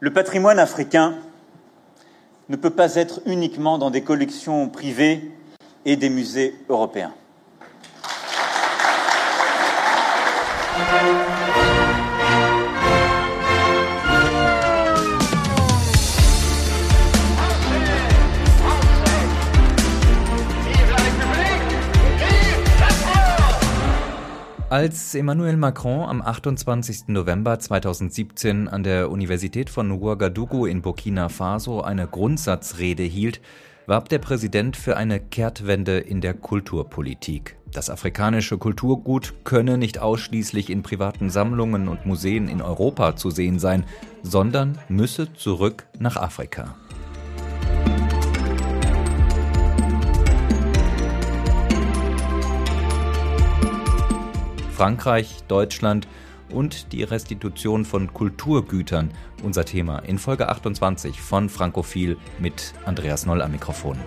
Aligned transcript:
Le 0.00 0.12
patrimoine 0.12 0.60
africain 0.60 1.14
ne 2.48 2.56
peut 2.56 2.70
pas 2.70 2.94
être 2.94 3.20
uniquement 3.26 3.78
dans 3.78 3.90
des 3.90 4.02
collections 4.02 4.68
privées 4.68 5.30
et 5.84 5.96
des 5.96 6.08
musées 6.08 6.54
européens. 6.68 7.12
Als 24.70 25.14
Emmanuel 25.14 25.56
Macron 25.56 26.06
am 26.06 26.20
28. 26.20 27.08
November 27.08 27.58
2017 27.58 28.68
an 28.68 28.82
der 28.82 29.10
Universität 29.10 29.70
von 29.70 29.90
Ouagadougou 29.90 30.66
in 30.66 30.82
Burkina 30.82 31.30
Faso 31.30 31.80
eine 31.80 32.06
Grundsatzrede 32.06 33.02
hielt, 33.02 33.40
warb 33.86 34.10
der 34.10 34.18
Präsident 34.18 34.76
für 34.76 34.98
eine 34.98 35.20
Kehrtwende 35.20 35.96
in 35.96 36.20
der 36.20 36.34
Kulturpolitik. 36.34 37.56
Das 37.72 37.88
afrikanische 37.88 38.58
Kulturgut 38.58 39.32
könne 39.44 39.78
nicht 39.78 40.00
ausschließlich 40.00 40.68
in 40.68 40.82
privaten 40.82 41.30
Sammlungen 41.30 41.88
und 41.88 42.04
Museen 42.04 42.46
in 42.46 42.60
Europa 42.60 43.16
zu 43.16 43.30
sehen 43.30 43.58
sein, 43.58 43.86
sondern 44.22 44.76
müsse 44.90 45.32
zurück 45.32 45.86
nach 45.98 46.18
Afrika. 46.18 46.76
Frankreich, 54.78 55.42
Deutschland 55.48 56.06
und 56.50 56.92
die 56.92 57.02
Restitution 57.02 57.84
von 57.84 58.14
Kulturgütern 58.14 59.10
unser 59.42 59.64
Thema 59.64 59.98
in 59.98 60.18
Folge 60.18 60.48
28 60.48 61.20
von 61.20 61.48
Frankophil 61.48 62.16
mit 62.38 62.74
Andreas 62.84 63.26
Noll 63.26 63.42
am 63.42 63.50
Mikrofon. 63.50 63.98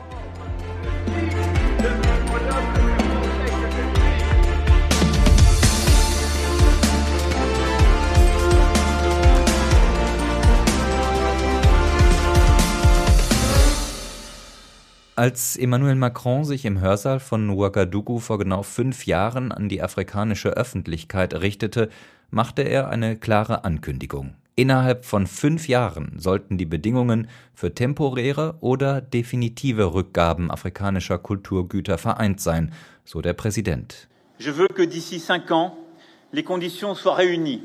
Als 15.21 15.55
Emmanuel 15.55 15.93
Macron 15.93 16.45
sich 16.45 16.65
im 16.65 16.81
Hörsaal 16.81 17.19
von 17.19 17.51
Ouagadougou 17.51 18.17
vor 18.17 18.39
genau 18.39 18.63
fünf 18.63 19.05
Jahren 19.05 19.51
an 19.51 19.69
die 19.69 19.83
afrikanische 19.83 20.49
Öffentlichkeit 20.49 21.35
richtete, 21.35 21.89
machte 22.31 22.63
er 22.63 22.89
eine 22.89 23.17
klare 23.17 23.63
Ankündigung. 23.63 24.33
Innerhalb 24.55 25.05
von 25.05 25.27
fünf 25.27 25.67
Jahren 25.67 26.13
sollten 26.17 26.57
die 26.57 26.65
Bedingungen 26.65 27.27
für 27.53 27.75
temporäre 27.75 28.55
oder 28.61 28.99
definitive 28.99 29.93
Rückgaben 29.93 30.49
afrikanischer 30.49 31.19
Kulturgüter 31.19 31.99
vereint 31.99 32.41
sein, 32.41 32.73
so 33.05 33.21
der 33.21 33.33
Präsident. 33.33 34.07
Je 34.39 34.49
veux 34.49 34.69
que 34.69 34.87
d'ici 34.87 35.19
cinq 35.19 35.51
ans, 35.51 35.73
les 36.31 36.43
conditions 36.43 36.95
soient 36.95 37.17
réunies 37.17 37.61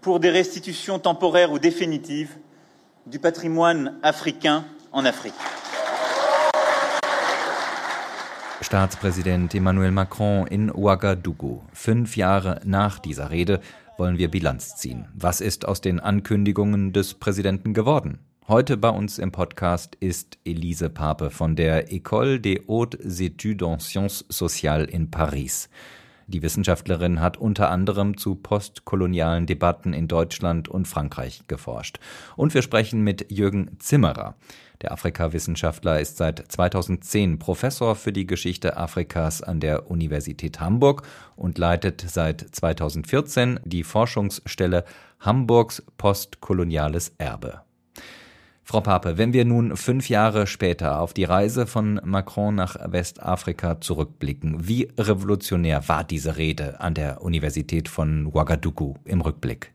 pour 0.00 0.18
des 0.18 0.32
restitutions 0.32 0.98
temporaires 0.98 1.52
ou 1.52 1.60
définitives 1.60 2.34
du 3.06 3.20
patrimoine 3.20 4.00
africain 4.02 4.64
en 4.90 5.04
Afrique. 5.04 5.34
Staatspräsident 8.62 9.54
Emmanuel 9.54 9.90
Macron 9.90 10.46
in 10.46 10.70
Ouagadougou. 10.70 11.62
Fünf 11.74 12.16
Jahre 12.16 12.60
nach 12.64 12.98
dieser 12.98 13.30
Rede 13.30 13.60
wollen 13.98 14.16
wir 14.16 14.30
Bilanz 14.30 14.76
ziehen. 14.76 15.06
Was 15.14 15.42
ist 15.42 15.68
aus 15.68 15.82
den 15.82 16.00
Ankündigungen 16.00 16.92
des 16.92 17.14
Präsidenten 17.14 17.74
geworden? 17.74 18.18
Heute 18.48 18.76
bei 18.78 18.88
uns 18.88 19.18
im 19.18 19.30
Podcast 19.30 19.96
ist 19.96 20.38
Elise 20.44 20.88
Pape 20.88 21.30
von 21.30 21.54
der 21.54 21.90
École 21.90 22.38
des 22.38 22.60
Hautes 22.66 23.20
Études 23.20 23.62
en 23.62 23.78
Sciences 23.78 24.24
Sociales 24.30 24.88
in 24.90 25.10
Paris. 25.10 25.68
Die 26.28 26.42
Wissenschaftlerin 26.42 27.20
hat 27.20 27.36
unter 27.36 27.70
anderem 27.70 28.16
zu 28.16 28.34
postkolonialen 28.34 29.46
Debatten 29.46 29.92
in 29.92 30.08
Deutschland 30.08 30.68
und 30.68 30.88
Frankreich 30.88 31.42
geforscht. 31.46 32.00
Und 32.34 32.52
wir 32.52 32.62
sprechen 32.62 33.02
mit 33.02 33.30
Jürgen 33.30 33.78
Zimmerer. 33.78 34.34
Der 34.82 34.92
Afrikawissenschaftler 34.92 36.00
ist 36.00 36.16
seit 36.16 36.44
2010 36.50 37.38
Professor 37.38 37.94
für 37.94 38.12
die 38.12 38.26
Geschichte 38.26 38.76
Afrikas 38.76 39.40
an 39.40 39.60
der 39.60 39.90
Universität 39.90 40.60
Hamburg 40.60 41.02
und 41.36 41.58
leitet 41.58 42.04
seit 42.06 42.40
2014 42.40 43.60
die 43.64 43.84
Forschungsstelle 43.84 44.84
Hamburgs 45.20 45.82
postkoloniales 45.96 47.14
Erbe. 47.18 47.65
Frau 48.68 48.80
Pape, 48.80 49.16
wenn 49.16 49.32
wir 49.32 49.44
nun 49.44 49.76
fünf 49.76 50.08
Jahre 50.08 50.48
später 50.48 51.00
auf 51.00 51.14
die 51.14 51.22
Reise 51.22 51.68
von 51.68 52.00
Macron 52.02 52.52
nach 52.52 52.76
Westafrika 52.90 53.80
zurückblicken, 53.80 54.66
wie 54.66 54.88
revolutionär 54.98 55.88
war 55.88 56.02
diese 56.02 56.36
Rede 56.36 56.80
an 56.80 56.94
der 56.94 57.22
Universität 57.22 57.88
von 57.88 58.26
Ouagadougou 58.26 58.96
im 59.04 59.20
Rückblick? 59.20 59.70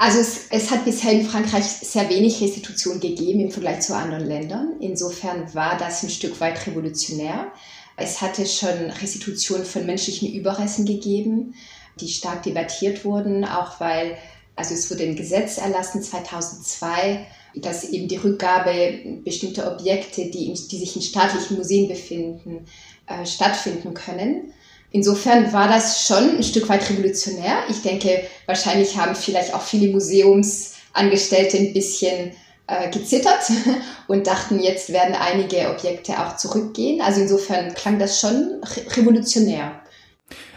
Also 0.00 0.18
es, 0.18 0.48
es, 0.50 0.72
hat 0.72 0.84
bisher 0.84 1.12
in 1.12 1.24
Frankreich 1.24 1.62
sehr 1.62 2.10
wenig 2.10 2.42
Restitution 2.42 2.98
gegeben 2.98 3.38
im 3.38 3.52
Vergleich 3.52 3.82
zu 3.82 3.94
anderen 3.94 4.26
Ländern. 4.26 4.72
Insofern 4.80 5.54
war 5.54 5.78
das 5.78 6.02
ein 6.02 6.10
Stück 6.10 6.40
weit 6.40 6.66
revolutionär. 6.66 7.52
Es 7.96 8.20
hatte 8.20 8.44
schon 8.44 8.90
Restitution 9.00 9.64
von 9.64 9.86
menschlichen 9.86 10.34
Überresten 10.34 10.84
gegeben, 10.84 11.54
die 12.00 12.08
stark 12.08 12.42
debattiert 12.42 13.04
wurden, 13.04 13.44
auch 13.44 13.78
weil, 13.78 14.16
also 14.56 14.74
es 14.74 14.90
wurde 14.90 15.04
ein 15.04 15.16
Gesetz 15.16 15.58
erlassen 15.58 16.02
2002, 16.02 17.26
dass 17.56 17.84
eben 17.84 18.08
die 18.08 18.16
Rückgabe 18.16 19.20
bestimmter 19.24 19.72
Objekte, 19.72 20.26
die, 20.26 20.46
in, 20.46 20.54
die 20.54 20.78
sich 20.78 20.96
in 20.96 21.02
staatlichen 21.02 21.56
Museen 21.56 21.88
befinden, 21.88 22.66
äh, 23.06 23.26
stattfinden 23.26 23.94
können. 23.94 24.52
Insofern 24.90 25.52
war 25.52 25.68
das 25.68 26.06
schon 26.06 26.36
ein 26.36 26.42
Stück 26.42 26.68
weit 26.68 26.88
revolutionär. 26.88 27.64
Ich 27.68 27.82
denke, 27.82 28.24
wahrscheinlich 28.46 28.96
haben 28.96 29.16
vielleicht 29.16 29.52
auch 29.52 29.62
viele 29.62 29.88
Museumsangestellte 29.92 31.56
ein 31.58 31.72
bisschen 31.72 32.30
äh, 32.68 32.90
gezittert 32.90 33.50
und 34.06 34.26
dachten, 34.26 34.60
jetzt 34.60 34.92
werden 34.92 35.16
einige 35.16 35.68
Objekte 35.70 36.12
auch 36.24 36.36
zurückgehen. 36.36 37.00
Also 37.00 37.22
insofern 37.22 37.74
klang 37.74 37.98
das 37.98 38.20
schon 38.20 38.62
revolutionär. 38.96 39.80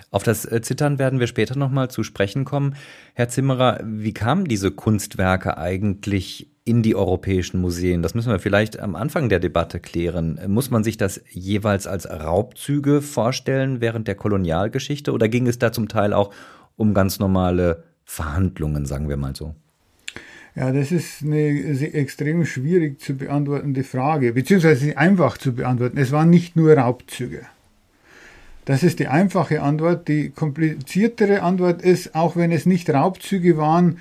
Auf 0.10 0.24
das 0.24 0.46
äh, 0.46 0.62
Zittern 0.62 1.00
werden 1.00 1.20
wir 1.20 1.28
später 1.28 1.58
nochmal 1.58 1.90
zu 1.90 2.04
sprechen 2.04 2.46
kommen. 2.46 2.76
Herr 3.14 3.30
Zimmerer, 3.30 3.82
wie 3.84 4.14
kamen 4.14 4.46
diese 4.46 4.72
Kunstwerke 4.72 5.58
eigentlich 5.58 6.50
in 6.64 6.82
die 6.82 6.96
europäischen 6.96 7.60
Museen? 7.60 8.02
Das 8.02 8.14
müssen 8.14 8.32
wir 8.32 8.40
vielleicht 8.40 8.80
am 8.80 8.96
Anfang 8.96 9.30
der 9.30 9.40
Debatte 9.40 9.80
klären. 9.80 10.40
Muss 10.48 10.70
man 10.70 10.84
sich 10.84 10.98
das 10.98 11.22
jeweils 11.30 11.88
als 11.88 12.10
Raubzüge 12.10 13.02
vorstellen 13.02 13.82
während 13.82 14.08
der 14.08 14.16
Kolonialgeschichte 14.16 15.12
oder 15.12 15.28
ging 15.28 15.48
es 15.48 15.60
da 15.60 15.72
zum 15.72 15.88
Teil 15.90 16.14
auch 16.14 16.34
um 16.78 16.94
ganz 16.94 17.20
normale 17.20 17.84
Verhandlungen, 18.06 18.86
sagen 18.86 19.10
wir 19.10 19.18
mal 19.18 19.36
so? 19.36 19.56
Ja, 20.56 20.72
das 20.72 20.92
ist 20.92 21.22
eine 21.22 21.38
extrem 21.94 22.46
schwierig 22.46 23.00
zu 23.00 23.16
beantwortende 23.16 23.84
Frage, 23.84 24.34
beziehungsweise 24.34 24.98
einfach 24.98 25.38
zu 25.38 25.54
beantworten. 25.54 25.98
Es 25.98 26.12
waren 26.12 26.32
nicht 26.32 26.56
nur 26.56 26.74
Raubzüge. 26.74 27.46
Das 28.68 28.84
ist 28.84 29.00
die 29.00 29.08
einfache 29.08 29.62
Antwort. 29.62 30.10
Die 30.10 30.30
kompliziertere 30.30 31.42
Antwort 31.42 31.82
ist, 31.82 32.14
auch 32.16 32.36
wenn 32.36 32.52
es 32.52 32.66
nicht 32.66 32.90
Raubzüge 32.90 33.56
waren, 33.56 34.00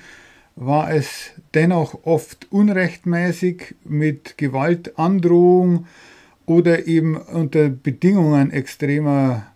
war 0.57 0.91
es 0.91 1.31
dennoch 1.53 2.03
oft 2.03 2.51
unrechtmäßig 2.51 3.75
mit 3.85 4.37
Gewaltandrohung 4.37 5.85
oder 6.45 6.85
eben 6.85 7.15
unter 7.15 7.69
Bedingungen 7.69 8.51
extremer 8.51 9.47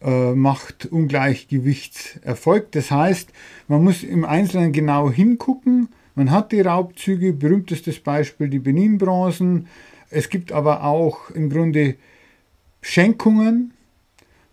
äh, 0.00 0.32
Machtungleichgewichts 0.32 2.20
erfolgt. 2.22 2.76
Das 2.76 2.92
heißt, 2.92 3.30
man 3.66 3.82
muss 3.82 4.04
im 4.04 4.24
Einzelnen 4.24 4.70
genau 4.70 5.10
hingucken. 5.10 5.88
Man 6.14 6.30
hat 6.30 6.52
die 6.52 6.60
Raubzüge, 6.60 7.32
berühmtestes 7.32 7.98
Beispiel 7.98 8.48
die 8.48 8.60
Benin-Bronzen. 8.60 9.66
Es 10.08 10.28
gibt 10.28 10.52
aber 10.52 10.84
auch 10.84 11.30
im 11.30 11.50
Grunde 11.50 11.96
Schenkungen, 12.80 13.72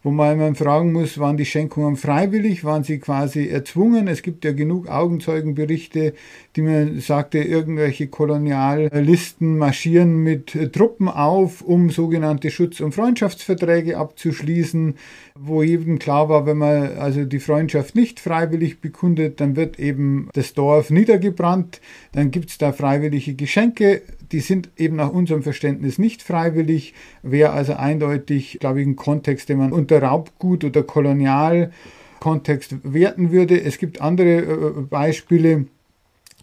wo 0.03 0.11
man 0.11 0.55
fragen 0.55 0.91
muss, 0.91 1.17
waren 1.17 1.37
die 1.37 1.45
Schenkungen 1.45 1.95
freiwillig, 1.95 2.65
waren 2.65 2.83
sie 2.83 2.99
quasi 2.99 3.47
erzwungen? 3.47 4.09
Es 4.09 4.21
gibt 4.21 4.43
ja 4.43 4.51
genug 4.51 4.89
Augenzeugenberichte, 4.89 6.13
die 6.57 6.61
mir 6.61 6.99
sagte, 6.99 7.39
irgendwelche 7.39 8.07
Koloniallisten 8.07 9.57
marschieren 9.57 10.17
mit 10.17 10.73
Truppen 10.73 11.07
auf, 11.07 11.61
um 11.61 11.89
sogenannte 11.89 12.51
Schutz- 12.51 12.81
und 12.81 12.93
Freundschaftsverträge 12.93 13.97
abzuschließen, 13.97 14.95
wo 15.35 15.63
jedem 15.63 15.99
klar 15.99 16.27
war, 16.27 16.45
wenn 16.45 16.57
man 16.57 16.97
also 16.97 17.23
die 17.23 17.39
Freundschaft 17.39 17.95
nicht 17.95 18.19
freiwillig 18.19 18.81
bekundet, 18.81 19.39
dann 19.39 19.55
wird 19.55 19.79
eben 19.79 20.27
das 20.33 20.53
Dorf 20.53 20.89
niedergebrannt, 20.89 21.79
dann 22.11 22.29
gibt 22.29 22.49
es 22.49 22.57
da 22.57 22.73
freiwillige 22.73 23.35
Geschenke, 23.35 24.01
die 24.33 24.39
sind 24.39 24.71
eben 24.77 24.95
nach 24.97 25.11
unserem 25.11 25.43
Verständnis 25.43 25.99
nicht 25.99 26.23
freiwillig, 26.23 26.93
wäre 27.21 27.51
also 27.51 27.73
eindeutig, 27.73 28.57
glaube 28.59 28.81
ich, 28.81 28.87
ein 28.87 28.95
Kontext, 28.95 29.47
den 29.47 29.59
man 29.59 29.71
unter 29.71 30.01
Raubgut 30.01 30.63
oder 30.63 30.81
Kolonialkontext 30.81 32.77
werten 32.83 33.31
würde. 33.31 33.61
Es 33.61 33.77
gibt 33.77 34.01
andere 34.01 34.39
äh, 34.39 34.81
Beispiele, 34.81 35.67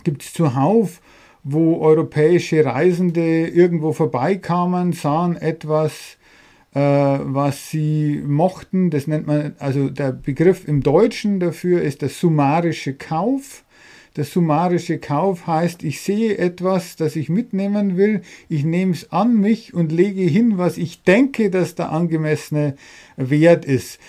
gibt 0.04 0.22
es 0.22 0.32
zuhauf, 0.32 1.00
wo 1.42 1.80
europäische 1.80 2.64
Reisende 2.64 3.48
irgendwo 3.48 3.92
vorbeikamen, 3.92 4.92
sahen 4.92 5.36
etwas, 5.36 6.16
äh, 6.74 6.80
was 6.80 7.70
sie 7.70 8.22
mochten. 8.24 8.90
Das 8.90 9.08
nennt 9.08 9.26
man, 9.26 9.56
also 9.58 9.88
der 9.90 10.12
Begriff 10.12 10.68
im 10.68 10.82
Deutschen 10.82 11.40
dafür 11.40 11.82
ist 11.82 12.02
der 12.02 12.08
summarische 12.08 12.94
Kauf. 12.94 13.64
Der 14.16 14.24
summarische 14.24 14.98
Kauf 14.98 15.46
heißt, 15.46 15.84
ich 15.84 16.00
sehe 16.00 16.36
etwas, 16.36 16.96
das 16.96 17.14
ich 17.14 17.28
mitnehmen 17.28 17.96
will, 17.96 18.22
ich 18.48 18.64
nehme 18.64 18.92
es 18.92 19.12
an 19.12 19.36
mich 19.36 19.72
und 19.72 19.92
lege 19.92 20.22
hin, 20.22 20.58
was 20.58 20.78
ich 20.78 21.02
denke, 21.04 21.50
dass 21.50 21.76
der 21.76 21.92
angemessene 21.92 22.74
Wert 23.16 23.64
ist. 23.64 24.00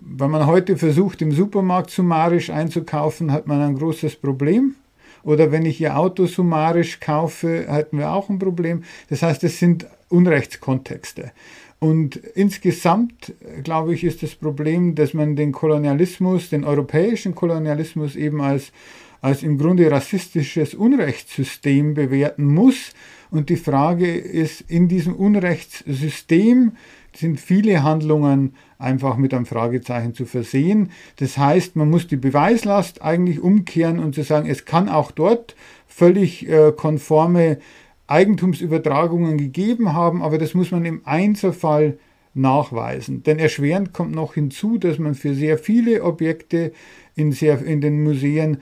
Wenn 0.00 0.30
man 0.30 0.46
heute 0.46 0.78
versucht, 0.78 1.20
im 1.20 1.32
Supermarkt 1.32 1.90
summarisch 1.90 2.48
einzukaufen, 2.48 3.32
hat 3.32 3.46
man 3.46 3.60
ein 3.60 3.76
großes 3.76 4.16
Problem. 4.16 4.76
Oder 5.22 5.52
wenn 5.52 5.66
ich 5.66 5.78
ihr 5.80 5.98
Auto 5.98 6.24
summarisch 6.24 6.98
kaufe, 6.98 7.66
hätten 7.68 7.98
wir 7.98 8.12
auch 8.12 8.30
ein 8.30 8.38
Problem. 8.38 8.84
Das 9.10 9.22
heißt, 9.22 9.44
es 9.44 9.58
sind 9.58 9.86
Unrechtskontexte. 10.08 11.32
Und 11.78 12.16
insgesamt, 12.16 13.34
glaube 13.62 13.94
ich, 13.94 14.04
ist 14.04 14.22
das 14.22 14.34
Problem, 14.34 14.94
dass 14.94 15.14
man 15.14 15.34
den 15.34 15.52
Kolonialismus, 15.52 16.50
den 16.50 16.64
europäischen 16.64 17.34
Kolonialismus 17.34 18.16
eben 18.16 18.40
als 18.40 18.72
als 19.20 19.42
im 19.42 19.58
Grunde 19.58 19.90
rassistisches 19.90 20.74
Unrechtssystem 20.74 21.94
bewerten 21.94 22.46
muss. 22.46 22.92
Und 23.30 23.48
die 23.48 23.56
Frage 23.56 24.12
ist, 24.12 24.62
in 24.62 24.88
diesem 24.88 25.14
Unrechtssystem 25.14 26.72
sind 27.14 27.40
viele 27.40 27.82
Handlungen 27.82 28.54
einfach 28.78 29.16
mit 29.16 29.34
einem 29.34 29.46
Fragezeichen 29.46 30.14
zu 30.14 30.24
versehen. 30.24 30.90
Das 31.16 31.36
heißt, 31.36 31.76
man 31.76 31.90
muss 31.90 32.06
die 32.06 32.16
Beweislast 32.16 33.02
eigentlich 33.02 33.40
umkehren 33.40 33.98
und 33.98 34.14
zu 34.14 34.22
sagen, 34.22 34.48
es 34.48 34.64
kann 34.64 34.88
auch 34.88 35.10
dort 35.10 35.54
völlig 35.86 36.48
äh, 36.48 36.72
konforme 36.72 37.58
Eigentumsübertragungen 38.06 39.38
gegeben 39.38 39.92
haben, 39.92 40.22
aber 40.22 40.38
das 40.38 40.54
muss 40.54 40.70
man 40.70 40.84
im 40.84 41.02
Einzelfall 41.04 41.98
nachweisen. 42.34 43.22
Denn 43.22 43.38
erschwerend 43.38 43.92
kommt 43.92 44.14
noch 44.14 44.34
hinzu, 44.34 44.78
dass 44.78 44.98
man 44.98 45.14
für 45.14 45.34
sehr 45.34 45.58
viele 45.58 46.02
Objekte 46.02 46.72
in, 47.16 47.32
sehr, 47.32 47.62
in 47.62 47.80
den 47.80 48.02
Museen 48.02 48.58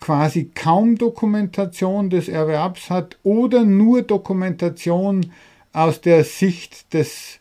quasi 0.00 0.50
kaum 0.54 0.96
Dokumentation 0.96 2.10
des 2.10 2.28
Erwerbs 2.28 2.90
hat 2.90 3.18
oder 3.22 3.64
nur 3.64 4.02
Dokumentation 4.02 5.32
aus 5.72 6.00
der 6.00 6.24
Sicht 6.24 6.92
des 6.94 7.40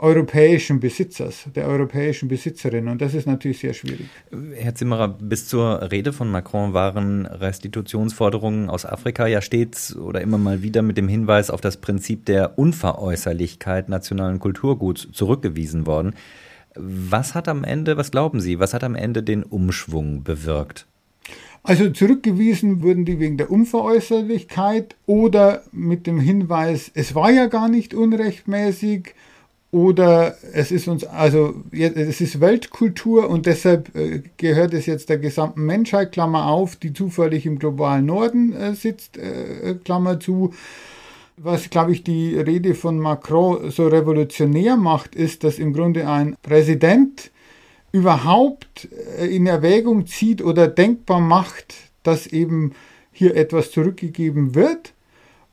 europäischen 0.00 0.78
Besitzers, 0.78 1.46
der 1.54 1.66
europäischen 1.66 2.28
Besitzerin. 2.28 2.86
Und 2.88 3.02
das 3.02 3.14
ist 3.14 3.26
natürlich 3.26 3.58
sehr 3.58 3.74
schwierig. 3.74 4.06
Herr 4.54 4.74
Zimmerer, 4.74 5.08
bis 5.08 5.48
zur 5.48 5.90
Rede 5.90 6.12
von 6.12 6.30
Macron 6.30 6.72
waren 6.72 7.26
Restitutionsforderungen 7.26 8.70
aus 8.70 8.86
Afrika 8.86 9.26
ja 9.26 9.40
stets 9.40 9.96
oder 9.96 10.20
immer 10.20 10.38
mal 10.38 10.62
wieder 10.62 10.82
mit 10.82 10.96
dem 10.96 11.08
Hinweis 11.08 11.50
auf 11.50 11.60
das 11.60 11.78
Prinzip 11.78 12.26
der 12.26 12.58
Unveräußerlichkeit 12.58 13.88
nationalen 13.88 14.38
Kulturguts 14.38 15.08
zurückgewiesen 15.12 15.86
worden. 15.86 16.14
Was 16.76 17.34
hat 17.34 17.48
am 17.48 17.64
Ende, 17.64 17.96
was 17.96 18.12
glauben 18.12 18.40
Sie, 18.40 18.60
was 18.60 18.74
hat 18.74 18.84
am 18.84 18.94
Ende 18.94 19.24
den 19.24 19.42
Umschwung 19.42 20.22
bewirkt? 20.22 20.86
Also 21.62 21.90
zurückgewiesen 21.90 22.82
wurden 22.82 23.04
die 23.04 23.18
wegen 23.18 23.36
der 23.36 23.50
Unveräußerlichkeit 23.50 24.96
oder 25.06 25.62
mit 25.72 26.06
dem 26.06 26.20
Hinweis, 26.20 26.90
es 26.94 27.14
war 27.14 27.30
ja 27.30 27.46
gar 27.46 27.68
nicht 27.68 27.94
unrechtmäßig 27.94 29.14
oder 29.70 30.36
es 30.54 30.70
ist 30.70 30.88
uns, 30.88 31.04
also 31.04 31.54
es 31.72 32.22
ist 32.22 32.40
Weltkultur 32.40 33.28
und 33.28 33.44
deshalb 33.44 33.94
äh, 33.94 34.22
gehört 34.38 34.72
es 34.72 34.86
jetzt 34.86 35.10
der 35.10 35.18
gesamten 35.18 35.66
Menschheit, 35.66 36.12
Klammer 36.12 36.46
auf, 36.46 36.76
die 36.76 36.94
zufällig 36.94 37.44
im 37.44 37.58
globalen 37.58 38.06
Norden 38.06 38.54
äh, 38.54 38.74
sitzt, 38.74 39.18
äh, 39.18 39.74
Klammer 39.84 40.20
zu. 40.20 40.54
Was, 41.36 41.70
glaube 41.70 41.92
ich, 41.92 42.02
die 42.02 42.36
Rede 42.36 42.74
von 42.74 42.98
Macron 42.98 43.70
so 43.70 43.86
revolutionär 43.86 44.76
macht, 44.76 45.14
ist, 45.14 45.44
dass 45.44 45.58
im 45.58 45.72
Grunde 45.72 46.08
ein 46.08 46.34
Präsident 46.42 47.30
überhaupt 47.92 48.88
äh, 49.18 49.26
in 49.26 49.46
Erwägung 49.46 50.06
zieht 50.06 50.42
oder 50.42 50.68
denkbar 50.68 51.20
macht, 51.20 51.74
dass 52.02 52.26
eben 52.26 52.72
hier 53.12 53.36
etwas 53.36 53.70
zurückgegeben 53.70 54.54
wird 54.54 54.94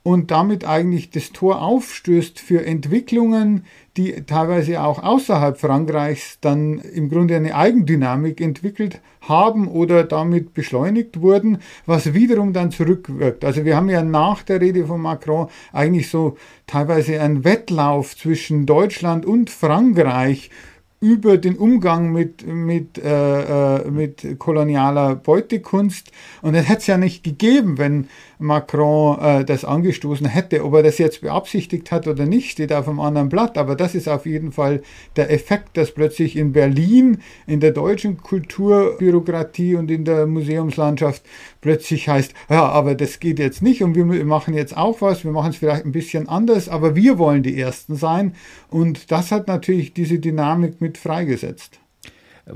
und 0.06 0.30
damit 0.30 0.66
eigentlich 0.66 1.10
das 1.10 1.32
Tor 1.32 1.64
aufstößt 1.64 2.40
für 2.40 2.64
Entwicklungen, 2.64 3.66
die 3.98 4.12
teilweise 4.28 4.84
auch 4.84 5.02
außerhalb 5.02 5.58
Frankreichs 5.58 6.38
dann 6.42 6.78
im 6.78 7.10
Grunde 7.10 7.36
eine 7.36 7.56
Eigendynamik 7.56 8.40
entwickelt 8.40 9.02
haben 9.22 9.68
oder 9.68 10.04
damit 10.04 10.54
beschleunigt 10.54 11.22
wurden, 11.22 11.58
was 11.88 12.14
wiederum 12.14 12.54
dann 12.54 12.70
zurückwirkt. 12.70 13.44
Also 13.44 13.66
wir 13.66 13.76
haben 13.76 13.90
ja 13.90 14.04
nach 14.04 14.44
der 14.44 14.62
Rede 14.62 14.86
von 14.86 15.02
Macron 15.02 15.48
eigentlich 15.74 16.12
so 16.12 16.38
teilweise 16.68 17.20
einen 17.20 17.44
Wettlauf 17.44 18.16
zwischen 18.16 18.68
Deutschland 18.68 19.26
und 19.26 19.50
Frankreich 19.50 20.52
über 21.00 21.38
den 21.38 21.58
Umgang 21.58 22.12
mit, 22.12 22.46
mit, 22.48 22.98
äh, 22.98 23.78
äh, 23.78 23.92
mit 23.92 24.40
kolonialer 24.40 25.16
Beutekunst. 25.16 26.12
Und 26.42 26.54
das 26.54 26.68
hätte 26.68 26.80
es 26.80 26.88
ja 26.88 26.98
nicht 26.98 27.24
gegeben, 27.24 27.78
wenn 27.78 28.08
Macron 28.40 29.20
äh, 29.20 29.46
das 29.46 29.66
angestoßen 29.66 30.28
hätte. 30.28 30.64
Ob 30.64 30.74
er 30.74 30.84
das 30.84 30.98
jetzt 30.98 31.22
beabsichtigt 31.22 31.92
hat 31.92 32.08
oder 32.08 32.26
nicht, 32.26 32.52
steht 32.52 32.74
auf 32.74 32.88
einem 32.88 33.00
anderen 33.00 33.30
Blatt. 33.30 33.58
Aber 33.58 33.76
das 33.76 33.96
ist 33.96 34.08
auf 34.08 34.26
jeden 34.26 34.52
Fall 34.52 34.82
der 35.16 35.32
Effekt, 35.32 35.78
dass 35.78 35.92
plötzlich 35.92 36.36
in 36.36 36.54
Berlin, 36.54 37.20
in 37.48 37.60
der 37.60 37.72
deutschen 37.72 38.18
Kulturbürokratie 38.18 39.76
und 39.76 39.92
in 39.92 40.06
der 40.06 40.26
Museumslandschaft 40.26 41.24
plötzlich 41.62 42.08
heißt, 42.08 42.34
ja, 42.50 42.66
aber 42.66 42.96
das 42.96 43.20
geht 43.20 43.40
jetzt 43.40 43.62
nicht 43.62 43.84
und 43.84 43.96
wir 43.96 44.06
machen 44.26 44.54
jetzt 44.54 44.78
auch 44.78 45.02
was, 45.02 45.24
wir 45.24 45.32
machen 45.32 45.52
es 45.52 45.58
vielleicht 45.58 45.86
ein 45.86 45.92
bisschen 45.92 46.30
anders, 46.30 46.70
aber 46.70 46.96
wir 46.96 47.18
wollen 47.18 47.44
die 47.44 47.60
Ersten 47.60 47.96
sein. 47.96 48.36
Und 48.70 49.12
das 49.12 49.32
hat 49.32 49.48
natürlich 49.48 49.94
diese 49.94 50.20
Dynamik 50.20 50.82
mit 50.82 50.98
freigesetzt. 50.98 51.80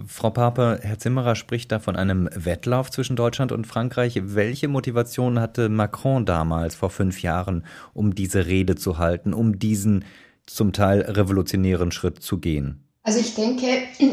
Frau 0.06 0.30
Pape, 0.30 0.80
Herr 0.83 1.00
Zimmerer 1.00 1.36
spricht 1.36 1.71
da 1.71 1.80
von 1.80 1.95
einem 1.95 2.30
Wettlauf 2.33 2.91
zwischen 2.91 3.15
Deutschland 3.15 3.51
und 3.51 3.65
Frankreich. 3.65 4.19
Welche 4.24 4.68
Motivation 4.68 5.39
hatte 5.39 5.68
Macron 5.68 6.25
damals 6.25 6.75
vor 6.75 6.91
fünf 6.91 7.21
Jahren, 7.24 7.65
um 7.94 8.13
diese 8.13 8.45
Rede 8.45 8.75
zu 8.75 9.00
halten, 9.00 9.33
um 9.33 9.57
diesen 9.57 10.06
zum 10.45 10.74
Teil 10.74 11.01
revolutionären 11.01 11.91
Schritt 11.91 12.21
zu 12.21 12.38
gehen? 12.38 12.83
Also 13.01 13.19
ich 13.19 13.33
denke, 13.33 13.65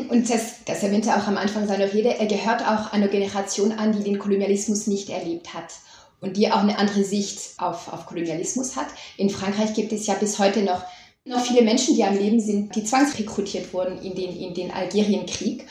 und 0.08 0.30
das, 0.30 0.64
das 0.64 0.82
erwähnte 0.82 1.10
er 1.10 1.18
auch 1.18 1.26
am 1.26 1.36
Anfang 1.36 1.66
seiner 1.66 1.92
Rede, 1.92 2.18
er 2.18 2.26
gehört 2.26 2.62
auch 2.62 2.92
einer 2.92 3.08
Generation 3.08 3.72
an, 3.72 3.92
die 3.92 4.02
den 4.02 4.18
Kolonialismus 4.18 4.86
nicht 4.86 5.10
erlebt 5.10 5.52
hat 5.52 5.74
und 6.20 6.38
die 6.38 6.50
auch 6.50 6.60
eine 6.60 6.78
andere 6.78 7.04
Sicht 7.04 7.58
auf, 7.58 7.92
auf 7.92 8.06
Kolonialismus 8.06 8.76
hat. 8.76 8.86
In 9.18 9.28
Frankreich 9.28 9.74
gibt 9.74 9.92
es 9.92 10.06
ja 10.06 10.14
bis 10.14 10.38
heute 10.38 10.62
noch 10.62 10.82
noch 11.26 11.44
viele 11.44 11.62
Menschen, 11.62 11.96
die 11.96 12.04
am 12.04 12.16
Leben 12.16 12.40
sind, 12.40 12.74
die 12.74 12.84
zwangsrekrutiert 12.84 13.72
wurden 13.74 14.00
in 14.00 14.14
den, 14.14 14.34
in 14.36 14.54
den 14.54 14.70
Algerienkrieg. 14.70 15.66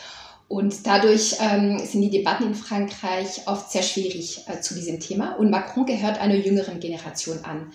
Und 0.47 0.85
dadurch 0.85 1.37
ähm, 1.39 1.79
sind 1.79 2.01
die 2.01 2.11
Debatten 2.11 2.47
in 2.47 2.55
Frankreich 2.55 3.47
oft 3.47 3.71
sehr 3.71 3.81
schwierig 3.81 4.41
äh, 4.47 4.61
zu 4.61 4.75
diesem 4.75 4.99
Thema. 4.99 5.33
Und 5.37 5.49
Macron 5.49 5.85
gehört 5.85 6.19
einer 6.19 6.35
jüngeren 6.35 6.79
Generation 6.79 7.39
an. 7.43 7.71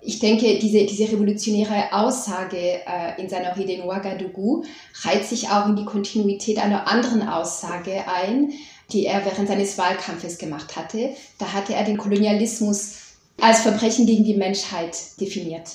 Ich 0.00 0.18
denke, 0.20 0.58
diese, 0.58 0.86
diese 0.86 1.12
revolutionäre 1.12 1.92
Aussage 1.92 2.56
äh, 2.56 3.20
in 3.20 3.28
seiner 3.28 3.56
Rede 3.56 3.72
in 3.72 3.82
Ouagadougou 3.82 4.64
reiht 5.02 5.26
sich 5.26 5.48
auch 5.48 5.66
in 5.68 5.76
die 5.76 5.84
Kontinuität 5.84 6.58
einer 6.58 6.86
anderen 6.86 7.28
Aussage 7.28 8.04
ein, 8.08 8.52
die 8.92 9.04
er 9.04 9.24
während 9.24 9.48
seines 9.48 9.76
Wahlkampfes 9.76 10.38
gemacht 10.38 10.76
hatte. 10.76 11.10
Da 11.38 11.52
hatte 11.52 11.74
er 11.74 11.84
den 11.84 11.98
Kolonialismus 11.98 12.94
als 13.40 13.60
Verbrechen 13.60 14.06
gegen 14.06 14.24
die 14.24 14.34
Menschheit 14.34 14.96
definiert. 15.20 15.68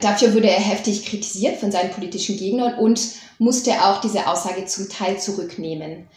Dafür 0.00 0.32
wurde 0.34 0.48
er 0.48 0.60
heftig 0.60 1.04
kritisiert 1.06 1.58
von 1.58 1.72
seinen 1.72 1.90
politischen 1.90 2.36
Gegnern 2.36 2.78
und 2.78 3.00
musste 3.38 3.72
auch 3.84 4.00
diese 4.00 4.28
Aussage 4.28 4.64
zum 4.66 4.88
Teil 4.88 5.18
zurücknehmen. 5.18 6.08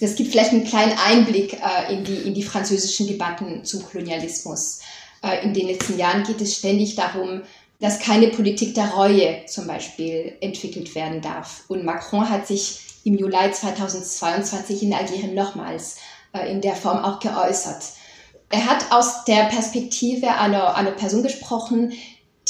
Das 0.00 0.14
gibt 0.16 0.30
vielleicht 0.30 0.52
einen 0.52 0.64
kleinen 0.64 0.96
Einblick 0.98 1.54
äh, 1.54 1.92
in, 1.92 2.04
die, 2.04 2.16
in 2.16 2.34
die 2.34 2.42
französischen 2.42 3.06
Debatten 3.06 3.64
zum 3.64 3.84
Kolonialismus. 3.84 4.80
Äh, 5.22 5.44
in 5.44 5.54
den 5.54 5.68
letzten 5.68 5.98
Jahren 5.98 6.24
geht 6.24 6.40
es 6.40 6.56
ständig 6.56 6.96
darum, 6.96 7.42
dass 7.80 7.98
keine 7.98 8.28
Politik 8.28 8.74
der 8.74 8.90
Reue 8.90 9.46
zum 9.46 9.66
Beispiel 9.66 10.36
entwickelt 10.40 10.94
werden 10.94 11.20
darf. 11.22 11.64
Und 11.68 11.84
Macron 11.84 12.28
hat 12.28 12.46
sich 12.46 12.80
im 13.04 13.16
Juli 13.16 13.52
2022 13.52 14.82
in 14.82 14.92
Algerien 14.92 15.34
nochmals 15.34 15.96
äh, 16.32 16.50
in 16.50 16.60
der 16.60 16.76
Form 16.76 16.98
auch 16.98 17.20
geäußert. 17.20 17.82
Er 18.50 18.66
hat 18.66 18.90
aus 18.90 19.24
der 19.24 19.44
Perspektive 19.44 20.28
einer, 20.34 20.74
einer 20.74 20.90
Person 20.90 21.22
gesprochen, 21.22 21.92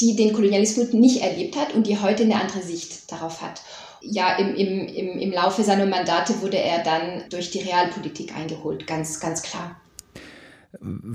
die 0.01 0.15
den 0.15 0.33
Kolonialismus 0.33 0.93
nicht 0.93 1.21
erlebt 1.21 1.55
hat 1.55 1.73
und 1.73 1.87
die 1.87 1.99
heute 1.99 2.23
eine 2.23 2.35
andere 2.35 2.61
Sicht 2.61 3.11
darauf 3.11 3.41
hat. 3.41 3.61
Ja, 4.01 4.35
im, 4.37 4.55
im, 4.55 4.87
im, 4.87 5.19
im 5.19 5.31
Laufe 5.31 5.63
seiner 5.63 5.85
Mandate 5.85 6.41
wurde 6.41 6.57
er 6.57 6.83
dann 6.83 7.29
durch 7.29 7.51
die 7.51 7.59
Realpolitik 7.59 8.35
eingeholt, 8.35 8.87
ganz, 8.87 9.19
ganz 9.19 9.43
klar. 9.43 9.75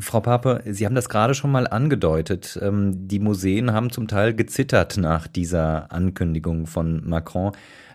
Frau 0.00 0.20
Pape, 0.20 0.62
Sie 0.66 0.84
haben 0.84 0.94
das 0.94 1.08
gerade 1.08 1.34
schon 1.34 1.50
mal 1.50 1.66
angedeutet. 1.66 2.58
Ähm, 2.62 3.08
die 3.08 3.18
Museen 3.18 3.72
haben 3.72 3.90
zum 3.90 4.06
Teil 4.06 4.34
gezittert 4.34 4.98
nach 4.98 5.26
dieser 5.26 5.90
Ankündigung 5.90 6.66
von 6.66 7.08
Macron. 7.08 7.52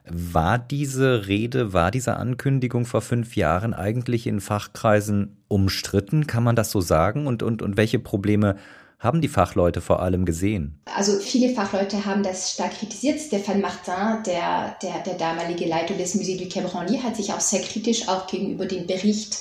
War 0.10 0.58
diese 0.58 1.28
Rede, 1.28 1.74
war 1.74 1.92
diese 1.92 2.18
Ankündigung 2.18 2.86
vor 2.86 3.02
fünf 3.02 3.36
Jahren 3.36 3.76
eigentlich 3.76 4.26
in 4.26 4.42
Fachkreisen 4.42 5.38
umstritten? 5.48 6.26
Kann 6.26 6.44
man 6.44 6.56
das 6.56 6.72
so 6.72 6.82
sagen? 6.82 7.28
Und, 7.28 7.44
und, 7.44 7.62
und 7.62 7.78
welche 7.78 8.00
Probleme 8.00 8.56
haben 9.02 9.20
die 9.20 9.28
Fachleute 9.28 9.82
vor 9.82 10.00
allem 10.00 10.26
gesehen? 10.26 10.80
Also 10.86 11.18
viele 11.18 11.54
Fachleute 11.54 12.06
haben 12.06 12.22
das 12.22 12.54
stark 12.54 12.78
kritisiert. 12.78 13.20
Stéphane 13.20 13.60
Martin, 13.60 14.24
der, 14.26 14.76
der, 14.82 15.00
der 15.00 15.16
damalige 15.16 15.66
Leiter 15.66 15.96
des 15.96 16.16
Musée 16.16 16.38
du 16.38 16.48
Quai 16.48 16.62
Branly, 16.62 17.00
hat 17.00 17.16
sich 17.16 17.34
auch 17.34 17.40
sehr 17.40 17.62
kritisch 17.62 18.08
auch 18.08 18.28
gegenüber 18.28 18.66
dem 18.66 18.86
Bericht 18.86 19.40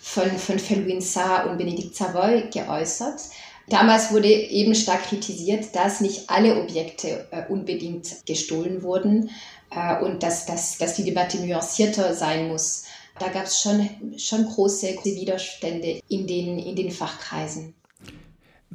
von, 0.00 0.30
von 0.38 0.58
Felwin 0.58 1.02
Sarr 1.02 1.50
und 1.50 1.58
Benedikt 1.58 1.94
Savoy 1.94 2.48
geäußert. 2.50 3.20
Damals 3.68 4.10
wurde 4.10 4.28
eben 4.28 4.74
stark 4.74 5.04
kritisiert, 5.04 5.74
dass 5.74 6.00
nicht 6.00 6.30
alle 6.30 6.60
Objekte 6.62 7.26
äh, 7.30 7.46
unbedingt 7.48 8.26
gestohlen 8.26 8.82
wurden 8.82 9.30
äh, 9.70 10.02
und 10.02 10.22
dass, 10.22 10.46
dass, 10.46 10.78
dass 10.78 10.96
die 10.96 11.04
Debatte 11.04 11.38
nuancierter 11.38 12.14
sein 12.14 12.48
muss. 12.48 12.84
Da 13.18 13.28
gab 13.28 13.44
es 13.44 13.60
schon, 13.60 13.88
schon 14.16 14.46
große 14.46 14.86
Widerstände 15.04 16.00
in 16.08 16.26
den, 16.26 16.58
in 16.58 16.74
den 16.74 16.90
Fachkreisen. 16.90 17.74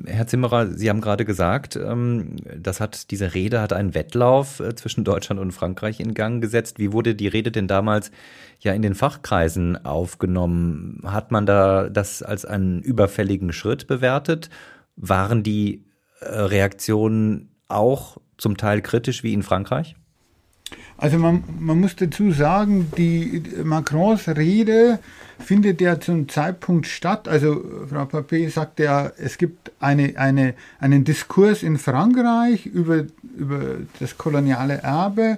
Herr 0.05 0.27
Zimmerer, 0.27 0.67
Sie 0.67 0.89
haben 0.89 1.01
gerade 1.01 1.25
gesagt, 1.25 1.75
ähm, 1.75 2.36
das 2.58 2.79
hat, 2.79 3.12
diese 3.12 3.34
Rede 3.34 3.60
hat 3.62 3.74
einen 3.74 3.93
Wettlauf 3.93 4.60
äh, 4.60 4.75
zwischen 4.75 5.03
Deutschland 5.03 5.41
und 5.41 5.51
Frankreich 5.51 6.00
in 6.00 6.13
Gang 6.13 6.41
gesetzt. 6.41 6.79
Wie 6.79 6.93
wurde 6.93 7.15
die 7.15 7.27
Rede 7.27 7.51
denn 7.51 7.67
damals 7.67 8.12
ja 8.60 8.74
in 8.74 8.81
den 8.81 8.96
Fachkreisen 8.96 9.86
aufgenommen? 9.86 11.01
Hat 11.05 11.31
man 11.31 11.46
da 11.46 11.89
das 11.89 12.24
als 12.24 12.46
einen 12.46 12.81
überfälligen 12.81 13.51
Schritt 13.51 13.88
bewertet? 13.88 14.50
Waren 14.96 15.43
die 15.43 15.86
äh, 16.22 16.25
Reaktionen 16.27 17.55
auch 17.67 18.17
zum 18.38 18.58
Teil 18.58 18.81
kritisch 18.81 19.24
wie 19.24 19.34
in 19.34 19.43
Frankreich? 19.43 19.96
Also 21.00 21.18
man, 21.18 21.44
man 21.60 21.79
muss 21.79 21.96
dazu 21.96 22.32
sagen, 22.32 22.91
die 22.98 23.41
Macrons 23.63 24.27
Rede 24.27 25.00
findet 25.39 25.79
ja 25.79 25.98
zum 26.01 26.27
Zeitpunkt 26.27 26.88
statt. 26.88 27.29
Also 27.29 27.63
Frau 27.89 28.03
Papé 28.03 28.50
sagt 28.50 28.79
ja, 28.79 29.10
es 29.18 29.38
gibt 29.38 29.72
eine, 29.79 30.18
eine, 30.18 30.56
einen 30.79 31.06
Diskurs 31.06 31.63
in 31.63 31.77
Frankreich 31.77 32.65
über, 32.65 33.06
über 33.38 33.77
das 34.01 34.18
koloniale 34.18 34.79
Erbe, 34.79 35.38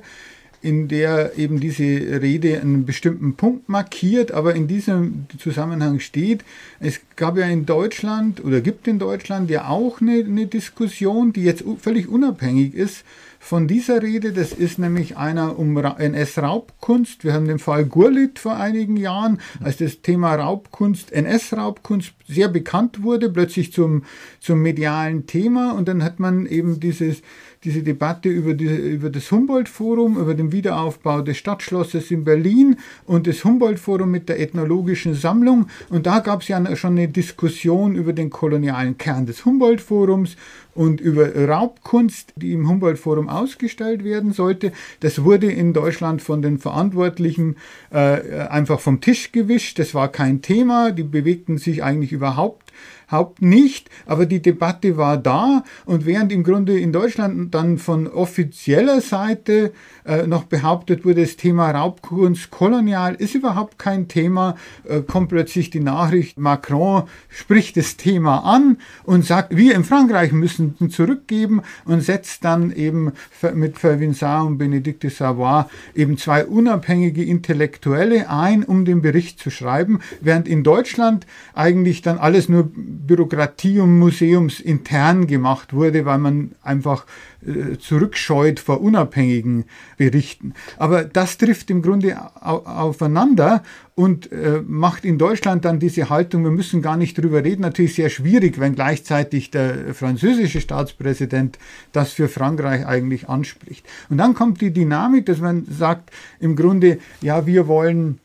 in 0.63 0.87
der 0.87 1.37
eben 1.37 1.59
diese 1.59 1.83
Rede 1.83 2.59
einen 2.59 2.85
bestimmten 2.85 3.35
Punkt 3.35 3.69
markiert, 3.69 4.31
aber 4.31 4.55
in 4.55 4.67
diesem 4.67 5.25
Zusammenhang 5.37 5.99
steht, 5.99 6.43
es 6.79 7.01
gab 7.15 7.37
ja 7.37 7.45
in 7.45 7.67
Deutschland 7.67 8.43
oder 8.43 8.61
gibt 8.61 8.87
in 8.87 8.97
Deutschland 8.97 9.51
ja 9.51 9.67
auch 9.67 10.01
eine, 10.01 10.23
eine 10.23 10.47
Diskussion, 10.47 11.33
die 11.33 11.43
jetzt 11.43 11.63
völlig 11.79 12.07
unabhängig 12.07 12.73
ist 12.73 13.03
von 13.43 13.67
dieser 13.67 14.03
Rede. 14.03 14.33
Das 14.33 14.53
ist 14.53 14.77
nämlich 14.77 15.17
einer 15.17 15.57
um 15.57 15.75
NS-Raubkunst. 15.75 17.23
Wir 17.23 17.33
haben 17.33 17.47
den 17.47 17.57
Fall 17.57 17.85
Gurlit 17.85 18.37
vor 18.37 18.55
einigen 18.55 18.95
Jahren, 18.97 19.41
als 19.59 19.77
das 19.77 20.03
Thema 20.03 20.35
Raubkunst, 20.35 21.11
NS-Raubkunst 21.11 22.13
sehr 22.27 22.49
bekannt 22.49 23.01
wurde, 23.01 23.29
plötzlich 23.29 23.73
zum, 23.73 24.03
zum 24.39 24.61
medialen 24.61 25.25
Thema. 25.25 25.71
Und 25.73 25.87
dann 25.87 26.03
hat 26.03 26.19
man 26.19 26.45
eben 26.45 26.79
dieses 26.79 27.23
diese 27.63 27.83
Debatte 27.83 28.27
über, 28.29 28.55
die, 28.55 28.65
über 28.65 29.09
das 29.11 29.31
Humboldt-Forum, 29.31 30.17
über 30.17 30.33
den 30.33 30.51
Wiederaufbau 30.51 31.21
des 31.21 31.37
Stadtschlosses 31.37 32.09
in 32.09 32.23
Berlin 32.23 32.77
und 33.05 33.27
das 33.27 33.43
Humboldt-Forum 33.43 34.09
mit 34.09 34.29
der 34.29 34.39
ethnologischen 34.39 35.13
Sammlung. 35.13 35.67
Und 35.89 36.07
da 36.07 36.19
gab 36.19 36.41
es 36.41 36.47
ja 36.47 36.75
schon 36.75 36.97
eine 36.97 37.07
Diskussion 37.07 37.95
über 37.95 38.13
den 38.13 38.31
kolonialen 38.31 38.97
Kern 38.97 39.27
des 39.27 39.45
Humboldt-Forums 39.45 40.37
und 40.73 41.01
über 41.01 41.35
Raubkunst, 41.35 42.33
die 42.35 42.53
im 42.53 42.67
Humboldt-Forum 42.67 43.29
ausgestellt 43.29 44.03
werden 44.03 44.31
sollte. 44.33 44.71
Das 45.01 45.23
wurde 45.23 45.51
in 45.51 45.73
Deutschland 45.73 46.21
von 46.21 46.41
den 46.41 46.57
Verantwortlichen 46.57 47.57
äh, 47.91 48.47
einfach 48.47 48.79
vom 48.79 49.01
Tisch 49.01 49.31
gewischt. 49.31 49.77
Das 49.77 49.93
war 49.93 50.07
kein 50.07 50.41
Thema. 50.41 50.91
Die 50.91 51.03
bewegten 51.03 51.57
sich 51.57 51.83
eigentlich 51.83 52.11
überhaupt 52.11 52.70
Haupt 53.11 53.41
nicht, 53.41 53.89
aber 54.05 54.25
die 54.25 54.41
Debatte 54.41 54.97
war 54.97 55.17
da. 55.17 55.63
Und 55.85 56.05
während 56.05 56.31
im 56.31 56.43
Grunde 56.43 56.79
in 56.79 56.93
Deutschland 56.93 57.53
dann 57.53 57.77
von 57.77 58.07
offizieller 58.07 59.01
Seite 59.01 59.73
äh, 60.05 60.25
noch 60.27 60.45
behauptet 60.45 61.05
wurde, 61.05 61.21
das 61.21 61.35
Thema 61.35 61.71
Raubkunst 61.71 62.51
kolonial 62.51 63.15
ist 63.15 63.35
überhaupt 63.35 63.77
kein 63.77 64.07
Thema, 64.07 64.55
äh, 64.87 65.01
kommt 65.01 65.29
plötzlich 65.29 65.69
die 65.69 65.81
Nachricht, 65.81 66.39
Macron 66.39 67.03
spricht 67.29 67.77
das 67.77 67.97
Thema 67.97 68.39
an 68.39 68.77
und 69.03 69.25
sagt, 69.25 69.55
wir 69.55 69.75
in 69.75 69.83
Frankreich 69.83 70.31
müssen 70.31 70.89
zurückgeben 70.89 71.61
und 71.85 72.01
setzt 72.01 72.43
dann 72.45 72.71
eben 72.71 73.11
mit 73.53 73.77
Fervinsart 73.77 74.47
und 74.47 74.57
Benedicte 74.57 75.09
Savoy 75.09 75.65
eben 75.95 76.17
zwei 76.17 76.45
unabhängige 76.45 77.23
Intellektuelle 77.23 78.29
ein, 78.29 78.63
um 78.63 78.85
den 78.85 79.01
Bericht 79.01 79.39
zu 79.39 79.49
schreiben, 79.49 79.99
während 80.21 80.47
in 80.47 80.63
Deutschland 80.63 81.25
eigentlich 81.53 82.01
dann 82.01 82.17
alles 82.17 82.49
nur 82.49 82.70
Bürokratie 82.75 83.79
und 83.79 83.99
Museumsintern 83.99 85.27
gemacht 85.27 85.73
wurde, 85.73 86.05
weil 86.05 86.17
man 86.17 86.51
einfach 86.61 87.05
äh, 87.45 87.77
zurückscheut 87.77 88.59
vor 88.59 88.81
unabhängigen 88.81 89.65
Berichten. 89.97 90.53
Aber 90.77 91.03
das 91.03 91.37
trifft 91.37 91.69
im 91.69 91.81
Grunde 91.81 92.17
aufeinander 92.41 93.63
und 93.95 94.31
äh, 94.31 94.61
macht 94.65 95.05
in 95.05 95.17
Deutschland 95.17 95.65
dann 95.65 95.79
diese 95.79 96.09
Haltung, 96.09 96.43
wir 96.43 96.51
müssen 96.51 96.81
gar 96.81 96.97
nicht 96.97 97.17
drüber 97.17 97.43
reden, 97.43 97.61
natürlich 97.61 97.95
sehr 97.95 98.09
schwierig, 98.09 98.59
wenn 98.59 98.75
gleichzeitig 98.75 99.51
der 99.51 99.93
französische 99.93 100.61
Staatspräsident 100.61 101.57
das 101.91 102.11
für 102.11 102.27
Frankreich 102.27 102.85
eigentlich 102.85 103.29
anspricht. 103.29 103.85
Und 104.09 104.17
dann 104.17 104.33
kommt 104.33 104.61
die 104.61 104.71
Dynamik, 104.71 105.25
dass 105.25 105.39
man 105.39 105.65
sagt, 105.65 106.11
im 106.39 106.55
Grunde, 106.55 106.99
ja, 107.21 107.45
wir 107.45 107.67
wollen 107.67 108.19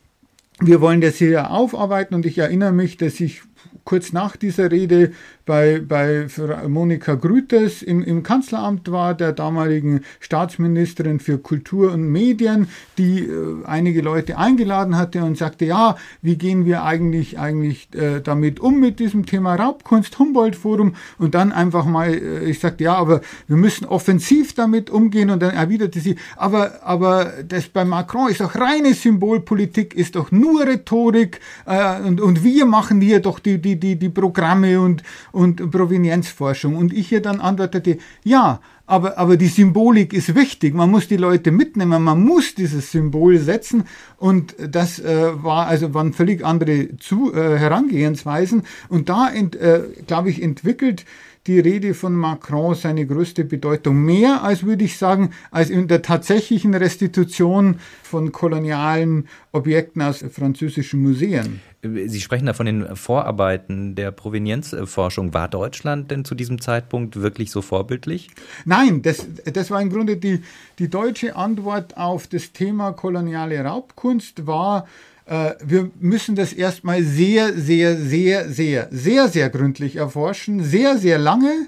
wir 0.59 0.81
wollen 0.81 1.01
das 1.01 1.17
hier 1.17 1.51
aufarbeiten 1.51 2.15
und 2.15 2.25
ich 2.25 2.37
erinnere 2.39 2.71
mich, 2.71 2.97
dass 2.97 3.19
ich 3.19 3.43
kurz 3.83 4.13
nach 4.13 4.35
dieser 4.35 4.71
Rede 4.71 5.11
bei, 5.45 5.81
bei 5.85 6.27
Monika 6.67 7.15
Grüters 7.15 7.81
im, 7.81 8.03
im 8.03 8.21
Kanzleramt 8.21 8.91
war, 8.91 9.13
der 9.13 9.31
damaligen 9.31 10.01
Staatsministerin 10.19 11.19
für 11.19 11.37
Kultur 11.37 11.93
und 11.93 12.03
Medien, 12.09 12.67
die 12.97 13.21
äh, 13.21 13.65
einige 13.65 14.01
Leute 14.01 14.37
eingeladen 14.37 14.97
hatte 14.97 15.23
und 15.23 15.37
sagte, 15.37 15.65
ja, 15.65 15.95
wie 16.21 16.35
gehen 16.35 16.65
wir 16.65 16.83
eigentlich, 16.83 17.39
eigentlich 17.39 17.87
äh, 17.95 18.19
damit 18.21 18.59
um 18.59 18.79
mit 18.79 18.99
diesem 18.99 19.25
Thema 19.25 19.55
Raubkunst, 19.55 20.19
Humboldt-Forum? 20.19 20.95
Und 21.17 21.33
dann 21.33 21.53
einfach 21.53 21.85
mal, 21.85 22.13
äh, 22.13 22.43
ich 22.49 22.59
sagte, 22.59 22.83
ja, 22.83 22.95
aber 22.95 23.21
wir 23.47 23.57
müssen 23.57 23.85
offensiv 23.85 24.53
damit 24.53 24.89
umgehen. 24.89 25.29
Und 25.29 25.41
dann 25.41 25.55
erwiderte 25.55 26.01
sie, 26.01 26.17
aber, 26.35 26.83
aber 26.83 27.31
das 27.47 27.69
bei 27.69 27.85
Macron 27.85 28.29
ist 28.29 28.41
doch 28.41 28.55
reine 28.55 28.93
Symbolpolitik, 28.93 29.93
ist 29.95 30.17
doch 30.17 30.31
nur 30.31 30.67
Rhetorik 30.67 31.39
äh, 31.65 32.01
und, 32.01 32.19
und 32.19 32.43
wir 32.43 32.65
machen 32.65 32.99
hier 32.99 33.21
doch 33.21 33.39
die, 33.47 33.61
die, 33.61 33.79
die, 33.79 33.95
die 33.95 34.09
Programme 34.09 34.79
und, 34.81 35.03
und 35.31 35.71
Provenienzforschung. 35.71 36.75
Und 36.75 36.93
ich 36.93 37.07
hier 37.07 37.21
dann 37.21 37.39
antwortete, 37.39 37.97
ja, 38.23 38.59
aber, 38.85 39.17
aber 39.17 39.35
die 39.37 39.47
Symbolik 39.47 40.13
ist 40.13 40.35
wichtig. 40.35 40.73
Man 40.73 40.91
muss 40.91 41.07
die 41.07 41.17
Leute 41.17 41.51
mitnehmen, 41.51 42.03
man 42.03 42.23
muss 42.23 42.55
dieses 42.55 42.91
Symbol 42.91 43.37
setzen. 43.37 43.83
Und 44.17 44.55
das 44.59 44.99
äh, 44.99 45.43
war 45.43 45.67
also 45.67 45.93
waren 45.93 46.13
völlig 46.13 46.45
andere 46.45 46.97
Zu, 46.97 47.33
äh, 47.33 47.57
Herangehensweisen. 47.57 48.63
Und 48.89 49.09
da, 49.09 49.29
äh, 49.33 49.81
glaube 50.05 50.29
ich, 50.29 50.41
entwickelt 50.41 51.05
die 51.47 51.59
Rede 51.59 51.93
von 51.93 52.13
Macron 52.13 52.75
seine 52.75 53.05
größte 53.05 53.45
Bedeutung. 53.45 54.03
Mehr 54.03 54.43
als, 54.43 54.63
würde 54.63 54.83
ich 54.83 54.97
sagen, 54.97 55.31
als 55.49 55.69
in 55.69 55.87
der 55.87 56.01
tatsächlichen 56.01 56.73
Restitution 56.73 57.79
von 58.03 58.31
kolonialen 58.31 59.27
Objekten 59.53 60.01
aus 60.01 60.23
französischen 60.29 61.01
Museen. 61.01 61.61
Sie 62.07 62.21
sprechen 62.21 62.45
da 62.45 62.53
von 62.53 62.65
den 62.65 62.95
Vorarbeiten 62.95 63.95
der 63.95 64.11
Provenienzforschung. 64.11 65.33
War 65.33 65.47
Deutschland 65.47 66.11
denn 66.11 66.25
zu 66.25 66.35
diesem 66.35 66.61
Zeitpunkt 66.61 67.21
wirklich 67.21 67.51
so 67.51 67.61
vorbildlich? 67.61 68.29
Nein, 68.65 69.01
das, 69.01 69.27
das 69.51 69.71
war 69.71 69.81
im 69.81 69.89
Grunde 69.89 70.17
die, 70.17 70.41
die 70.79 70.89
deutsche 70.89 71.35
Antwort 71.35 71.97
auf 71.97 72.27
das 72.27 72.51
Thema 72.51 72.93
koloniale 72.93 73.63
Raubkunst 73.63 74.47
war, 74.47 74.87
äh, 75.27 75.55
wir 75.63 75.91
müssen 75.99 76.35
das 76.35 76.53
erstmal 76.53 77.03
sehr, 77.03 77.53
sehr, 77.53 77.97
sehr, 77.97 78.49
sehr, 78.49 78.87
sehr, 78.91 79.27
sehr 79.27 79.49
gründlich 79.49 79.97
erforschen, 79.97 80.63
sehr, 80.63 80.97
sehr 80.97 81.17
lange. 81.17 81.67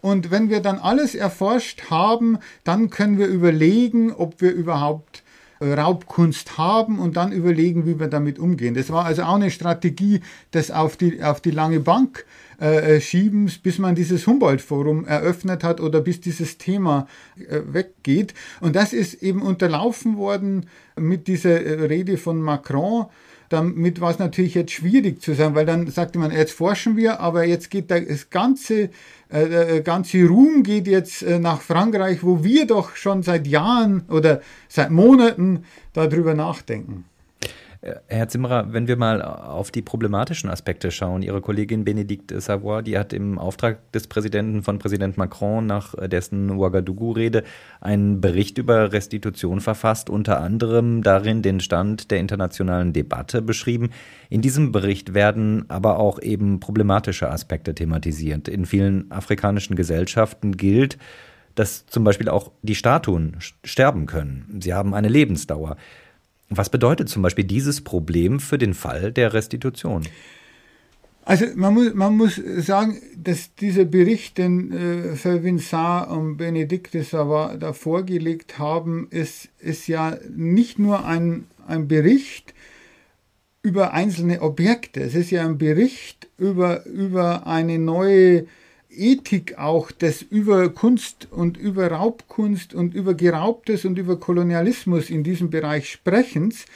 Und 0.00 0.30
wenn 0.30 0.48
wir 0.48 0.60
dann 0.60 0.78
alles 0.78 1.14
erforscht 1.14 1.90
haben, 1.90 2.38
dann 2.64 2.88
können 2.88 3.18
wir 3.18 3.26
überlegen, 3.26 4.12
ob 4.12 4.40
wir 4.40 4.52
überhaupt 4.52 5.19
Raubkunst 5.62 6.56
haben 6.56 6.98
und 6.98 7.16
dann 7.16 7.32
überlegen, 7.32 7.86
wie 7.86 8.00
wir 8.00 8.08
damit 8.08 8.38
umgehen. 8.38 8.74
Das 8.74 8.90
war 8.90 9.04
also 9.04 9.22
auch 9.22 9.34
eine 9.34 9.50
Strategie, 9.50 10.20
das 10.52 10.70
auf 10.70 10.96
die, 10.96 11.22
auf 11.22 11.40
die 11.40 11.50
lange 11.50 11.80
Bank 11.80 12.24
äh, 12.60 12.96
äh 12.96 13.00
schieben, 13.00 13.50
bis 13.62 13.78
man 13.78 13.94
dieses 13.94 14.26
Humboldt-Forum 14.26 15.04
eröffnet 15.04 15.62
hat 15.62 15.80
oder 15.80 16.00
bis 16.00 16.20
dieses 16.20 16.56
Thema 16.56 17.06
äh, 17.36 17.60
weggeht. 17.66 18.32
Und 18.60 18.74
das 18.74 18.92
ist 18.94 19.22
eben 19.22 19.42
unterlaufen 19.42 20.16
worden 20.16 20.66
mit 20.96 21.28
dieser 21.28 21.62
äh, 21.62 21.84
Rede 21.86 22.16
von 22.16 22.40
Macron 22.40 23.06
Damit 23.50 24.00
war 24.00 24.12
es 24.12 24.20
natürlich 24.20 24.54
jetzt 24.54 24.70
schwierig 24.70 25.20
zu 25.20 25.34
sagen, 25.34 25.56
weil 25.56 25.66
dann 25.66 25.88
sagte 25.88 26.20
man, 26.20 26.30
jetzt 26.30 26.52
forschen 26.52 26.96
wir, 26.96 27.18
aber 27.18 27.44
jetzt 27.44 27.68
geht 27.68 27.90
das 27.90 28.30
ganze, 28.30 28.90
äh, 29.28 29.48
der 29.48 29.80
ganze 29.80 30.24
Ruhm 30.24 30.62
geht 30.62 30.86
jetzt 30.86 31.22
äh, 31.22 31.40
nach 31.40 31.60
Frankreich, 31.60 32.22
wo 32.22 32.44
wir 32.44 32.68
doch 32.68 32.94
schon 32.94 33.24
seit 33.24 33.48
Jahren 33.48 34.04
oder 34.08 34.40
seit 34.68 34.92
Monaten 34.92 35.64
darüber 35.92 36.34
nachdenken. 36.34 37.09
Äh, 37.82 37.94
Herr 38.08 38.28
Zimmerer, 38.28 38.72
wenn 38.72 38.88
wir 38.88 38.96
mal 38.96 39.22
auf 39.22 39.70
die 39.70 39.82
problematischen 39.82 40.50
Aspekte 40.50 40.90
schauen, 40.90 41.22
Ihre 41.22 41.40
Kollegin 41.40 41.84
Benedikte 41.84 42.40
Savoy, 42.40 42.82
die 42.82 42.98
hat 42.98 43.12
im 43.12 43.38
Auftrag 43.38 43.90
des 43.92 44.06
Präsidenten 44.06 44.62
von 44.62 44.78
Präsident 44.78 45.16
Macron 45.16 45.66
nach 45.66 45.94
dessen 46.08 46.50
Ouagadougou-Rede 46.50 47.44
einen 47.80 48.20
Bericht 48.20 48.58
über 48.58 48.92
Restitution 48.92 49.60
verfasst, 49.60 50.10
unter 50.10 50.40
anderem 50.40 51.02
darin 51.02 51.42
den 51.42 51.60
Stand 51.60 52.10
der 52.10 52.20
internationalen 52.20 52.92
Debatte 52.92 53.40
beschrieben. 53.40 53.90
In 54.28 54.42
diesem 54.42 54.72
Bericht 54.72 55.14
werden 55.14 55.64
aber 55.68 55.98
auch 55.98 56.20
eben 56.20 56.60
problematische 56.60 57.30
Aspekte 57.30 57.74
thematisiert. 57.74 58.48
In 58.48 58.66
vielen 58.66 59.10
afrikanischen 59.10 59.74
Gesellschaften 59.76 60.56
gilt, 60.56 60.98
dass 61.54 61.86
zum 61.86 62.04
Beispiel 62.04 62.28
auch 62.28 62.52
die 62.62 62.74
Statuen 62.74 63.36
sterben 63.64 64.06
können. 64.06 64.60
Sie 64.60 64.72
haben 64.72 64.94
eine 64.94 65.08
Lebensdauer. 65.08 65.76
Was 66.50 66.68
bedeutet 66.68 67.08
zum 67.08 67.22
Beispiel 67.22 67.44
dieses 67.44 67.80
Problem 67.80 68.40
für 68.40 68.58
den 68.58 68.74
Fall 68.74 69.12
der 69.12 69.32
Restitution? 69.32 70.02
Also 71.24 71.46
man 71.54 71.74
muss, 71.74 71.94
man 71.94 72.16
muss 72.16 72.40
sagen, 72.58 73.00
dass 73.16 73.54
dieser 73.54 73.84
Bericht, 73.84 74.36
den 74.38 74.72
äh, 74.72 75.16
Vervinsart 75.16 76.10
und 76.10 76.38
Benedikte 76.38 77.04
Savard 77.04 77.62
da 77.62 77.72
vorgelegt 77.72 78.58
haben, 78.58 79.06
ist, 79.10 79.48
ist 79.60 79.86
ja 79.86 80.18
nicht 80.28 80.80
nur 80.80 81.04
ein, 81.04 81.44
ein 81.68 81.86
Bericht 81.86 82.52
über 83.62 83.92
einzelne 83.92 84.40
Objekte, 84.42 85.02
es 85.02 85.14
ist 85.14 85.30
ja 85.30 85.44
ein 85.44 85.58
Bericht 85.58 86.28
über, 86.38 86.84
über 86.86 87.46
eine 87.46 87.78
neue 87.78 88.46
Ethik 88.90 89.58
auch 89.58 89.90
des 89.90 90.22
über 90.22 90.68
Kunst 90.68 91.28
und 91.30 91.56
über 91.56 91.90
Raubkunst 91.90 92.74
und 92.74 92.94
über 92.94 93.14
Geraubtes 93.14 93.84
und 93.84 93.98
über 93.98 94.18
Kolonialismus 94.18 95.10
in 95.10 95.22
diesem 95.22 95.50
Bereich 95.50 95.90
Sprechens 95.90 96.66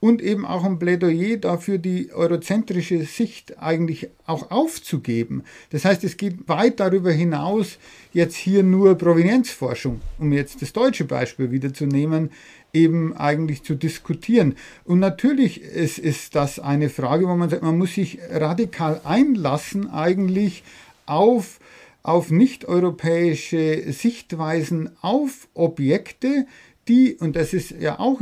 und 0.00 0.22
eben 0.22 0.46
auch 0.46 0.64
ein 0.64 0.78
Plädoyer 0.78 1.36
dafür, 1.36 1.76
die 1.76 2.10
eurozentrische 2.12 3.04
Sicht 3.04 3.58
eigentlich 3.62 4.08
auch 4.26 4.50
aufzugeben. 4.50 5.44
Das 5.70 5.84
heißt, 5.84 6.02
es 6.04 6.16
geht 6.16 6.48
weit 6.48 6.80
darüber 6.80 7.12
hinaus, 7.12 7.78
jetzt 8.12 8.36
hier 8.36 8.62
nur 8.62 8.96
Provenienzforschung, 8.96 10.00
um 10.18 10.32
jetzt 10.32 10.62
das 10.62 10.72
deutsche 10.72 11.04
Beispiel 11.04 11.50
wieder 11.50 11.74
zu 11.74 11.86
nehmen, 11.86 12.30
eben 12.72 13.14
eigentlich 13.14 13.62
zu 13.62 13.74
diskutieren. 13.74 14.54
Und 14.84 15.00
natürlich 15.00 15.60
ist, 15.60 15.98
ist 15.98 16.34
das 16.34 16.58
eine 16.58 16.88
Frage, 16.88 17.28
wo 17.28 17.36
man 17.36 17.50
sagt, 17.50 17.62
man 17.62 17.76
muss 17.76 17.94
sich 17.94 18.18
radikal 18.30 19.02
einlassen 19.04 19.90
eigentlich 19.90 20.64
auf, 21.10 21.58
auf 22.02 22.30
nicht-europäische 22.30 23.92
Sichtweisen 23.92 24.90
auf 25.00 25.48
Objekte, 25.54 26.46
die, 26.88 27.14
und 27.14 27.36
das 27.36 27.52
ist 27.52 27.72
ja 27.72 27.98
auch, 27.98 28.20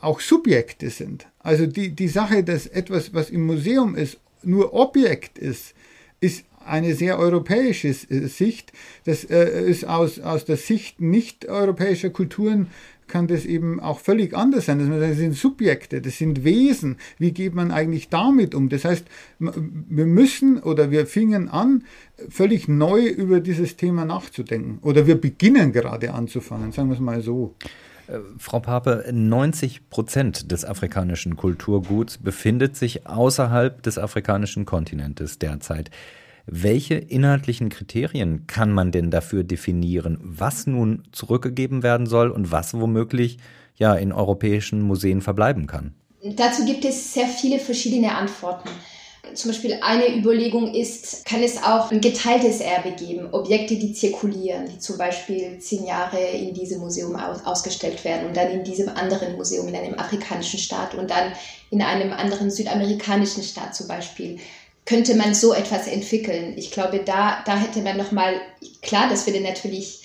auch 0.00 0.20
Subjekte 0.20 0.90
sind. 0.90 1.26
Also 1.38 1.66
die, 1.66 1.90
die 1.90 2.08
Sache, 2.08 2.42
dass 2.42 2.66
etwas, 2.66 3.14
was 3.14 3.30
im 3.30 3.46
Museum 3.46 3.94
ist, 3.94 4.18
nur 4.42 4.72
Objekt 4.74 5.38
ist, 5.38 5.74
ist 6.20 6.44
eine 6.64 6.94
sehr 6.94 7.18
europäische 7.18 7.88
äh, 7.88 8.26
Sicht. 8.28 8.72
Das 9.04 9.24
äh, 9.24 9.68
ist 9.68 9.86
aus, 9.86 10.20
aus 10.20 10.44
der 10.44 10.56
Sicht 10.56 11.00
nicht-europäischer 11.00 12.10
Kulturen 12.10 12.68
kann 13.10 13.26
das 13.26 13.44
eben 13.44 13.80
auch 13.80 13.98
völlig 13.98 14.34
anders 14.34 14.66
sein. 14.66 14.78
Das 14.78 15.16
sind 15.16 15.34
Subjekte, 15.34 16.00
das 16.00 16.16
sind 16.16 16.44
Wesen. 16.44 16.96
Wie 17.18 17.32
geht 17.32 17.54
man 17.54 17.70
eigentlich 17.72 18.08
damit 18.08 18.54
um? 18.54 18.68
Das 18.68 18.84
heißt, 18.84 19.04
wir 19.38 20.06
müssen 20.06 20.60
oder 20.60 20.90
wir 20.90 21.06
fingen 21.06 21.48
an, 21.48 21.84
völlig 22.28 22.68
neu 22.68 23.06
über 23.06 23.40
dieses 23.40 23.76
Thema 23.76 24.04
nachzudenken. 24.04 24.78
Oder 24.82 25.06
wir 25.06 25.20
beginnen 25.20 25.72
gerade 25.72 26.14
anzufangen, 26.14 26.72
sagen 26.72 26.88
wir 26.88 26.94
es 26.94 27.00
mal 27.00 27.20
so. 27.20 27.56
Äh, 28.06 28.18
Frau 28.38 28.60
Pape, 28.60 29.04
90 29.12 29.90
Prozent 29.90 30.50
des 30.50 30.64
afrikanischen 30.64 31.36
Kulturguts 31.36 32.18
befindet 32.18 32.76
sich 32.76 33.06
außerhalb 33.06 33.82
des 33.82 33.98
afrikanischen 33.98 34.64
Kontinentes 34.64 35.38
derzeit. 35.38 35.90
Welche 36.52 36.94
inhaltlichen 36.94 37.68
Kriterien 37.68 38.48
kann 38.48 38.72
man 38.72 38.90
denn 38.90 39.12
dafür 39.12 39.44
definieren, 39.44 40.18
was 40.20 40.66
nun 40.66 41.04
zurückgegeben 41.12 41.84
werden 41.84 42.06
soll 42.06 42.28
und 42.28 42.50
was 42.50 42.74
womöglich 42.74 43.38
ja 43.76 43.94
in 43.94 44.10
europäischen 44.10 44.82
Museen 44.82 45.20
verbleiben 45.20 45.68
kann? 45.68 45.94
Dazu 46.24 46.64
gibt 46.64 46.84
es 46.84 47.14
sehr 47.14 47.28
viele 47.28 47.60
verschiedene 47.60 48.16
Antworten. 48.16 48.68
Zum 49.32 49.52
Beispiel 49.52 49.78
eine 49.80 50.16
Überlegung 50.18 50.74
ist, 50.74 51.24
kann 51.24 51.40
es 51.40 51.62
auch 51.62 51.92
ein 51.92 52.00
geteiltes 52.00 52.60
Erbe 52.60 52.90
geben, 52.92 53.28
Objekte, 53.32 53.76
die 53.76 53.92
zirkulieren, 53.92 54.68
die 54.68 54.80
zum 54.80 54.98
Beispiel 54.98 55.60
zehn 55.60 55.86
Jahre 55.86 56.18
in 56.18 56.52
diesem 56.52 56.80
Museum 56.80 57.14
aus, 57.14 57.46
ausgestellt 57.46 58.04
werden 58.04 58.26
und 58.26 58.36
dann 58.36 58.50
in 58.50 58.64
diesem 58.64 58.88
anderen 58.88 59.36
Museum 59.36 59.68
in 59.68 59.76
einem 59.76 59.96
afrikanischen 59.96 60.58
Staat 60.58 60.96
und 60.96 61.10
dann 61.10 61.32
in 61.70 61.80
einem 61.80 62.12
anderen 62.12 62.50
südamerikanischen 62.50 63.44
Staat 63.44 63.76
zum 63.76 63.86
Beispiel 63.86 64.40
könnte 64.84 65.14
man 65.14 65.34
so 65.34 65.52
etwas 65.52 65.86
entwickeln. 65.86 66.54
Ich 66.56 66.70
glaube, 66.70 67.00
da, 67.04 67.42
da 67.44 67.56
hätte 67.56 67.80
man 67.80 67.96
nochmal, 67.96 68.40
klar, 68.82 69.08
das 69.08 69.26
würde 69.26 69.40
natürlich 69.40 70.02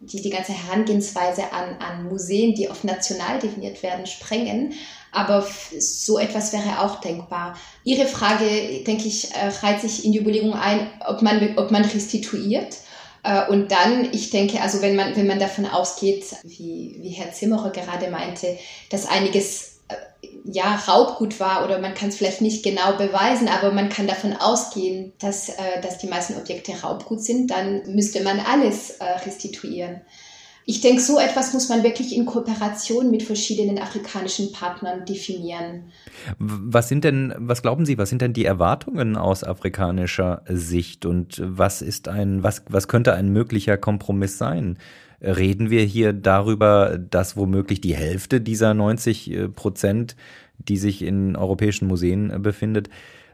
die, 0.00 0.22
die 0.22 0.30
ganze 0.30 0.52
Herangehensweise 0.52 1.52
an, 1.52 1.76
an 1.80 2.04
Museen, 2.04 2.54
die 2.54 2.68
oft 2.68 2.84
national 2.84 3.38
definiert 3.40 3.82
werden, 3.82 4.06
sprengen. 4.06 4.74
Aber 5.10 5.46
so 5.78 6.18
etwas 6.18 6.52
wäre 6.52 6.80
auch 6.80 7.00
denkbar. 7.00 7.56
Ihre 7.82 8.06
Frage, 8.06 8.84
denke 8.86 9.08
ich, 9.08 9.32
äh, 9.32 9.48
reiht 9.62 9.80
sich 9.80 10.04
in 10.04 10.12
die 10.12 10.20
Überlegung 10.20 10.52
ein, 10.52 10.88
ob 11.06 11.22
man, 11.22 11.56
ob 11.56 11.70
man 11.70 11.84
restituiert. 11.84 12.76
Äh, 13.24 13.48
und 13.48 13.72
dann, 13.72 14.12
ich 14.12 14.30
denke, 14.30 14.60
also 14.60 14.82
wenn 14.82 14.96
man, 14.96 15.16
wenn 15.16 15.26
man 15.26 15.38
davon 15.38 15.66
ausgeht, 15.66 16.24
wie, 16.44 16.96
wie 17.00 17.10
Herr 17.10 17.32
Zimmerer 17.32 17.70
gerade 17.70 18.10
meinte, 18.10 18.58
dass 18.90 19.06
einiges 19.06 19.77
ja, 20.44 20.74
Raubgut 20.74 21.38
war 21.40 21.64
oder 21.64 21.78
man 21.78 21.94
kann 21.94 22.08
es 22.08 22.16
vielleicht 22.16 22.40
nicht 22.40 22.64
genau 22.64 22.96
beweisen, 22.96 23.48
aber 23.48 23.72
man 23.72 23.88
kann 23.88 24.06
davon 24.06 24.34
ausgehen, 24.34 25.12
dass, 25.18 25.48
äh, 25.48 25.80
dass 25.82 25.98
die 25.98 26.08
meisten 26.08 26.36
Objekte 26.36 26.72
Raubgut 26.72 27.22
sind, 27.22 27.50
dann 27.50 27.94
müsste 27.94 28.22
man 28.22 28.40
alles 28.40 28.90
äh, 28.90 29.04
restituieren. 29.04 30.00
Ich 30.70 30.82
denke, 30.82 31.00
so 31.00 31.18
etwas 31.18 31.54
muss 31.54 31.70
man 31.70 31.82
wirklich 31.82 32.14
in 32.14 32.26
Kooperation 32.26 33.10
mit 33.10 33.22
verschiedenen 33.22 33.78
afrikanischen 33.78 34.52
Partnern 34.52 35.06
definieren. 35.06 35.84
Was 36.38 36.90
sind 36.90 37.04
denn, 37.04 37.32
was 37.38 37.62
glauben 37.62 37.86
Sie, 37.86 37.96
was 37.96 38.10
sind 38.10 38.20
denn 38.20 38.34
die 38.34 38.44
Erwartungen 38.44 39.16
aus 39.16 39.44
afrikanischer 39.44 40.42
Sicht 40.46 41.06
und 41.06 41.40
was 41.42 41.80
ist 41.80 42.08
ein, 42.08 42.42
was, 42.42 42.64
was 42.68 42.86
könnte 42.86 43.14
ein 43.14 43.30
möglicher 43.30 43.78
Kompromiss 43.78 44.36
sein? 44.36 44.76
Reden 45.20 45.70
wir 45.70 45.82
hier 45.82 46.12
darüber, 46.12 46.98
dass 46.98 47.36
womöglich 47.36 47.80
die 47.80 47.96
Hälfte 47.96 48.40
dieser 48.40 48.74
90 48.74 49.30
äh, 49.30 49.48
Prozent, 49.48 50.16
die 50.58 50.76
sich 50.76 51.02
in 51.02 51.36
europäischen 51.36 51.88
Museen 51.88 52.30
äh, 52.30 52.38
befindet, 52.38 52.88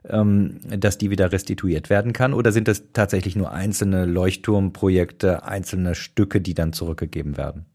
ähm, 0.08 0.60
dass 0.66 0.98
die 0.98 1.10
wieder 1.10 1.32
restituiert 1.32 1.90
werden 1.90 2.12
kann? 2.12 2.34
Oder 2.34 2.52
sind 2.52 2.68
das 2.68 2.84
tatsächlich 2.92 3.36
nur 3.36 3.52
einzelne 3.52 4.04
Leuchtturmprojekte, 4.04 5.44
einzelne 5.44 5.94
Stücke, 5.94 6.40
die 6.40 6.54
dann 6.54 6.72
zurückgegeben 6.72 7.36
werden? 7.36 7.66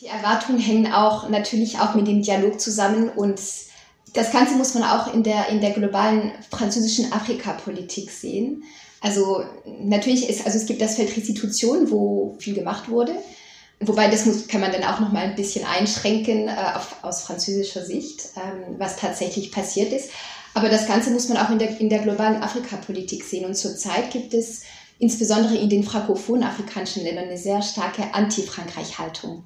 Die 0.00 0.06
Erwartungen 0.06 0.58
hängen 0.58 0.92
auch 0.92 1.28
natürlich 1.28 1.78
auch 1.78 1.94
mit 1.94 2.06
dem 2.06 2.22
Dialog 2.22 2.60
zusammen 2.60 3.08
und 3.08 3.40
das 4.12 4.30
Ganze 4.30 4.56
muss 4.56 4.74
man 4.74 4.84
auch 4.84 5.12
in 5.12 5.22
der, 5.22 5.48
in 5.48 5.60
der 5.60 5.70
globalen 5.70 6.32
französischen 6.50 7.12
Afrikapolitik 7.12 8.10
sehen. 8.10 8.62
Also 9.04 9.44
natürlich 9.80 10.30
ist, 10.30 10.46
also 10.46 10.56
es 10.56 10.64
gibt 10.64 10.80
das 10.80 10.96
Feld 10.96 11.14
Restitution, 11.14 11.90
wo 11.90 12.36
viel 12.38 12.54
gemacht 12.54 12.88
wurde. 12.88 13.14
Wobei 13.80 14.08
das 14.08 14.24
muss, 14.24 14.48
kann 14.48 14.62
man 14.62 14.72
dann 14.72 14.82
auch 14.82 14.98
noch 14.98 15.12
mal 15.12 15.24
ein 15.24 15.34
bisschen 15.34 15.66
einschränken 15.66 16.48
äh, 16.48 16.56
auf, 16.74 16.96
aus 17.02 17.20
französischer 17.20 17.84
Sicht, 17.84 18.30
ähm, 18.36 18.76
was 18.78 18.96
tatsächlich 18.96 19.52
passiert 19.52 19.92
ist. 19.92 20.08
Aber 20.54 20.70
das 20.70 20.86
Ganze 20.86 21.10
muss 21.10 21.28
man 21.28 21.36
auch 21.36 21.50
in 21.50 21.58
der, 21.58 21.78
in 21.80 21.90
der 21.90 21.98
globalen 21.98 22.42
Afrikapolitik 22.42 23.24
sehen. 23.24 23.44
Und 23.44 23.56
zurzeit 23.56 24.10
gibt 24.10 24.32
es 24.32 24.62
insbesondere 24.98 25.58
in 25.58 25.68
den 25.68 25.84
frankophonen 25.84 26.44
afrikanischen 26.44 27.02
Ländern 27.02 27.26
eine 27.26 27.36
sehr 27.36 27.60
starke 27.60 28.14
Anti-Frankreich-Haltung. 28.14 29.44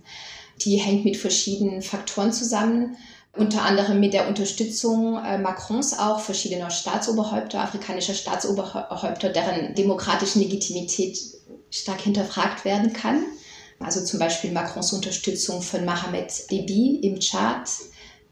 Die 0.61 0.77
hängt 0.77 1.05
mit 1.05 1.17
verschiedenen 1.17 1.83
Faktoren 1.83 2.33
zusammen 2.33 2.97
unter 3.37 3.63
anderem 3.63 4.01
mit 4.01 4.15
der 4.15 4.29
Unterstützung 4.29 5.23
äh, 5.25 5.39
Macrons 5.39 5.99
auch 5.99 6.21
verschiedener 6.21 6.71
Staatsoberhäupter, 6.71 7.61
afrikanischer 7.61 8.15
Staatsoberhäupter, 8.15 9.29
deren 9.29 9.75
demokratische 9.75 10.41
Legitimität 10.41 11.19
stark 11.71 12.01
hinterfragt 12.01 12.65
werden 12.65 12.93
kann. 12.93 13.25
Also 13.81 14.05
zum 14.05 14.19
Beispiel 14.19 14.51
Macrons 14.51 14.93
Unterstützung 14.93 15.63
von 15.63 15.85
Mohamed 15.85 16.31
Déby 16.51 17.01
im 17.03 17.21
Tschad 17.21 17.69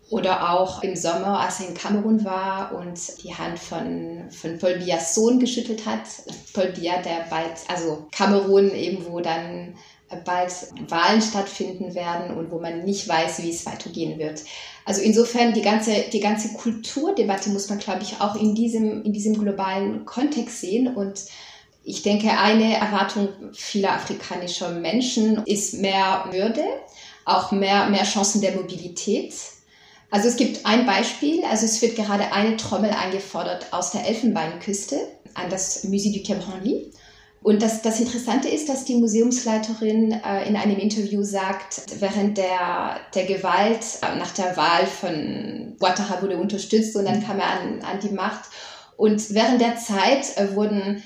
oder 0.09 0.51
auch 0.51 0.83
im 0.83 0.97
Sommer, 0.97 1.41
als 1.41 1.61
er 1.61 1.69
in 1.69 1.75
Kamerun 1.75 2.25
war 2.25 2.75
und 2.75 2.99
die 3.23 3.35
Hand 3.35 3.59
von, 3.59 4.31
von 4.31 4.59
Paul 4.59 4.79
Bias 4.79 5.15
Sohn 5.15 5.39
geschüttelt 5.39 5.85
hat. 5.85 6.03
Paul 6.53 6.73
Biya, 6.73 7.03
der 7.03 7.27
bald, 7.29 7.59
also 7.69 8.07
Kamerun 8.13 8.73
eben, 8.73 9.07
wo 9.07 9.21
dann 9.21 9.75
bald 10.25 10.53
Wahlen 10.89 11.21
stattfinden 11.21 11.95
werden 11.95 12.37
und 12.37 12.51
wo 12.51 12.59
man 12.59 12.85
nicht 12.85 13.09
weiß, 13.09 13.43
wie 13.43 13.51
es 13.51 13.67
weitergehen 13.67 14.19
wird. 14.19 14.43
Also 14.85 15.01
insofern 15.01 15.53
die 15.53 15.63
ganze, 15.63 16.05
die 16.13 16.21
ganze 16.21 16.53
Kulturdebatte 16.53 17.51
muss 17.51 17.69
man, 17.69 17.79
glaube 17.79 18.03
ich, 18.03 18.21
auch 18.21 18.37
in 18.37 18.55
diesem, 18.55 19.03
in 19.03 19.13
diesem 19.13 19.37
globalen 19.39 20.05
Kontext 20.05 20.61
sehen. 20.61 20.95
Und 20.95 21.23
ich 21.83 22.03
denke, 22.03 22.31
eine 22.31 22.77
Erwartung 22.77 23.29
vieler 23.53 23.95
afrikanischer 23.95 24.71
Menschen 24.71 25.43
ist 25.45 25.75
mehr 25.75 26.27
Würde, 26.31 26.65
auch 27.25 27.51
mehr, 27.51 27.89
mehr 27.89 28.05
Chancen 28.05 28.41
der 28.41 28.53
Mobilität. 28.53 29.35
Also 30.11 30.29
es 30.29 30.37
gibt 30.37 30.65
ein 30.65 30.87
Beispiel, 30.87 31.43
also 31.51 31.67
es 31.67 31.83
wird 31.83 31.97
gerade 31.97 32.33
eine 32.33 32.57
Trommel 32.57 32.91
eingefordert 32.91 33.73
aus 33.73 33.91
der 33.91 34.07
Elfenbeinküste 34.07 34.97
an 35.35 35.51
das 35.51 35.85
Musée 35.85 36.13
du 36.13 36.23
Quai 36.23 36.37
Branly. 36.37 36.93
Und 37.47 37.63
das, 37.63 37.81
das 37.81 38.01
Interessante 38.01 38.49
ist, 38.49 38.69
dass 38.69 38.85
die 38.87 38.97
Museumsleiterin 38.97 40.11
äh, 40.11 40.49
in 40.49 40.57
einem 40.57 40.79
Interview 40.79 41.23
sagt, 41.23 41.81
während 42.01 42.39
der, 42.39 42.99
der 43.15 43.25
Gewalt 43.25 43.85
äh, 44.03 44.19
nach 44.19 44.33
der 44.33 44.57
Wahl 44.57 44.85
von 44.85 45.77
Ouattara 45.79 46.23
wurde 46.23 46.39
unterstützt 46.39 46.97
und 46.97 47.05
dann 47.05 47.23
kam 47.23 47.39
er 47.39 47.47
an, 47.47 47.83
an 47.83 48.01
die 48.03 48.13
Macht. 48.13 48.51
Und 48.97 49.33
während 49.33 49.61
der 49.61 49.77
Zeit 49.77 50.37
äh, 50.37 50.57
wurden 50.57 51.05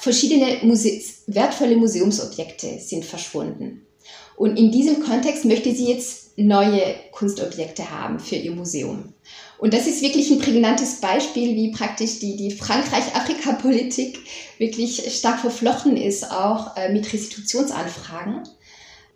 verschiedene 0.00 0.64
Muse 0.64 1.00
wertvolle 1.28 1.76
Museumsobjekte 1.76 2.80
sind 2.80 3.04
verschwunden. 3.04 3.86
Und 4.34 4.58
in 4.58 4.72
diesem 4.72 5.00
Kontext 5.04 5.44
möchte 5.44 5.72
sie 5.72 5.92
jetzt 5.92 6.21
neue 6.36 6.94
Kunstobjekte 7.12 7.90
haben 7.90 8.18
für 8.18 8.36
ihr 8.36 8.52
Museum. 8.52 9.12
Und 9.58 9.74
das 9.74 9.86
ist 9.86 10.02
wirklich 10.02 10.30
ein 10.30 10.40
prägnantes 10.40 11.00
Beispiel, 11.00 11.54
wie 11.54 11.70
praktisch 11.70 12.18
die, 12.18 12.36
die 12.36 12.50
Frankreich-Afrika-Politik 12.50 14.18
wirklich 14.58 15.16
stark 15.16 15.38
verflochten 15.38 15.96
ist, 15.96 16.30
auch 16.32 16.76
äh, 16.76 16.92
mit 16.92 17.12
Restitutionsanfragen. 17.12 18.42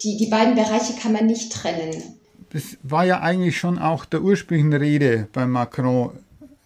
Die, 0.03 0.17
die 0.17 0.27
beiden 0.27 0.55
Bereiche 0.55 0.93
kann 1.01 1.13
man 1.13 1.27
nicht 1.27 1.53
trennen. 1.53 2.01
Das 2.51 2.77
war 2.83 3.05
ja 3.05 3.21
eigentlich 3.21 3.59
schon 3.59 3.79
auch 3.79 4.05
der 4.05 4.23
ursprüngliche 4.23 4.81
Rede 4.81 5.29
bei 5.33 5.47
Macron. 5.47 6.11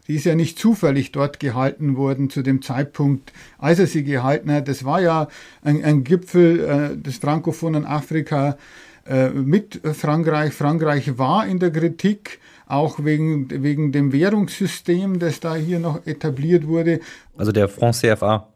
Die 0.07 0.17
ist 0.17 0.25
ja 0.25 0.35
nicht 0.35 0.59
zufällig 0.59 1.13
dort 1.13 1.41
gehalten 1.41 1.97
worden 1.97 2.31
zu 2.31 2.43
dem 2.43 2.63
Zeitpunkt, 2.63 3.33
als 3.59 3.79
er 3.79 3.87
sie 3.87 4.05
gehalten 4.05 4.53
hat. 4.53 4.69
Das 4.69 4.85
war 4.85 5.01
ja 5.01 5.29
ein, 5.63 5.83
ein 5.85 6.05
Gipfel 6.05 6.61
äh, 6.61 6.97
des 6.97 7.17
frankophonen 7.19 7.87
Afrika 7.87 8.59
mit 9.35 9.81
Frankreich. 9.95 10.53
Frankreich 10.53 11.19
war 11.19 11.47
in 11.47 11.59
der 11.59 11.71
Kritik 11.71 12.39
auch 12.67 13.05
wegen, 13.05 13.63
wegen 13.63 13.91
dem 13.91 14.13
Währungssystem, 14.13 15.19
das 15.19 15.41
da 15.41 15.57
hier 15.57 15.81
noch 15.81 16.07
etabliert 16.07 16.67
wurde. 16.67 17.01
Also 17.37 17.51
der 17.51 17.69
Franc 17.69 17.95
CFA. 17.95 18.49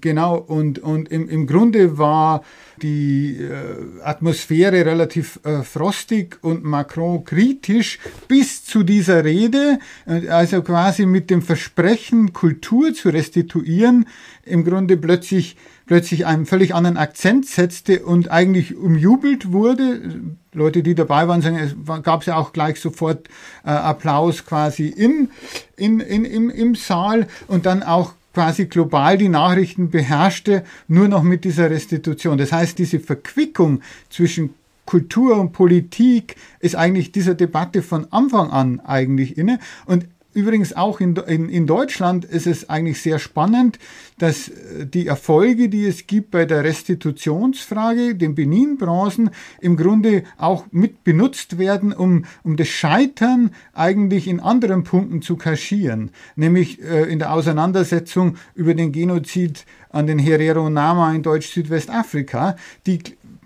Genau, 0.00 0.36
und, 0.36 0.78
und 0.78 1.10
im, 1.10 1.28
im 1.28 1.46
Grunde 1.46 1.98
war 1.98 2.42
die 2.82 3.36
äh, 3.36 4.02
Atmosphäre 4.02 4.84
relativ 4.84 5.40
äh, 5.44 5.62
frostig 5.62 6.38
und 6.42 6.64
Macron 6.64 7.24
kritisch 7.24 7.98
bis 8.28 8.64
zu 8.64 8.82
dieser 8.82 9.24
Rede, 9.24 9.78
äh, 10.06 10.28
also 10.28 10.62
quasi 10.62 11.06
mit 11.06 11.30
dem 11.30 11.42
Versprechen, 11.42 12.32
Kultur 12.32 12.94
zu 12.94 13.10
restituieren, 13.10 14.06
im 14.44 14.64
Grunde 14.64 14.96
plötzlich 14.96 15.56
plötzlich 15.90 16.24
einen 16.24 16.46
völlig 16.46 16.72
anderen 16.72 16.96
Akzent 16.96 17.46
setzte 17.46 18.04
und 18.04 18.30
eigentlich 18.30 18.76
umjubelt 18.76 19.50
wurde. 19.50 20.20
Leute, 20.52 20.84
die 20.84 20.94
dabei 20.94 21.26
waren, 21.26 21.42
sagen, 21.42 21.56
es 21.56 21.74
gab 22.04 22.24
ja 22.26 22.36
auch 22.36 22.52
gleich 22.52 22.80
sofort 22.80 23.26
äh, 23.64 23.70
Applaus 23.70 24.46
quasi 24.46 24.86
in, 24.86 25.30
in, 25.76 25.98
in, 25.98 26.24
im, 26.24 26.48
im 26.48 26.76
Saal 26.76 27.26
und 27.48 27.66
dann 27.66 27.82
auch 27.82 28.12
quasi 28.32 28.66
global 28.66 29.18
die 29.18 29.28
Nachrichten 29.28 29.90
beherrschte, 29.90 30.64
nur 30.88 31.08
noch 31.08 31.22
mit 31.22 31.44
dieser 31.44 31.70
Restitution. 31.70 32.38
Das 32.38 32.52
heißt, 32.52 32.78
diese 32.78 33.00
Verquickung 33.00 33.80
zwischen 34.08 34.54
Kultur 34.86 35.36
und 35.36 35.52
Politik 35.52 36.36
ist 36.58 36.74
eigentlich 36.76 37.12
dieser 37.12 37.34
Debatte 37.34 37.82
von 37.82 38.12
Anfang 38.12 38.50
an 38.50 38.80
eigentlich 38.80 39.38
inne. 39.38 39.58
Und 39.86 40.06
Übrigens 40.32 40.76
auch 40.76 41.00
in, 41.00 41.16
in, 41.16 41.48
in 41.48 41.66
Deutschland 41.66 42.24
ist 42.24 42.46
es 42.46 42.70
eigentlich 42.70 43.02
sehr 43.02 43.18
spannend, 43.18 43.80
dass 44.18 44.48
äh, 44.48 44.86
die 44.86 45.08
Erfolge, 45.08 45.68
die 45.68 45.84
es 45.86 46.06
gibt 46.06 46.30
bei 46.30 46.44
der 46.44 46.62
Restitutionsfrage, 46.62 48.14
den 48.14 48.36
Benin-Bronzen, 48.36 49.30
im 49.60 49.76
Grunde 49.76 50.22
auch 50.38 50.66
mit 50.70 51.02
benutzt 51.02 51.58
werden, 51.58 51.92
um, 51.92 52.26
um 52.44 52.56
das 52.56 52.68
Scheitern 52.68 53.50
eigentlich 53.72 54.28
in 54.28 54.38
anderen 54.38 54.84
Punkten 54.84 55.20
zu 55.20 55.36
kaschieren. 55.36 56.10
Nämlich 56.36 56.80
äh, 56.80 57.10
in 57.10 57.18
der 57.18 57.32
Auseinandersetzung 57.32 58.36
über 58.54 58.74
den 58.74 58.92
Genozid 58.92 59.64
an 59.90 60.06
den 60.06 60.20
Herero 60.20 60.70
Nama 60.70 61.12
in 61.12 61.24
Deutsch-Südwestafrika, 61.24 62.56
die 62.86 63.00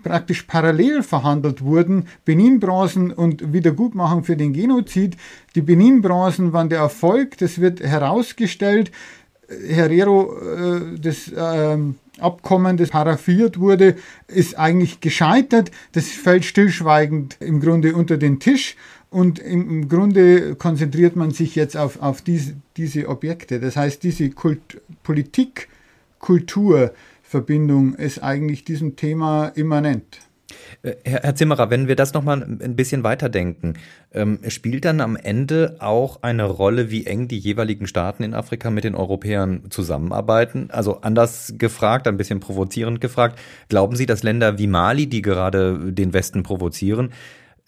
praktisch 0.05 0.43
parallel 0.43 1.01
verhandelt 1.01 1.63
wurden, 1.63 2.07
Benin-Bronzen 2.25 3.11
und 3.11 3.51
Wiedergutmachung 3.51 4.23
für 4.23 4.37
den 4.37 4.53
Genozid. 4.53 5.17
Die 5.55 5.61
Benin-Bronzen 5.61 6.53
waren 6.53 6.69
der 6.69 6.79
Erfolg, 6.79 7.37
das 7.39 7.59
wird 7.59 7.81
herausgestellt. 7.81 8.91
Herrero, 9.67 10.33
äh, 10.39 10.99
das 10.99 11.27
äh, 11.29 11.77
Abkommen, 12.19 12.77
das 12.77 12.89
paraffiert 12.89 13.59
wurde, 13.59 13.95
ist 14.27 14.57
eigentlich 14.57 15.01
gescheitert. 15.01 15.71
Das 15.93 16.07
fällt 16.09 16.45
stillschweigend 16.45 17.37
im 17.39 17.59
Grunde 17.59 17.95
unter 17.95 18.17
den 18.17 18.39
Tisch. 18.39 18.75
Und 19.09 19.39
im, 19.39 19.89
Grunde 19.89 20.55
konzentriert 20.55 21.15
man 21.15 21.31
sich 21.31 21.55
jetzt 21.55 21.77
auf, 21.77 22.01
auf 22.01 22.21
diese, 22.21 22.53
diese 22.77 23.09
Objekte. 23.09 23.59
Das 23.59 23.75
heißt, 23.75 24.03
diese 24.03 24.29
Kult, 24.29 24.81
Politik, 25.03 25.67
Kultur, 26.19 26.91
Verbindung 27.35 27.95
ist 27.95 28.23
eigentlich 28.23 28.63
diesem 28.63 28.95
Thema 28.95 29.47
immanent. 29.55 30.21
Äh, 30.83 30.93
Herr 31.03 31.35
Zimmerer, 31.35 31.69
wenn 31.69 31.89
wir 31.89 31.97
das 31.97 32.13
nochmal 32.13 32.41
ein 32.41 32.77
bisschen 32.77 33.03
weiterdenken, 33.03 33.73
ähm, 34.13 34.39
spielt 34.47 34.85
dann 34.85 35.01
am 35.01 35.17
Ende 35.17 35.75
auch 35.79 36.23
eine 36.23 36.45
Rolle, 36.45 36.91
wie 36.91 37.05
eng 37.05 37.27
die 37.27 37.37
jeweiligen 37.37 37.87
Staaten 37.87 38.23
in 38.23 38.33
Afrika 38.33 38.69
mit 38.69 38.85
den 38.85 38.95
Europäern 38.95 39.63
zusammenarbeiten? 39.69 40.69
Also 40.71 41.01
anders 41.01 41.55
gefragt, 41.57 42.07
ein 42.07 42.15
bisschen 42.15 42.39
provozierend 42.39 43.01
gefragt, 43.01 43.37
glauben 43.67 43.97
Sie, 43.97 44.05
dass 44.05 44.23
Länder 44.23 44.57
wie 44.57 44.67
Mali, 44.67 45.07
die 45.07 45.21
gerade 45.21 45.91
den 45.91 46.13
Westen 46.13 46.41
provozieren, 46.41 47.11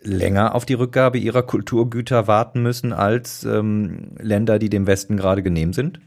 länger 0.02 0.56
auf 0.56 0.66
die 0.66 0.76
Rückgabe 0.76 1.18
ihrer 1.18 1.44
Kulturgüter 1.44 2.26
warten 2.28 2.64
müssen 2.64 2.94
als 2.94 3.44
ähm, 3.44 4.12
Länder, 4.18 4.60
die 4.60 4.70
dem 4.70 4.88
Westen 4.88 5.18
gerade 5.18 5.44
genehm 5.44 5.74
sind? 5.74 6.00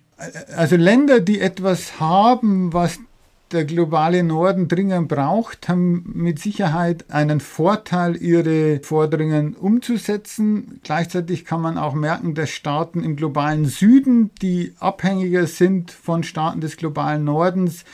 Also 0.57 0.77
Länder, 0.77 1.21
die 1.21 1.41
etwas 1.41 1.99
haben, 1.99 2.73
was 2.73 2.99
der 3.53 3.65
globale 3.65 4.23
Norden 4.23 4.69
dringend 4.69 5.09
braucht, 5.09 5.69
haben 5.69 6.05
mit 6.15 6.39
Sicherheit 6.39 7.11
einen 7.11 7.41
Vorteil, 7.41 8.17
ihre 8.17 8.81
Forderungen 8.81 9.55
umzusetzen. 9.55 10.81
Gleichzeitig 10.85 11.45
kann 11.45 11.61
man 11.61 11.77
auch 11.77 11.95
merken, 11.95 12.35
dass 12.35 12.51
Staaten 12.51 13.03
im 13.03 13.17
globalen 13.17 13.65
Süden, 13.65 14.31
die 14.41 14.75
abhängiger 14.79 15.47
sind 15.47 15.91
von 15.91 16.23
Staaten 16.23 16.61
des 16.61 16.77
globalen 16.77 17.25
Nordens, 17.25 17.85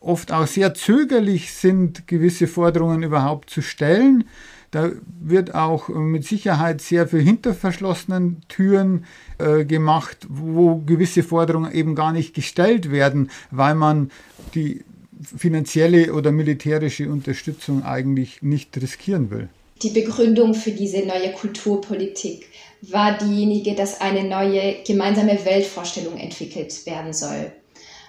oft 0.00 0.32
auch 0.32 0.46
sehr 0.46 0.74
zögerlich 0.74 1.52
sind, 1.52 2.06
gewisse 2.06 2.46
Forderungen 2.46 3.02
überhaupt 3.02 3.50
zu 3.50 3.60
stellen. 3.60 4.24
Da 4.70 4.90
wird 5.20 5.54
auch 5.54 5.88
mit 5.88 6.24
Sicherheit 6.24 6.80
sehr 6.80 7.06
viel 7.06 7.22
hinter 7.22 7.54
verschlossenen 7.54 8.42
Türen 8.48 9.04
äh, 9.38 9.64
gemacht, 9.64 10.26
wo 10.28 10.76
gewisse 10.76 11.22
Forderungen 11.22 11.72
eben 11.72 11.94
gar 11.94 12.12
nicht 12.12 12.34
gestellt 12.34 12.90
werden, 12.90 13.30
weil 13.50 13.74
man 13.74 14.10
die 14.56 14.84
finanzielle 15.36 16.12
oder 16.12 16.32
militärische 16.32 17.08
Unterstützung 17.08 17.84
eigentlich 17.84 18.42
nicht 18.42 18.76
riskieren 18.76 19.30
will. 19.30 19.48
Die 19.82 19.90
Begründung 19.90 20.54
für 20.54 20.70
diese 20.70 21.00
neue 21.00 21.32
Kulturpolitik 21.32 22.46
war 22.80 23.18
diejenige, 23.18 23.74
dass 23.74 24.00
eine 24.00 24.24
neue 24.24 24.76
gemeinsame 24.86 25.44
Weltvorstellung 25.44 26.16
entwickelt 26.18 26.86
werden 26.86 27.12
soll. 27.12 27.52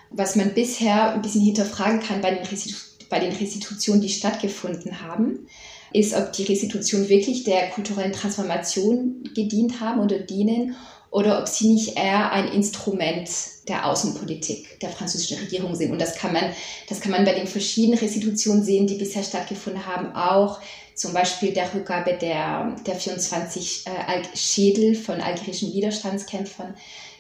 Was 0.10 0.36
man 0.36 0.54
bisher 0.54 1.14
ein 1.14 1.22
bisschen 1.22 1.42
hinterfragen 1.42 2.00
kann 2.00 2.22
bei 2.22 2.34
den, 2.34 2.46
Restitu 2.46 2.76
bei 3.10 3.20
den 3.20 3.34
Restitutionen, 3.34 4.02
die 4.02 4.10
stattgefunden 4.10 5.02
haben, 5.02 5.48
ist, 5.94 6.14
ob 6.14 6.32
die 6.34 6.44
Restitutionen 6.44 7.10
wirklich 7.10 7.44
der 7.44 7.70
kulturellen 7.70 8.14
Transformation 8.14 9.24
gedient 9.36 9.80
haben 9.82 10.02
oder 10.02 10.20
dienen 10.20 10.76
oder 11.12 11.40
ob 11.40 11.48
sie 11.48 11.74
nicht 11.74 11.98
eher 11.98 12.32
ein 12.32 12.50
Instrument 12.50 13.30
der 13.68 13.86
Außenpolitik 13.86 14.80
der 14.80 14.90
französischen 14.90 15.40
Regierung 15.40 15.76
sind. 15.76 15.92
Und 15.92 16.00
das 16.00 16.16
kann 16.16 16.34
man, 16.34 16.44
das 16.90 17.02
kann 17.02 17.12
man 17.12 17.26
bei 17.26 17.34
den 17.34 17.48
verschiedenen 17.48 18.00
Restitutionen 18.00 18.64
sehen, 18.64 18.88
die 18.88 18.96
bisher 18.96 19.24
stattgefunden 19.24 19.86
haben, 19.86 20.16
auch 20.16 20.60
zum 20.96 21.14
Beispiel 21.14 21.54
der 21.54 21.74
Rückgabe 21.74 22.18
der, 22.20 22.76
der 22.86 22.96
24 22.96 23.86
äh, 23.86 24.36
Schädel 24.36 24.96
von 24.96 25.22
algerischen 25.22 25.74
Widerstandskämpfern. 25.74 26.74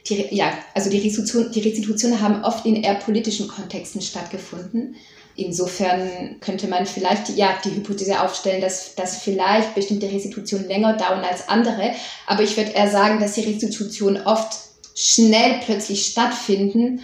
Die, 0.09 0.27
ja, 0.31 0.51
also 0.73 0.89
die 0.89 0.99
Restitutionen, 0.99 1.51
die 1.51 1.61
Restitutionen 1.61 2.21
haben 2.21 2.43
oft 2.43 2.65
in 2.65 2.81
eher 2.81 2.95
politischen 2.95 3.47
Kontexten 3.47 4.01
stattgefunden. 4.01 4.95
Insofern 5.35 6.39
könnte 6.41 6.67
man 6.67 6.87
vielleicht 6.87 7.29
ja, 7.29 7.49
die 7.63 7.75
Hypothese 7.75 8.19
aufstellen, 8.19 8.59
dass, 8.59 8.95
dass 8.95 9.17
vielleicht 9.17 9.75
bestimmte 9.75 10.11
Restitutionen 10.11 10.67
länger 10.67 10.97
dauern 10.97 11.23
als 11.23 11.47
andere. 11.47 11.91
Aber 12.25 12.41
ich 12.41 12.57
würde 12.57 12.71
eher 12.71 12.89
sagen, 12.89 13.19
dass 13.19 13.33
die 13.33 13.41
Restitutionen 13.41 14.25
oft 14.25 14.66
schnell 14.97 15.61
plötzlich 15.63 16.07
stattfinden 16.07 17.01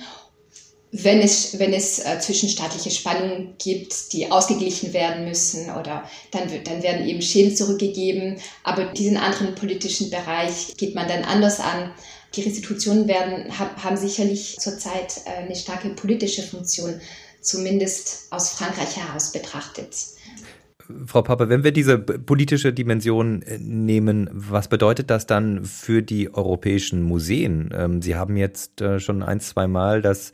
wenn 0.95 1.21
es, 1.21 1.57
wenn 1.57 1.73
es 1.73 1.97
äh, 1.97 2.19
zwischenstaatliche 2.19 2.91
Spannungen 2.91 3.55
gibt, 3.57 4.13
die 4.13 4.31
ausgeglichen 4.31 4.93
werden 4.93 5.25
müssen 5.25 5.71
oder 5.71 6.07
dann, 6.29 6.51
wird, 6.51 6.67
dann 6.67 6.83
werden 6.83 7.07
eben 7.07 7.21
Schäden 7.23 7.55
zurückgegeben. 7.55 8.39
Aber 8.63 8.85
diesen 8.85 9.17
anderen 9.17 9.55
politischen 9.55 10.11
Bereich 10.11 10.77
geht 10.77 10.93
man 10.93 11.07
dann 11.07 11.23
anders 11.23 11.59
an. 11.59 11.91
Die 12.35 12.43
Restitutionen 12.43 13.07
werden, 13.07 13.57
haben 13.57 13.97
sicherlich 13.97 14.57
zurzeit 14.59 15.21
äh, 15.25 15.45
eine 15.45 15.55
starke 15.55 15.89
politische 15.89 16.43
Funktion, 16.43 17.01
zumindest 17.41 18.27
aus 18.29 18.49
Frankreich 18.49 18.95
heraus 18.95 19.31
betrachtet. 19.31 19.95
Frau 21.05 21.21
Pappe, 21.21 21.49
wenn 21.49 21.63
wir 21.63 21.71
diese 21.71 21.97
politische 21.97 22.73
Dimension 22.73 23.41
äh, 23.41 23.57
nehmen, 23.57 24.29
was 24.31 24.67
bedeutet 24.67 25.09
das 25.09 25.25
dann 25.25 25.63
für 25.63 26.01
die 26.01 26.33
europäischen 26.33 27.03
Museen? 27.03 27.73
Ähm, 27.75 28.01
Sie 28.01 28.15
haben 28.15 28.37
jetzt 28.37 28.81
äh, 28.81 28.99
schon 28.99 29.23
ein, 29.23 29.39
zwei 29.39 29.67
Mal 29.67 30.01
das 30.01 30.33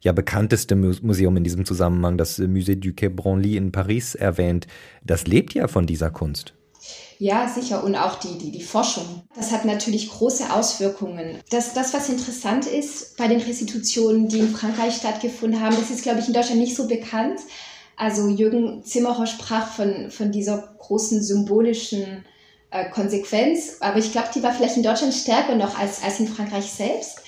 ja 0.00 0.12
bekannteste 0.12 0.76
Museum 0.76 1.36
in 1.36 1.44
diesem 1.44 1.64
Zusammenhang, 1.64 2.16
das 2.16 2.38
Musée 2.38 2.76
du 2.76 2.92
Quai 2.92 3.08
Branly 3.08 3.56
in 3.56 3.72
Paris 3.72 4.14
erwähnt. 4.14 4.66
Das 5.04 5.26
lebt 5.26 5.54
ja 5.54 5.66
von 5.66 5.86
dieser 5.86 6.10
Kunst. 6.10 6.54
Ja, 7.18 7.48
sicher. 7.48 7.82
Und 7.82 7.96
auch 7.96 8.20
die, 8.20 8.38
die, 8.38 8.52
die 8.52 8.62
Forschung. 8.62 9.22
Das 9.34 9.50
hat 9.50 9.64
natürlich 9.64 10.08
große 10.08 10.52
Auswirkungen. 10.52 11.38
Das, 11.50 11.74
das, 11.74 11.92
was 11.92 12.08
interessant 12.08 12.66
ist 12.66 13.16
bei 13.16 13.26
den 13.26 13.40
Restitutionen, 13.40 14.28
die 14.28 14.38
in 14.38 14.50
Frankreich 14.50 14.94
stattgefunden 14.94 15.60
haben, 15.60 15.74
das 15.74 15.90
ist, 15.90 16.04
glaube 16.04 16.20
ich, 16.20 16.28
in 16.28 16.34
Deutschland 16.34 16.60
nicht 16.60 16.76
so 16.76 16.86
bekannt. 16.86 17.40
Also 17.98 18.28
Jürgen 18.28 18.84
Zimmerer 18.84 19.26
sprach 19.26 19.72
von, 19.72 20.10
von 20.12 20.30
dieser 20.30 20.76
großen 20.78 21.20
symbolischen 21.20 22.24
äh, 22.70 22.88
Konsequenz, 22.90 23.78
aber 23.80 23.98
ich 23.98 24.12
glaube, 24.12 24.28
die 24.32 24.42
war 24.42 24.54
vielleicht 24.54 24.76
in 24.76 24.84
Deutschland 24.84 25.12
stärker 25.12 25.56
noch 25.56 25.76
als, 25.76 26.02
als 26.04 26.20
in 26.20 26.28
Frankreich 26.28 26.70
selbst. 26.70 27.18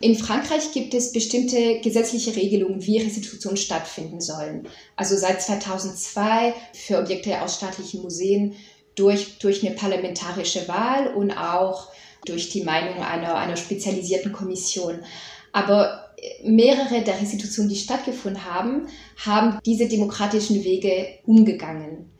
In 0.00 0.16
Frankreich 0.16 0.72
gibt 0.72 0.94
es 0.94 1.12
bestimmte 1.12 1.80
gesetzliche 1.80 2.34
Regelungen, 2.34 2.84
wie 2.84 2.98
Restitutionen 2.98 3.58
stattfinden 3.58 4.20
sollen. 4.20 4.66
Also 4.96 5.16
seit 5.16 5.42
2002 5.42 6.54
für 6.72 6.98
Objekte 6.98 7.42
aus 7.42 7.56
staatlichen 7.56 8.02
Museen 8.02 8.54
durch, 8.96 9.38
durch 9.38 9.64
eine 9.64 9.74
parlamentarische 9.74 10.66
Wahl 10.68 11.08
und 11.14 11.32
auch 11.32 11.88
durch 12.24 12.48
die 12.48 12.64
Meinung 12.64 13.02
einer, 13.02 13.36
einer 13.36 13.56
spezialisierten 13.56 14.32
Kommission. 14.32 15.04
Aber 15.52 16.03
mehrere 16.42 17.02
der 17.02 17.20
Restitutionen, 17.20 17.68
die 17.68 17.76
stattgefunden 17.76 18.44
haben, 18.44 18.88
haben 19.24 19.58
diese 19.64 19.88
demokratischen 19.88 20.64
Wege 20.64 21.06
umgegangen. 21.26 22.10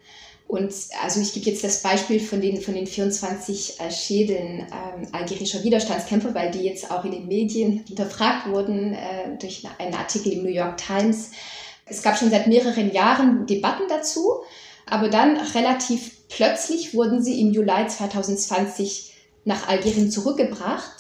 Und 0.46 0.72
also 1.02 1.20
ich 1.20 1.32
gebe 1.32 1.46
jetzt 1.50 1.64
das 1.64 1.82
Beispiel 1.82 2.20
von 2.20 2.40
den, 2.40 2.60
von 2.60 2.74
den 2.74 2.86
24 2.86 3.80
äh, 3.80 3.90
Schädeln 3.90 4.60
ähm, 4.60 5.08
algerischer 5.12 5.64
Widerstandskämpfer, 5.64 6.34
weil 6.34 6.50
die 6.50 6.60
jetzt 6.60 6.90
auch 6.90 7.04
in 7.04 7.12
den 7.12 7.28
Medien 7.28 7.84
hinterfragt 7.86 8.48
wurden 8.48 8.92
äh, 8.92 9.36
durch 9.40 9.62
einen 9.78 9.94
Artikel 9.94 10.32
im 10.32 10.42
New 10.42 10.50
York 10.50 10.76
Times. 10.76 11.30
Es 11.86 12.02
gab 12.02 12.18
schon 12.18 12.30
seit 12.30 12.46
mehreren 12.46 12.92
Jahren 12.92 13.46
Debatten 13.46 13.84
dazu, 13.88 14.42
aber 14.86 15.08
dann 15.08 15.38
relativ 15.38 16.28
plötzlich 16.28 16.94
wurden 16.94 17.22
sie 17.22 17.40
im 17.40 17.52
Juli 17.52 17.86
2020 17.88 19.14
nach 19.44 19.68
Algerien 19.68 20.10
zurückgebracht 20.10 20.94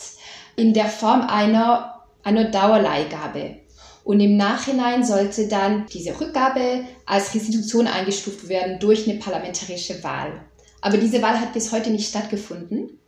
in 0.56 0.72
der 0.72 0.86
Form 0.86 1.22
einer 1.22 1.93
einer 2.24 2.44
Dauerleihgabe. 2.44 3.56
Und 4.02 4.20
im 4.20 4.36
Nachhinein 4.36 5.04
sollte 5.04 5.48
dann 5.48 5.86
diese 5.92 6.20
Rückgabe 6.20 6.84
als 7.06 7.34
Restitution 7.34 7.86
eingestuft 7.86 8.48
werden 8.48 8.78
durch 8.78 9.08
eine 9.08 9.18
parlamentarische 9.18 10.02
Wahl. 10.04 10.44
Aber 10.82 10.98
diese 10.98 11.22
Wahl 11.22 11.40
hat 11.40 11.54
bis 11.54 11.72
heute 11.72 11.90
nicht 11.90 12.08
stattgefunden. 12.08 12.98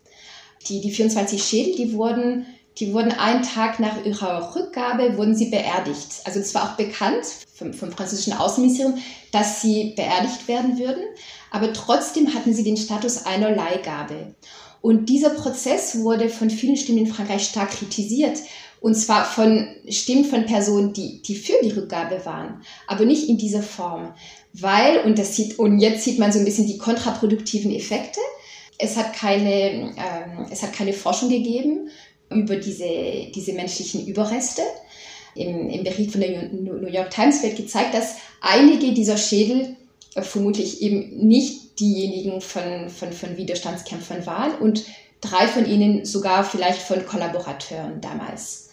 Die, 0.69 0.81
die 0.81 0.91
24 0.91 1.43
Schädel, 1.43 1.77
die 1.77 1.93
wurden, 1.93 2.47
die 2.79 2.95
wurden 2.95 3.13
einen 3.13 3.43
Tag 3.43 3.79
nach 3.79 4.05
ihrer 4.07 4.57
Rückgabe, 4.57 5.19
wurden 5.19 5.37
sie 5.37 5.51
beerdigt. 5.51 6.23
Also 6.25 6.41
es 6.41 6.55
war 6.55 6.65
auch 6.65 6.77
bekannt 6.77 7.27
vom, 7.55 7.75
vom 7.75 7.93
französischen 7.93 8.33
Außenministerium, 8.33 8.99
dass 9.33 9.61
sie 9.61 9.93
beerdigt 9.95 10.49
werden 10.49 10.79
würden. 10.79 11.03
Aber 11.51 11.75
trotzdem 11.75 12.33
hatten 12.33 12.55
sie 12.55 12.65
den 12.65 12.79
Status 12.79 13.27
einer 13.27 13.51
Leihgabe. 13.51 14.35
Und 14.81 15.09
dieser 15.09 15.31
Prozess 15.31 15.99
wurde 16.01 16.29
von 16.29 16.49
vielen 16.49 16.77
Stimmen 16.77 16.99
in 16.99 17.07
Frankreich 17.07 17.45
stark 17.45 17.71
kritisiert, 17.71 18.39
und 18.81 18.95
zwar 18.95 19.25
von 19.25 19.67
Stimmen 19.89 20.25
von 20.25 20.47
Personen, 20.47 20.93
die, 20.93 21.23
die 21.23 21.35
für 21.35 21.57
die 21.63 21.71
Rückgabe 21.71 22.25
waren, 22.25 22.63
aber 22.87 23.05
nicht 23.05 23.29
in 23.29 23.39
dieser 23.39 23.63
Form. 23.63 24.15
Weil, 24.53 25.01
und, 25.01 25.19
das 25.19 25.37
sieht, 25.37 25.59
und 25.59 25.81
jetzt 25.81 26.05
sieht 26.05 26.19
man 26.19 26.33
so 26.33 26.39
ein 26.39 26.45
bisschen 26.45 26.67
die 26.67 26.79
kontraproduktiven 26.79 27.75
Effekte, 27.75 28.21
es 28.79 28.97
hat 28.97 29.15
keine, 29.15 29.95
ähm, 29.97 30.47
es 30.51 30.63
hat 30.63 30.73
keine 30.73 30.93
Forschung 30.93 31.31
gegeben 31.31 31.89
über 32.31 32.57
diese, 32.57 33.31
diese 33.35 33.53
menschlichen 33.53 34.07
Überreste. 34.07 34.63
Im, 35.35 35.69
Im 35.71 35.85
Bericht 35.85 36.13
von 36.13 36.21
der 36.21 36.49
New 36.49 36.89
York 36.89 37.11
Times 37.11 37.43
wird 37.43 37.57
gezeigt, 37.57 37.95
dass 37.95 38.17
einige 38.41 38.93
dieser 38.93 39.17
Schädel 39.17 39.77
äh, 40.15 40.23
vermutlich 40.23 40.83
eben 40.83 41.27
nicht 41.27 41.79
diejenigen 41.81 42.41
von, 42.41 42.89
von, 42.89 43.13
von 43.13 43.37
Widerstandskämpfern 43.37 44.27
waren 44.27 44.55
und 44.57 44.85
drei 45.21 45.47
von 45.47 45.67
ihnen 45.67 46.05
sogar 46.05 46.45
vielleicht 46.45 46.81
von 46.81 47.07
Kollaborateuren 47.07 48.01
damals 48.01 48.66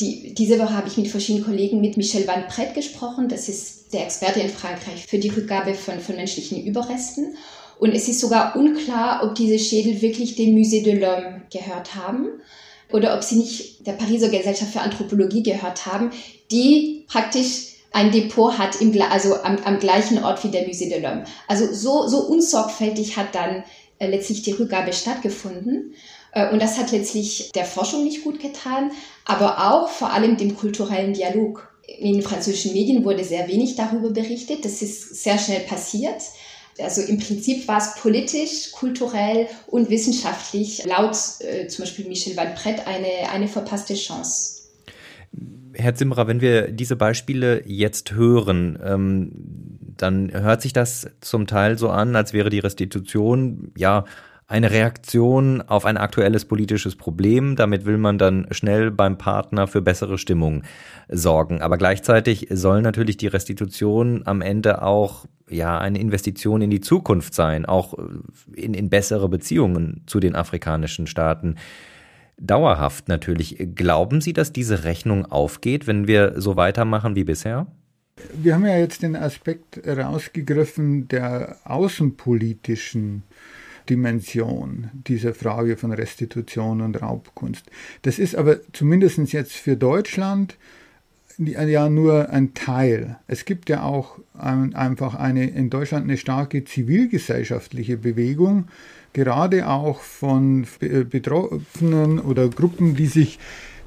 die, 0.00 0.34
diese 0.34 0.58
Woche 0.58 0.74
habe 0.74 0.88
ich 0.88 0.96
mit 0.96 1.08
verschiedenen 1.08 1.46
Kollegen 1.46 1.80
mit 1.80 1.96
Michel 1.96 2.26
Van 2.26 2.48
Pret 2.48 2.74
gesprochen. 2.74 3.28
Das 3.28 3.48
ist 3.48 3.92
der 3.92 4.04
Experte 4.04 4.40
in 4.40 4.50
Frankreich 4.50 5.06
für 5.06 5.18
die 5.18 5.30
Rückgabe 5.30 5.74
von, 5.74 6.00
von 6.00 6.16
menschlichen 6.16 6.64
Überresten. 6.64 7.36
Und 7.78 7.92
es 7.92 8.08
ist 8.08 8.20
sogar 8.20 8.56
unklar, 8.56 9.22
ob 9.22 9.34
diese 9.34 9.58
Schädel 9.58 10.00
wirklich 10.00 10.34
dem 10.36 10.54
Musée 10.54 10.82
de 10.82 10.98
l'Homme 10.98 11.42
gehört 11.52 11.94
haben 11.94 12.28
oder 12.92 13.14
ob 13.14 13.22
sie 13.22 13.36
nicht 13.36 13.86
der 13.86 13.92
Pariser 13.92 14.28
Gesellschaft 14.28 14.72
für 14.72 14.80
Anthropologie 14.80 15.42
gehört 15.42 15.86
haben, 15.86 16.10
die 16.50 17.04
praktisch 17.08 17.74
ein 17.92 18.12
Depot 18.12 18.58
hat, 18.58 18.80
im, 18.80 19.00
also 19.10 19.42
am, 19.42 19.58
am 19.64 19.78
gleichen 19.78 20.22
Ort 20.22 20.42
wie 20.44 20.50
der 20.50 20.66
Musée 20.66 20.88
de 20.88 21.00
l'Homme. 21.00 21.24
Also 21.48 21.72
so, 21.72 22.06
so 22.08 22.18
unsorgfältig 22.26 23.16
hat 23.16 23.34
dann 23.34 23.64
äh, 23.98 24.08
letztlich 24.08 24.42
die 24.42 24.52
Rückgabe 24.52 24.92
stattgefunden. 24.92 25.94
Äh, 26.36 26.50
und 26.50 26.62
das 26.62 26.78
hat 26.78 26.92
letztlich 26.92 27.50
der 27.54 27.64
Forschung 27.64 28.04
nicht 28.04 28.22
gut 28.22 28.40
getan, 28.40 28.92
aber 29.24 29.72
auch 29.72 29.88
vor 29.88 30.12
allem 30.12 30.36
dem 30.36 30.54
kulturellen 30.54 31.14
Dialog. 31.14 31.72
In 31.98 32.14
den 32.14 32.22
französischen 32.22 32.72
Medien 32.72 33.04
wurde 33.04 33.24
sehr 33.24 33.48
wenig 33.48 33.76
darüber 33.76 34.10
berichtet. 34.10 34.64
Das 34.64 34.82
ist 34.82 35.22
sehr 35.22 35.38
schnell 35.38 35.60
passiert. 35.60 36.20
Also 36.78 37.00
im 37.00 37.18
Prinzip 37.18 37.66
war 37.68 37.78
es 37.78 37.94
politisch, 38.02 38.72
kulturell 38.72 39.46
und 39.68 39.88
wissenschaftlich 39.88 40.84
laut 40.84 41.16
äh, 41.40 41.68
zum 41.68 41.84
Beispiel 41.84 42.06
Michel 42.06 42.36
Van 42.36 42.54
Pret 42.54 42.86
eine, 42.86 43.30
eine 43.32 43.48
verpasste 43.48 43.94
Chance. 43.94 44.64
Herr 45.72 45.94
Zimmerer, 45.94 46.26
wenn 46.26 46.40
wir 46.40 46.70
diese 46.70 46.96
Beispiele 46.96 47.62
jetzt 47.66 48.12
hören, 48.12 48.78
ähm, 48.84 49.32
dann 49.96 50.30
hört 50.32 50.60
sich 50.60 50.74
das 50.74 51.08
zum 51.22 51.46
Teil 51.46 51.78
so 51.78 51.88
an, 51.88 52.14
als 52.14 52.34
wäre 52.34 52.50
die 52.50 52.58
Restitution 52.58 53.72
ja 53.76 54.04
eine 54.48 54.70
Reaktion 54.70 55.60
auf 55.62 55.84
ein 55.84 55.96
aktuelles 55.96 56.44
politisches 56.44 56.94
Problem. 56.94 57.56
Damit 57.56 57.84
will 57.84 57.98
man 57.98 58.16
dann 58.16 58.46
schnell 58.52 58.90
beim 58.90 59.18
Partner 59.18 59.66
für 59.66 59.82
bessere 59.82 60.18
Stimmung 60.18 60.62
sorgen. 61.08 61.62
Aber 61.62 61.78
gleichzeitig 61.78 62.46
soll 62.50 62.82
natürlich 62.82 63.16
die 63.16 63.26
Restitution 63.26 64.22
am 64.24 64.42
Ende 64.42 64.82
auch 64.82 65.26
ja 65.48 65.78
eine 65.78 65.98
Investition 65.98 66.62
in 66.62 66.70
die 66.70 66.80
Zukunft 66.80 67.34
sein, 67.34 67.66
auch 67.66 67.94
in, 68.54 68.74
in 68.74 68.88
bessere 68.88 69.28
Beziehungen 69.28 70.02
zu 70.06 70.20
den 70.20 70.36
afrikanischen 70.36 71.08
Staaten. 71.08 71.56
Dauerhaft 72.38 73.08
natürlich. 73.08 73.56
Glauben 73.74 74.20
Sie, 74.20 74.32
dass 74.32 74.52
diese 74.52 74.84
Rechnung 74.84 75.26
aufgeht, 75.26 75.86
wenn 75.86 76.06
wir 76.06 76.40
so 76.40 76.56
weitermachen 76.56 77.16
wie 77.16 77.24
bisher? 77.24 77.66
Wir 78.34 78.54
haben 78.54 78.66
ja 78.66 78.78
jetzt 78.78 79.02
den 79.02 79.16
Aspekt 79.16 79.80
rausgegriffen 79.86 81.08
der 81.08 81.56
außenpolitischen 81.64 83.24
Dimension 83.88 84.90
dieser 85.06 85.34
Frage 85.34 85.76
von 85.76 85.92
Restitution 85.92 86.80
und 86.80 87.00
Raubkunst. 87.00 87.64
Das 88.02 88.18
ist 88.18 88.34
aber 88.34 88.58
zumindest 88.72 89.32
jetzt 89.32 89.52
für 89.52 89.76
Deutschland 89.76 90.56
ja 91.38 91.88
nur 91.88 92.30
ein 92.30 92.54
Teil. 92.54 93.16
Es 93.26 93.44
gibt 93.44 93.68
ja 93.68 93.82
auch 93.82 94.18
einfach 94.34 95.14
eine, 95.14 95.48
in 95.48 95.70
Deutschland 95.70 96.04
eine 96.04 96.16
starke 96.16 96.64
zivilgesellschaftliche 96.64 97.98
Bewegung, 97.98 98.68
gerade 99.12 99.68
auch 99.68 100.00
von 100.00 100.66
Betroffenen 100.80 102.18
oder 102.18 102.48
Gruppen, 102.48 102.96
die 102.96 103.06
sich 103.06 103.38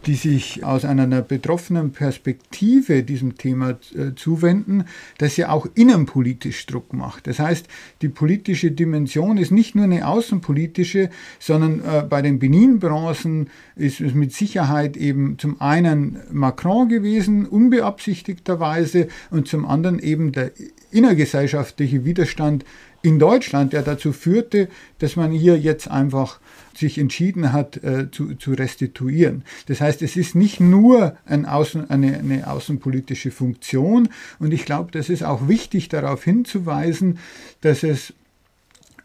die 0.05 0.15
sich 0.15 0.63
aus 0.63 0.85
einer 0.85 1.21
betroffenen 1.21 1.91
Perspektive 1.91 3.03
diesem 3.03 3.37
Thema 3.37 3.71
äh, 3.71 4.15
zuwenden, 4.15 4.85
das 5.17 5.37
ja 5.37 5.49
auch 5.49 5.67
innenpolitisch 5.75 6.65
Druck 6.65 6.93
macht. 6.93 7.27
Das 7.27 7.39
heißt, 7.39 7.67
die 8.01 8.09
politische 8.09 8.71
Dimension 8.71 9.37
ist 9.37 9.51
nicht 9.51 9.75
nur 9.75 9.85
eine 9.85 10.07
außenpolitische, 10.07 11.09
sondern 11.39 11.81
äh, 11.81 12.03
bei 12.09 12.21
den 12.21 12.39
Benin-Bronzen 12.39 13.49
ist 13.75 14.01
es 14.01 14.13
mit 14.13 14.33
Sicherheit 14.33 14.97
eben 14.97 15.37
zum 15.37 15.61
einen 15.61 16.19
Macron 16.31 16.89
gewesen, 16.89 17.45
unbeabsichtigterweise, 17.45 19.07
und 19.31 19.47
zum 19.47 19.65
anderen 19.65 19.99
eben 19.99 20.31
der 20.31 20.51
innergesellschaftliche 20.91 22.05
Widerstand 22.05 22.65
in 23.01 23.19
Deutschland, 23.19 23.73
der 23.73 23.81
dazu 23.81 24.11
führte, 24.11 24.67
dass 24.99 25.15
man 25.15 25.31
hier 25.31 25.57
jetzt 25.57 25.89
einfach 25.89 26.39
sich 26.75 26.97
entschieden 26.97 27.51
hat 27.51 27.77
äh, 27.83 28.09
zu, 28.11 28.35
zu 28.35 28.53
restituieren. 28.53 29.43
Das 29.67 29.81
heißt, 29.81 30.01
es 30.01 30.15
ist 30.15 30.35
nicht 30.35 30.59
nur 30.59 31.17
ein 31.25 31.45
Außen, 31.45 31.89
eine, 31.89 32.17
eine 32.17 32.49
außenpolitische 32.49 33.31
Funktion 33.31 34.09
und 34.39 34.53
ich 34.53 34.65
glaube, 34.65 34.91
das 34.91 35.09
ist 35.09 35.23
auch 35.23 35.47
wichtig 35.47 35.89
darauf 35.89 36.23
hinzuweisen, 36.23 37.19
dass 37.61 37.83
es 37.83 38.13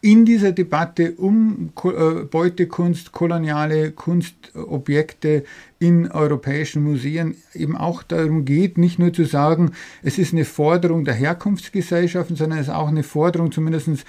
in 0.05 0.27
dieser 0.27 0.53
Debatte 0.53 1.13
um 1.13 1.73
äh, 1.83 2.25
Beutekunst, 2.25 3.13
koloniale 3.13 3.91
Kunstobjekte 3.91 5.45
in 5.79 6.11
europäischen 6.11 6.83
Museen 6.83 7.37
eben 7.55 7.75
auch 7.75 8.03
darum 8.03 8.45
geht, 8.45 8.77
nicht 8.77 8.99
nur 8.99 9.15
zu 9.15 9.25
sagen, 9.25 9.73
es 10.03 10.19
ist 10.19 10.35
eine 10.35 10.45
Forderung 10.45 11.07
der 11.07 11.15
Herkunftsgesellschaften, 11.15 12.37
sondern 12.37 12.59
es 12.59 12.69
ist 12.69 12.75
auch 12.75 12.89
eine 12.89 13.03
Forderung, 13.03 13.51
zumindest 13.51 14.05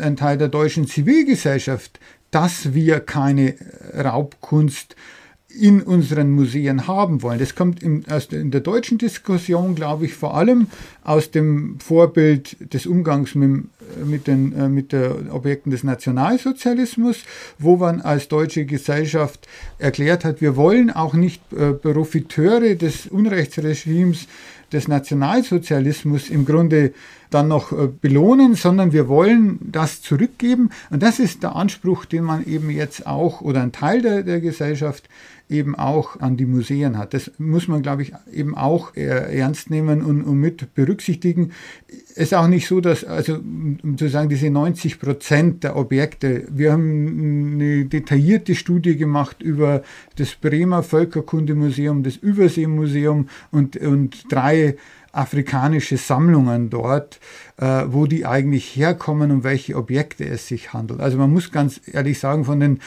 ein 0.00 0.16
Teil 0.16 0.38
der 0.38 0.48
deutschen 0.48 0.88
Zivilgesellschaft, 0.88 2.00
dass 2.32 2.74
wir 2.74 2.98
keine 2.98 3.54
Raubkunst 3.96 4.96
in 5.58 5.82
unseren 5.82 6.30
Museen 6.30 6.86
haben 6.86 7.22
wollen. 7.22 7.38
Das 7.38 7.54
kommt 7.54 7.82
in, 7.82 8.04
aus 8.08 8.28
der, 8.28 8.40
in 8.40 8.50
der 8.50 8.60
deutschen 8.60 8.98
Diskussion, 8.98 9.74
glaube 9.74 10.06
ich, 10.06 10.14
vor 10.14 10.36
allem 10.36 10.68
aus 11.02 11.30
dem 11.30 11.78
Vorbild 11.80 12.72
des 12.72 12.86
Umgangs 12.86 13.34
mit, 13.34 13.64
mit 14.04 14.26
den 14.26 14.52
äh, 14.52 14.68
mit 14.68 14.92
den 14.92 15.30
Objekten 15.30 15.70
des 15.70 15.84
Nationalsozialismus, 15.84 17.24
wo 17.58 17.76
man 17.76 18.00
als 18.00 18.28
deutsche 18.28 18.64
Gesellschaft 18.64 19.48
erklärt 19.78 20.24
hat, 20.24 20.40
wir 20.40 20.56
wollen 20.56 20.90
auch 20.90 21.14
nicht 21.14 21.42
äh, 21.52 21.72
Profiteure 21.72 22.74
des 22.74 23.06
Unrechtsregimes 23.06 24.26
des 24.72 24.88
Nationalsozialismus 24.88 26.30
im 26.30 26.44
Grunde 26.44 26.92
dann 27.30 27.48
noch 27.48 27.72
äh, 27.72 27.88
belohnen, 27.88 28.54
sondern 28.54 28.92
wir 28.92 29.08
wollen 29.08 29.58
das 29.60 30.02
zurückgeben. 30.02 30.70
Und 30.90 31.02
das 31.02 31.18
ist 31.18 31.42
der 31.42 31.56
Anspruch, 31.56 32.04
den 32.04 32.24
man 32.24 32.46
eben 32.46 32.70
jetzt 32.70 33.06
auch 33.06 33.40
oder 33.40 33.62
ein 33.62 33.72
Teil 33.72 34.02
der, 34.02 34.22
der 34.22 34.40
Gesellschaft 34.40 35.08
eben 35.50 35.74
auch 35.74 36.20
an 36.20 36.36
die 36.36 36.44
Museen 36.44 36.98
hat. 36.98 37.14
Das 37.14 37.30
muss 37.38 37.68
man, 37.68 37.82
glaube 37.82 38.02
ich, 38.02 38.12
eben 38.32 38.54
auch 38.54 38.94
ernst 38.94 39.70
nehmen 39.70 40.02
und, 40.02 40.22
und 40.22 40.38
mit 40.38 40.74
berücksichtigen. 40.74 41.52
Es 42.10 42.16
ist 42.16 42.34
auch 42.34 42.48
nicht 42.48 42.66
so, 42.66 42.80
dass, 42.80 43.04
also 43.04 43.36
um 43.36 43.96
zu 43.96 44.08
sagen, 44.08 44.28
diese 44.28 44.50
90 44.50 45.00
Prozent 45.00 45.64
der 45.64 45.76
Objekte, 45.76 46.46
wir 46.50 46.72
haben 46.72 47.54
eine 47.54 47.84
detaillierte 47.86 48.54
Studie 48.54 48.96
gemacht 48.96 49.42
über 49.42 49.82
das 50.16 50.34
Bremer 50.34 50.82
Völkerkundemuseum, 50.82 52.02
das 52.02 52.16
Überseemuseum 52.16 53.28
und, 53.50 53.76
und 53.76 54.30
drei 54.30 54.76
afrikanische 55.12 55.96
Sammlungen 55.96 56.70
dort, 56.70 57.20
äh, 57.56 57.84
wo 57.86 58.06
die 58.06 58.26
eigentlich 58.26 58.76
herkommen 58.76 59.30
und 59.30 59.44
welche 59.44 59.76
Objekte 59.76 60.24
es 60.26 60.48
sich 60.48 60.72
handelt. 60.72 61.00
Also 61.00 61.18
man 61.18 61.32
muss 61.32 61.50
ganz 61.50 61.80
ehrlich 61.92 62.18
sagen, 62.18 62.44
von 62.44 62.60
den 62.60 62.80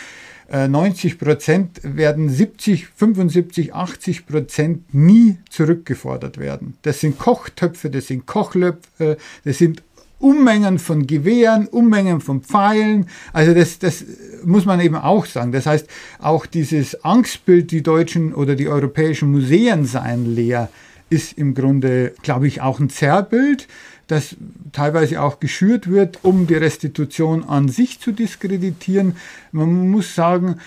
90 0.52 1.14
äh, 1.14 1.16
Prozent 1.16 1.80
werden 1.84 2.30
70, 2.30 2.88
75, 2.88 3.74
80 3.74 4.26
Prozent 4.26 4.94
nie 4.94 5.38
zurückgefordert 5.50 6.38
werden. 6.38 6.76
Das 6.82 7.00
sind 7.00 7.18
Kochtöpfe, 7.18 7.90
das 7.90 8.08
sind 8.08 8.26
Kochlöpfe, 8.26 9.18
das 9.46 9.58
sind 9.58 9.82
Unmengen 10.20 10.78
von 10.78 11.08
Gewehren, 11.08 11.68
Unmengen 11.68 12.22
von 12.22 12.42
Pfeilen. 12.42 13.08
Also 13.34 13.54
das, 13.54 13.80
das 13.80 14.06
muss 14.44 14.66
man 14.66 14.80
eben 14.80 14.96
auch 14.96 15.26
sagen. 15.26 15.52
Das 15.52 15.66
heißt, 15.66 15.88
auch 16.20 16.46
dieses 16.46 17.04
Angstbild, 17.04 17.72
die 17.72 17.82
deutschen 17.82 18.34
oder 18.34 18.56
die 18.56 18.68
europäischen 18.68 19.32
Museen 19.32 19.86
seien 19.86 20.36
leer, 20.36 20.70
ist 21.12 21.38
im 21.38 21.54
Grunde, 21.54 22.14
glaube 22.24 22.48
ich, 22.48 22.62
auch 22.62 22.80
ein 22.80 22.90
Zerrbild 22.90 23.68
das 24.12 24.36
teilweise 24.74 25.22
auch 25.22 25.40
geschürt 25.40 25.90
wird, 25.90 26.20
um 26.24 26.46
die 26.46 26.56
Restitution 26.56 27.46
an 27.46 27.70
sich 27.70 28.02
zu 28.02 28.12
diskreditieren. 28.12 29.16
Man 29.54 29.90
muss 29.90 30.16
sagen, 30.16 30.58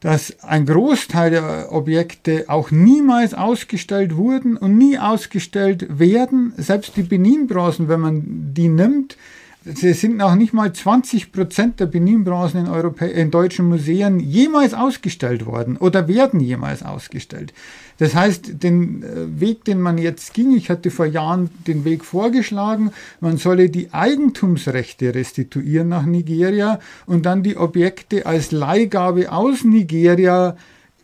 dass 0.00 0.40
ein 0.42 0.66
Großteil 0.66 1.30
der 1.30 1.72
Objekte 1.72 2.46
auch 2.48 2.72
niemals 2.72 3.32
ausgestellt 3.32 4.16
wurden 4.16 4.56
und 4.56 4.76
nie 4.76 4.98
ausgestellt 4.98 6.00
werden. 6.00 6.52
Selbst 6.56 6.96
die 6.96 7.02
Benin-Bronzen, 7.04 7.88
wenn 7.88 8.00
man 8.00 8.54
die 8.54 8.68
nimmt, 8.68 9.16
es 9.64 10.00
sind 10.00 10.16
noch 10.16 10.34
nicht 10.34 10.52
mal 10.52 10.72
20 10.72 11.30
Prozent 11.30 11.78
der 11.78 11.86
Benin-Bronzen 11.86 12.66
in, 12.66 13.08
in 13.08 13.30
deutschen 13.30 13.68
Museen 13.68 14.18
jemals 14.18 14.74
ausgestellt 14.74 15.46
worden 15.46 15.76
oder 15.76 16.08
werden 16.08 16.40
jemals 16.40 16.82
ausgestellt. 16.82 17.52
Das 17.98 18.14
heißt, 18.14 18.62
den 18.62 19.02
äh, 19.02 19.40
Weg, 19.40 19.64
den 19.64 19.80
man 19.80 19.98
jetzt 19.98 20.32
ging, 20.32 20.56
ich 20.56 20.70
hatte 20.70 20.90
vor 20.90 21.06
Jahren 21.06 21.50
den 21.66 21.84
Weg 21.84 22.04
vorgeschlagen, 22.04 22.92
man 23.20 23.36
solle 23.36 23.68
die 23.68 23.92
Eigentumsrechte 23.92 25.14
restituieren 25.14 25.88
nach 25.88 26.06
Nigeria 26.06 26.78
und 27.06 27.26
dann 27.26 27.42
die 27.42 27.56
Objekte 27.56 28.24
als 28.24 28.52
Leihgabe 28.52 29.30
aus 29.30 29.64
Nigeria 29.64 30.56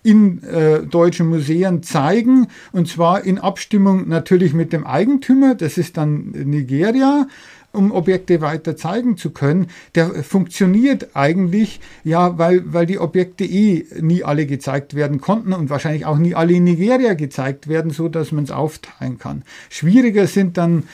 in 0.04 0.42
äh, 0.42 0.82
deutschen 0.82 1.28
Museen 1.28 1.82
zeigen, 1.82 2.48
und 2.72 2.88
zwar 2.88 3.24
in 3.24 3.38
Abstimmung 3.38 4.06
natürlich 4.08 4.52
mit 4.52 4.72
dem 4.72 4.86
Eigentümer, 4.86 5.54
das 5.54 5.78
ist 5.78 5.96
dann 5.96 6.30
Nigeria, 6.30 7.26
um 7.74 7.92
Objekte 7.92 8.40
weiter 8.40 8.76
zeigen 8.76 9.16
zu 9.16 9.30
können, 9.30 9.68
der 9.94 10.22
funktioniert 10.22 11.14
eigentlich, 11.14 11.80
ja, 12.04 12.38
weil, 12.38 12.62
weil 12.72 12.86
die 12.86 12.98
Objekte 12.98 13.44
eh 13.44 13.86
nie 14.00 14.24
alle 14.24 14.46
gezeigt 14.46 14.94
werden 14.94 15.20
konnten 15.20 15.52
und 15.52 15.70
wahrscheinlich 15.70 16.06
auch 16.06 16.18
nie 16.18 16.34
alle 16.34 16.54
in 16.54 16.64
Nigeria 16.64 17.14
gezeigt 17.14 17.68
werden, 17.68 17.90
so 17.90 18.08
dass 18.08 18.32
man 18.32 18.44
es 18.44 18.50
aufteilen 18.50 19.18
kann. 19.18 19.42
Schwieriger 19.70 20.26
sind 20.26 20.56
dann 20.56 20.84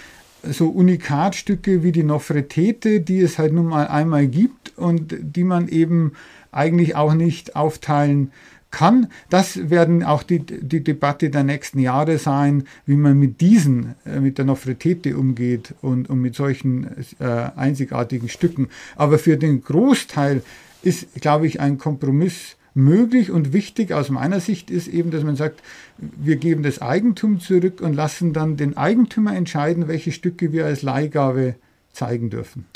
so 0.43 0.69
Unikatstücke 0.69 1.83
wie 1.83 1.93
die 1.93 2.03
Nofretete, 2.03 3.01
die 3.01 3.21
es 3.21 3.39
halt 3.39 3.53
nun 3.53 3.67
mal 3.67 3.87
einmal 3.87 4.27
gibt 4.27 4.77
und 4.77 5.15
die 5.21 5.45
man 5.45 5.69
eben 5.69 6.13
eigentlich 6.53 6.97
auch 6.97 7.15
nicht 7.15 7.57
aufteilen 7.57 8.33
kann. 8.71 9.09
Das 9.29 9.71
werden 9.71 10.03
auch 10.05 10.23
die, 10.23 10.41
die 10.41 10.83
Debatte 10.83 11.31
der 11.31 11.45
nächsten 11.45 11.79
Jahre 11.79 12.19
sein, 12.19 12.65
wie 12.87 12.97
man 12.97 13.19
mit 13.19 13.41
diesen, 13.41 13.95
äh, 14.05 14.21
mit 14.21 14.39
der 14.39 14.45
Nofretete 14.45 15.17
umgeht 15.17 15.75
und, 15.83 16.09
und 16.09 16.21
mit 16.21 16.35
solchen 16.35 16.87
äh, 17.19 17.25
einzigartigen 17.57 18.29
Stücken. 18.29 18.69
Aber 18.97 19.19
für 19.19 19.37
den 19.37 19.63
Großteil 19.63 20.43
ist, 20.83 21.21
glaube 21.21 21.47
ich, 21.47 21.61
ein 21.61 21.79
Kompromiss 21.79 22.57
möglich 22.75 23.31
und 23.31 23.53
wichtig 23.53 23.93
aus 23.93 24.11
meiner 24.11 24.41
Sicht 24.41 24.71
ist 24.71 24.89
eben, 24.89 25.11
dass 25.11 25.25
man 25.25 25.37
sagt, 25.37 25.63
wir 25.99 26.37
geben 26.37 26.63
das 26.63 26.81
Eigentum 26.81 27.41
zurück 27.41 27.81
und 27.81 27.95
lassen 27.95 28.33
dann 28.33 28.57
den 28.57 28.77
Eigentümer 28.77 29.35
entscheiden, 29.35 29.89
welche 29.89 30.13
Stücke 30.13 30.53
wir 30.53 30.67
als 30.67 30.83
Leihgabe 30.83 31.57
zeigen 31.93 32.31
dürfen. 32.31 32.67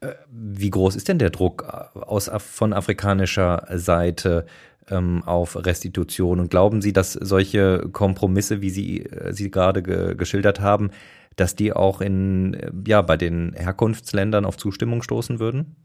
Äh, 0.00 0.14
wie 0.30 0.70
groß 0.70 0.96
ist 0.96 1.08
denn 1.08 1.18
der 1.18 1.30
Druck 1.30 1.62
aus, 1.62 2.30
von 2.38 2.72
afrikanischer 2.72 3.66
Seite? 3.74 4.46
Ähm, 4.90 5.22
auf 5.24 5.56
Restitution. 5.56 6.40
Und 6.40 6.50
glauben 6.50 6.82
Sie, 6.82 6.92
dass 6.92 7.12
solche 7.12 7.88
Kompromisse, 7.92 8.60
wie 8.60 8.70
Sie 8.70 9.04
äh, 9.04 9.32
sie 9.32 9.50
gerade 9.50 9.82
ge 9.82 10.14
geschildert 10.14 10.60
haben, 10.60 10.90
dass 11.36 11.56
die 11.56 11.72
auch 11.72 12.00
in, 12.00 12.54
äh, 12.54 12.70
ja, 12.86 13.02
bei 13.02 13.16
den 13.16 13.52
Herkunftsländern 13.54 14.44
auf 14.44 14.56
Zustimmung 14.56 15.02
stoßen 15.02 15.38
würden? 15.38 15.76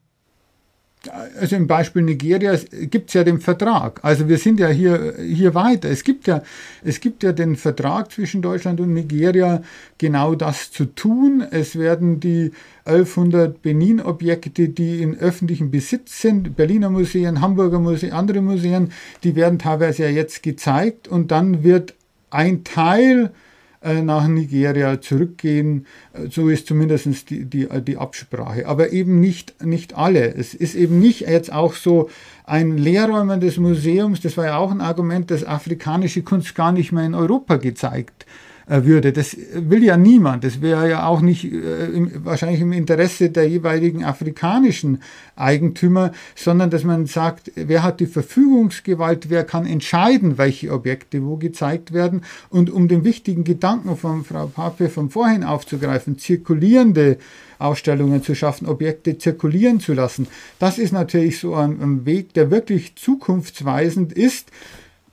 Also 1.39 1.55
im 1.55 1.67
Beispiel 1.67 2.01
Nigeria 2.01 2.57
gibt 2.71 3.09
es 3.09 3.13
ja 3.13 3.23
den 3.23 3.39
Vertrag. 3.39 3.99
Also 4.03 4.27
wir 4.27 4.37
sind 4.37 4.59
ja 4.59 4.67
hier, 4.67 5.15
hier 5.17 5.55
weiter. 5.55 5.89
Es 5.89 6.03
gibt 6.03 6.27
ja, 6.27 6.41
es 6.83 6.99
gibt 6.99 7.23
ja 7.23 7.31
den 7.31 7.55
Vertrag 7.55 8.11
zwischen 8.11 8.41
Deutschland 8.41 8.81
und 8.81 8.93
Nigeria, 8.93 9.61
genau 9.97 10.35
das 10.35 10.71
zu 10.71 10.85
tun. 10.85 11.41
Es 11.51 11.77
werden 11.77 12.19
die 12.19 12.51
1100 12.83 13.61
Benin-Objekte, 13.61 14.69
die 14.69 15.01
in 15.01 15.17
öffentlichem 15.17 15.71
Besitz 15.71 16.21
sind, 16.21 16.57
Berliner 16.57 16.89
Museen, 16.89 17.39
Hamburger 17.39 17.79
Museen, 17.79 18.11
andere 18.11 18.41
Museen, 18.41 18.91
die 19.23 19.35
werden 19.35 19.57
teilweise 19.57 20.03
ja 20.03 20.09
jetzt 20.09 20.43
gezeigt 20.43 21.07
und 21.07 21.31
dann 21.31 21.63
wird 21.63 21.93
ein 22.29 22.63
Teil 22.65 23.25
äh, 23.25 23.48
nach 23.81 24.27
Nigeria 24.27 24.99
zurückgehen. 25.01 25.85
Äh, 26.13 26.27
so 26.29 26.49
ist 26.49 26.67
zumindest 26.67 27.29
die, 27.29 27.45
die, 27.45 27.67
die 27.81 27.97
Absprache. 27.97 28.67
Aber 28.67 28.91
eben 28.91 29.19
nicht, 29.19 29.63
nicht 29.63 29.95
alle. 29.95 30.33
Es 30.33 30.53
ist 30.53 30.75
eben 30.75 30.99
nicht 30.99 31.21
jetzt 31.21 31.51
auch 31.51 31.73
so 31.73 32.09
ein 32.43 32.77
Leerräumen 32.77 33.39
des 33.39 33.57
Museums, 33.57 34.21
das 34.21 34.35
war 34.35 34.45
ja 34.45 34.57
auch 34.57 34.71
ein 34.71 34.81
Argument, 34.81 35.29
dass 35.29 35.43
afrikanische 35.43 36.23
Kunst 36.23 36.55
gar 36.55 36.71
nicht 36.71 36.91
mehr 36.91 37.05
in 37.05 37.13
Europa 37.13 37.57
gezeigt 37.57 38.25
äh, 38.25 38.48
würde. 38.69 39.11
Das 39.11 39.35
will 39.53 39.83
ja 39.83 39.97
niemand. 39.97 40.43
Das 40.43 40.61
wäre 40.61 40.89
ja 40.89 41.05
auch 41.07 41.21
nicht 41.21 41.45
äh, 41.45 41.85
im, 41.87 42.23
wahrscheinlich 42.23 42.61
im 42.61 42.71
Interesse 42.71 43.29
der 43.29 43.49
jeweiligen 43.49 44.03
afrikanischen 44.03 45.01
Eigentümer, 45.35 46.11
sondern 46.35 46.69
dass 46.69 46.83
man 46.83 47.07
sagt, 47.07 47.51
wer 47.55 47.83
hat 47.83 47.99
die 47.99 48.05
Verfügungsgewalt, 48.05 49.29
wer 49.29 49.43
kann 49.43 49.65
entscheiden, 49.65 50.37
welche 50.37 50.71
Objekte 50.71 51.25
wo 51.25 51.37
gezeigt 51.37 51.93
werden. 51.93 52.21
Und 52.49 52.69
um 52.69 52.87
den 52.87 53.03
wichtigen 53.03 53.43
Gedanken 53.43 53.97
von 53.97 54.23
Frau 54.23 54.47
Pape 54.47 54.89
von 54.89 55.09
vorhin 55.09 55.43
aufzugreifen, 55.43 56.19
zirkulierende 56.19 57.17
Ausstellungen 57.57 58.23
zu 58.23 58.35
schaffen, 58.35 58.67
Objekte 58.67 59.17
zirkulieren 59.17 59.79
zu 59.79 59.93
lassen. 59.93 60.27
Das 60.59 60.77
ist 60.77 60.93
natürlich 60.93 61.39
so 61.39 61.55
ein, 61.55 61.81
ein 61.81 62.05
Weg, 62.05 62.33
der 62.33 62.51
wirklich 62.51 62.95
zukunftsweisend 62.95 64.13
ist. 64.13 64.51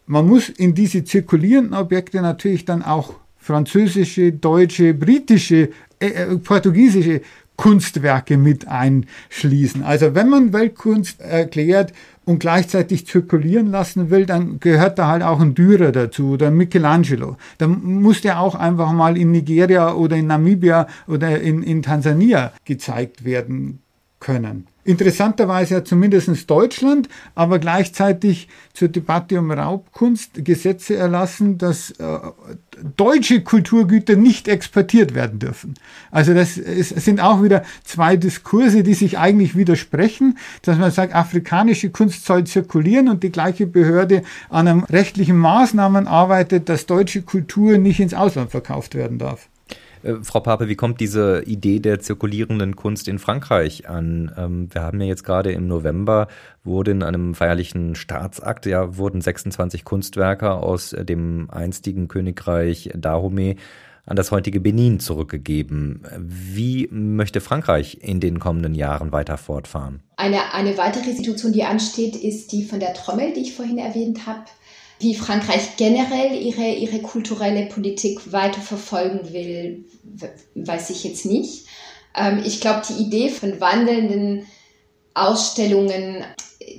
Man 0.06 0.28
muss 0.28 0.48
in 0.48 0.74
diese 0.74 1.02
zirkulierenden 1.04 1.74
Objekte 1.74 2.22
natürlich 2.22 2.64
dann 2.64 2.82
auch 2.82 3.14
französische, 3.46 4.32
deutsche, 4.32 4.92
britische, 4.92 5.70
äh, 6.00 6.08
äh, 6.08 6.36
portugiesische 6.38 7.20
Kunstwerke 7.56 8.36
mit 8.36 8.66
einschließen. 8.66 9.84
Also 9.84 10.16
wenn 10.16 10.28
man 10.28 10.52
Weltkunst 10.52 11.20
erklärt 11.20 11.92
und 12.24 12.40
gleichzeitig 12.40 13.06
zirkulieren 13.06 13.70
lassen 13.70 14.10
will, 14.10 14.26
dann 14.26 14.58
gehört 14.58 14.98
da 14.98 15.06
halt 15.06 15.22
auch 15.22 15.40
ein 15.40 15.54
Dürer 15.54 15.92
dazu 15.92 16.30
oder 16.30 16.50
Michelangelo. 16.50 17.36
Dann 17.58 17.82
muss 17.84 18.20
der 18.20 18.40
auch 18.40 18.56
einfach 18.56 18.92
mal 18.92 19.16
in 19.16 19.30
Nigeria 19.30 19.94
oder 19.94 20.16
in 20.16 20.26
Namibia 20.26 20.88
oder 21.06 21.40
in, 21.40 21.62
in 21.62 21.82
Tansania 21.82 22.52
gezeigt 22.64 23.24
werden 23.24 23.78
können 24.20 24.68
interessanterweise 24.86 25.76
hat 25.76 25.88
zumindest 25.88 26.48
Deutschland, 26.48 27.08
aber 27.34 27.58
gleichzeitig 27.58 28.48
zur 28.72 28.88
Debatte 28.88 29.38
um 29.38 29.50
Raubkunst 29.50 30.44
Gesetze 30.44 30.96
erlassen, 30.96 31.58
dass 31.58 31.90
äh, 31.90 32.18
deutsche 32.96 33.42
Kulturgüter 33.42 34.16
nicht 34.16 34.48
exportiert 34.48 35.14
werden 35.14 35.38
dürfen. 35.38 35.74
Also 36.10 36.34
das 36.34 36.56
ist, 36.56 36.98
sind 37.00 37.20
auch 37.20 37.42
wieder 37.42 37.64
zwei 37.84 38.16
Diskurse, 38.16 38.82
die 38.82 38.94
sich 38.94 39.18
eigentlich 39.18 39.56
widersprechen, 39.56 40.38
dass 40.62 40.78
man 40.78 40.90
sagt, 40.90 41.14
afrikanische 41.14 41.90
Kunst 41.90 42.24
soll 42.24 42.44
zirkulieren 42.44 43.08
und 43.08 43.22
die 43.22 43.32
gleiche 43.32 43.66
Behörde 43.66 44.22
an 44.48 44.68
einem 44.68 44.84
rechtlichen 44.84 45.36
Maßnahmen 45.36 46.06
arbeitet, 46.06 46.68
dass 46.68 46.86
deutsche 46.86 47.22
Kultur 47.22 47.78
nicht 47.78 48.00
ins 48.00 48.14
Ausland 48.14 48.50
verkauft 48.50 48.94
werden 48.94 49.18
darf. 49.18 49.48
Äh, 50.06 50.22
Frau 50.22 50.40
Pape, 50.40 50.68
wie 50.68 50.76
kommt 50.76 51.00
diese 51.00 51.42
Idee 51.44 51.80
der 51.80 52.00
zirkulierenden 52.00 52.76
Kunst 52.76 53.08
in 53.08 53.18
Frankreich 53.18 53.88
an? 53.88 54.32
Ähm, 54.36 54.68
wir 54.72 54.82
haben 54.82 55.00
ja 55.00 55.06
jetzt 55.06 55.24
gerade 55.24 55.52
im 55.52 55.66
November 55.66 56.28
wurde 56.64 56.90
in 56.92 57.02
einem 57.02 57.34
feierlichen 57.34 57.94
Staatsakt, 57.94 58.66
ja, 58.66 58.96
wurden 58.96 59.20
26 59.20 59.84
Kunstwerke 59.84 60.52
aus 60.52 60.94
dem 60.98 61.48
einstigen 61.50 62.08
Königreich 62.08 62.90
Dahomey 62.94 63.56
an 64.04 64.16
das 64.16 64.30
heutige 64.30 64.60
Benin 64.60 65.00
zurückgegeben. 65.00 66.02
Wie 66.18 66.88
möchte 66.90 67.40
Frankreich 67.40 67.98
in 68.00 68.20
den 68.20 68.38
kommenden 68.38 68.74
Jahren 68.74 69.12
weiter 69.12 69.36
fortfahren? 69.36 70.00
Eine, 70.16 70.54
eine 70.54 70.78
weitere 70.78 71.12
Situation, 71.12 71.52
die 71.52 71.64
ansteht, 71.64 72.16
ist 72.16 72.52
die 72.52 72.64
von 72.64 72.80
der 72.80 72.94
Trommel, 72.94 73.32
die 73.32 73.40
ich 73.40 73.54
vorhin 73.54 73.78
erwähnt 73.78 74.26
habe 74.26 74.44
wie 74.98 75.14
Frankreich 75.14 75.76
generell 75.76 76.34
ihre, 76.34 76.72
ihre 76.72 77.00
kulturelle 77.00 77.66
Politik 77.66 78.32
weiter 78.32 78.60
verfolgen 78.60 79.32
will, 79.32 79.84
weiß 80.54 80.90
ich 80.90 81.04
jetzt 81.04 81.26
nicht. 81.26 81.66
Ähm, 82.16 82.42
ich 82.44 82.60
glaube, 82.60 82.82
die 82.88 83.02
Idee 83.02 83.28
von 83.28 83.60
wandelnden 83.60 84.46
Ausstellungen, 85.14 86.24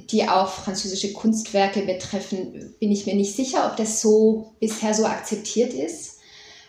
die 0.10 0.28
auch 0.28 0.50
französische 0.50 1.14
Kunstwerke 1.14 1.82
betreffen, 1.82 2.76
bin 2.80 2.92
ich 2.92 3.06
mir 3.06 3.16
nicht 3.16 3.36
sicher, 3.36 3.68
ob 3.70 3.78
das 3.78 4.02
so 4.02 4.54
bisher 4.60 4.94
so 4.94 5.06
akzeptiert 5.06 5.74
ist. 5.74 6.18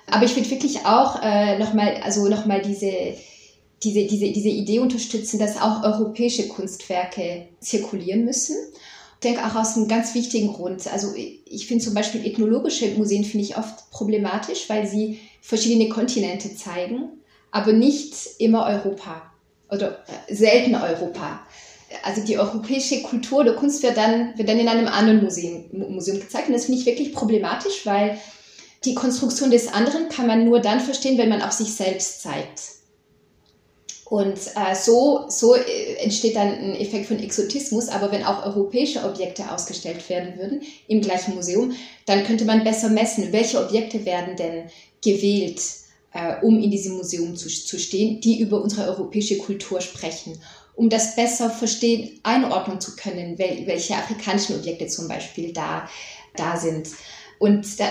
Aber 0.06 0.24
ich 0.24 0.36
würde 0.36 0.50
wirklich 0.50 0.86
auch 0.86 1.22
äh, 1.22 1.58
nochmal, 1.58 2.00
also 2.02 2.28
noch 2.28 2.44
diese, 2.64 3.14
diese, 3.82 4.06
diese, 4.06 4.32
diese 4.32 4.48
Idee 4.48 4.78
unterstützen, 4.80 5.38
dass 5.38 5.60
auch 5.60 5.82
europäische 5.82 6.48
Kunstwerke 6.48 7.48
zirkulieren 7.60 8.24
müssen 8.24 8.56
denke 9.24 9.44
auch 9.44 9.54
aus 9.54 9.76
einem 9.76 9.88
ganz 9.88 10.14
wichtigen 10.14 10.52
Grund. 10.52 10.86
Also 10.92 11.08
ich 11.16 11.66
finde 11.66 11.84
zum 11.84 11.94
Beispiel 11.94 12.24
ethnologische 12.24 12.88
Museen 12.92 13.24
finde 13.24 13.44
ich 13.44 13.56
oft 13.56 13.90
problematisch, 13.90 14.68
weil 14.68 14.86
sie 14.86 15.20
verschiedene 15.40 15.88
Kontinente 15.88 16.54
zeigen, 16.54 17.08
aber 17.50 17.72
nicht 17.72 18.14
immer 18.38 18.66
Europa 18.66 19.22
oder 19.70 20.04
äh, 20.28 20.34
selten 20.34 20.74
Europa. 20.74 21.40
Also 22.02 22.22
die 22.22 22.38
europäische 22.38 23.02
Kultur 23.02 23.38
oder 23.40 23.54
Kunst 23.54 23.82
wird 23.82 23.96
dann, 23.96 24.36
wird 24.36 24.48
dann 24.48 24.58
in 24.58 24.68
einem 24.68 24.88
anderen 24.88 25.22
Museum, 25.22 25.64
Museum 25.72 26.20
gezeigt 26.20 26.48
und 26.48 26.54
das 26.54 26.66
finde 26.66 26.80
ich 26.80 26.86
wirklich 26.86 27.12
problematisch, 27.14 27.86
weil 27.86 28.18
die 28.84 28.94
Konstruktion 28.94 29.50
des 29.50 29.72
anderen 29.72 30.08
kann 30.08 30.26
man 30.26 30.44
nur 30.44 30.60
dann 30.60 30.80
verstehen, 30.80 31.18
wenn 31.18 31.30
man 31.30 31.42
auch 31.42 31.50
sich 31.50 31.74
selbst 31.74 32.22
zeigt. 32.22 32.77
Und 34.10 34.38
äh, 34.38 34.74
so, 34.74 35.26
so 35.28 35.54
äh, 35.54 35.94
entsteht 36.00 36.36
dann 36.36 36.48
ein 36.48 36.76
Effekt 36.76 37.06
von 37.06 37.18
Exotismus. 37.18 37.88
Aber 37.88 38.10
wenn 38.10 38.24
auch 38.24 38.44
europäische 38.44 39.04
Objekte 39.04 39.50
ausgestellt 39.52 40.08
werden 40.08 40.38
würden 40.38 40.62
im 40.86 41.02
gleichen 41.02 41.34
Museum, 41.34 41.74
dann 42.06 42.24
könnte 42.24 42.46
man 42.46 42.64
besser 42.64 42.88
messen, 42.88 43.32
welche 43.32 43.62
Objekte 43.62 44.06
werden 44.06 44.36
denn 44.36 44.64
gewählt, 45.04 45.60
äh, 46.14 46.36
um 46.42 46.58
in 46.58 46.70
diesem 46.70 46.96
Museum 46.96 47.36
zu, 47.36 47.48
zu 47.48 47.78
stehen, 47.78 48.20
die 48.20 48.40
über 48.40 48.62
unsere 48.62 48.88
europäische 48.88 49.36
Kultur 49.36 49.80
sprechen. 49.82 50.40
Um 50.74 50.88
das 50.88 51.14
besser 51.14 51.50
verstehen, 51.50 52.18
einordnen 52.22 52.80
zu 52.80 52.96
können, 52.96 53.38
wel, 53.38 53.66
welche 53.66 53.96
afrikanischen 53.96 54.56
Objekte 54.56 54.86
zum 54.86 55.08
Beispiel 55.08 55.52
da, 55.52 55.88
da 56.34 56.56
sind. 56.56 56.88
Und 57.38 57.78
da, 57.78 57.84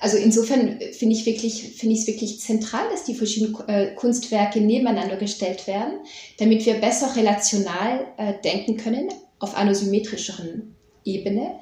also 0.00 0.16
insofern 0.16 0.80
finde 0.92 1.14
ich 1.14 1.26
wirklich, 1.26 1.74
finde 1.76 1.94
ich 1.94 2.02
es 2.02 2.06
wirklich 2.06 2.40
zentral, 2.40 2.88
dass 2.90 3.04
die 3.04 3.14
verschiedenen 3.14 3.56
äh, 3.68 3.94
Kunstwerke 3.94 4.60
nebeneinander 4.60 5.16
gestellt 5.16 5.66
werden, 5.66 6.00
damit 6.38 6.64
wir 6.64 6.74
besser 6.74 7.14
relational 7.14 8.06
äh, 8.16 8.34
denken 8.42 8.76
können 8.76 9.08
auf 9.38 9.54
einer 9.54 9.74
symmetrischeren 9.74 10.74
Ebene 11.04 11.58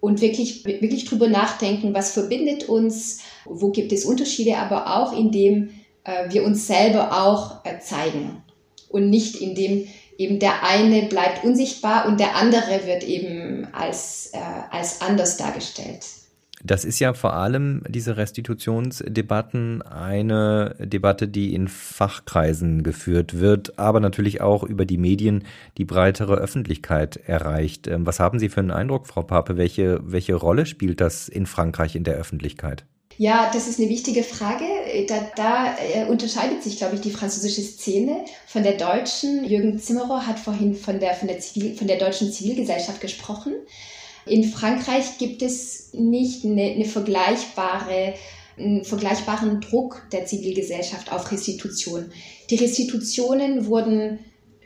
und 0.00 0.20
wirklich, 0.20 0.64
wirklich 0.64 1.06
drüber 1.06 1.28
nachdenken, 1.28 1.92
was 1.92 2.12
verbindet 2.12 2.68
uns, 2.68 3.20
wo 3.44 3.70
gibt 3.70 3.92
es 3.92 4.04
Unterschiede, 4.04 4.58
aber 4.58 4.96
auch 4.96 5.16
indem 5.16 5.70
äh, 6.04 6.30
wir 6.30 6.44
uns 6.44 6.68
selber 6.68 7.24
auch 7.24 7.62
zeigen 7.80 8.42
und 8.88 9.10
nicht 9.10 9.36
indem 9.36 9.88
eben 10.18 10.38
der 10.38 10.62
eine 10.62 11.02
bleibt 11.02 11.44
unsichtbar 11.44 12.06
und 12.06 12.20
der 12.20 12.36
andere 12.36 12.86
wird 12.86 13.02
eben 13.02 13.68
als, 13.74 14.32
als 14.70 15.02
anders 15.02 15.36
dargestellt. 15.36 16.06
Das 16.66 16.84
ist 16.84 16.98
ja 16.98 17.14
vor 17.14 17.34
allem 17.34 17.82
diese 17.88 18.16
Restitutionsdebatten 18.16 19.82
eine 19.82 20.74
Debatte, 20.80 21.28
die 21.28 21.54
in 21.54 21.68
Fachkreisen 21.68 22.82
geführt 22.82 23.38
wird, 23.38 23.78
aber 23.78 24.00
natürlich 24.00 24.40
auch 24.40 24.64
über 24.64 24.84
die 24.84 24.98
Medien 24.98 25.44
die 25.78 25.84
breitere 25.84 26.34
Öffentlichkeit 26.34 27.18
erreicht. 27.24 27.86
Ähm, 27.86 28.04
was 28.04 28.18
haben 28.18 28.40
Sie 28.40 28.48
für 28.48 28.60
einen 28.60 28.72
Eindruck, 28.72 29.06
Frau 29.06 29.22
Pape? 29.22 29.56
Welche, 29.56 30.00
welche 30.02 30.34
Rolle 30.34 30.66
spielt 30.66 31.00
das 31.00 31.28
in 31.28 31.46
Frankreich 31.46 31.94
in 31.94 32.02
der 32.02 32.14
Öffentlichkeit? 32.14 32.84
Ja, 33.16 33.50
das 33.52 33.68
ist 33.68 33.78
eine 33.78 33.88
wichtige 33.88 34.24
Frage. 34.24 34.64
Da, 35.08 35.30
da 35.36 35.76
äh, 35.78 36.04
unterscheidet 36.06 36.64
sich, 36.64 36.78
glaube 36.78 36.96
ich, 36.96 37.00
die 37.00 37.12
französische 37.12 37.62
Szene 37.62 38.24
von 38.46 38.64
der 38.64 38.76
deutschen. 38.76 39.44
Jürgen 39.44 39.78
Zimmerer 39.78 40.26
hat 40.26 40.40
vorhin 40.40 40.74
von 40.74 40.98
der, 40.98 41.14
von 41.14 41.28
der, 41.28 41.38
Zivil, 41.38 41.76
von 41.76 41.86
der 41.86 41.98
deutschen 41.98 42.32
Zivilgesellschaft 42.32 43.00
gesprochen. 43.00 43.54
In 44.26 44.44
Frankreich 44.44 45.18
gibt 45.18 45.42
es 45.42 45.92
nicht 45.92 46.44
eine, 46.44 46.62
eine 46.62 46.84
vergleichbare 46.84 48.14
einen 48.58 48.84
vergleichbaren 48.84 49.60
Druck 49.60 50.06
der 50.12 50.24
Zivilgesellschaft 50.24 51.12
auf 51.12 51.30
Restitution. 51.30 52.10
Die 52.50 52.56
Restitutionen 52.56 53.66
wurden 53.66 54.18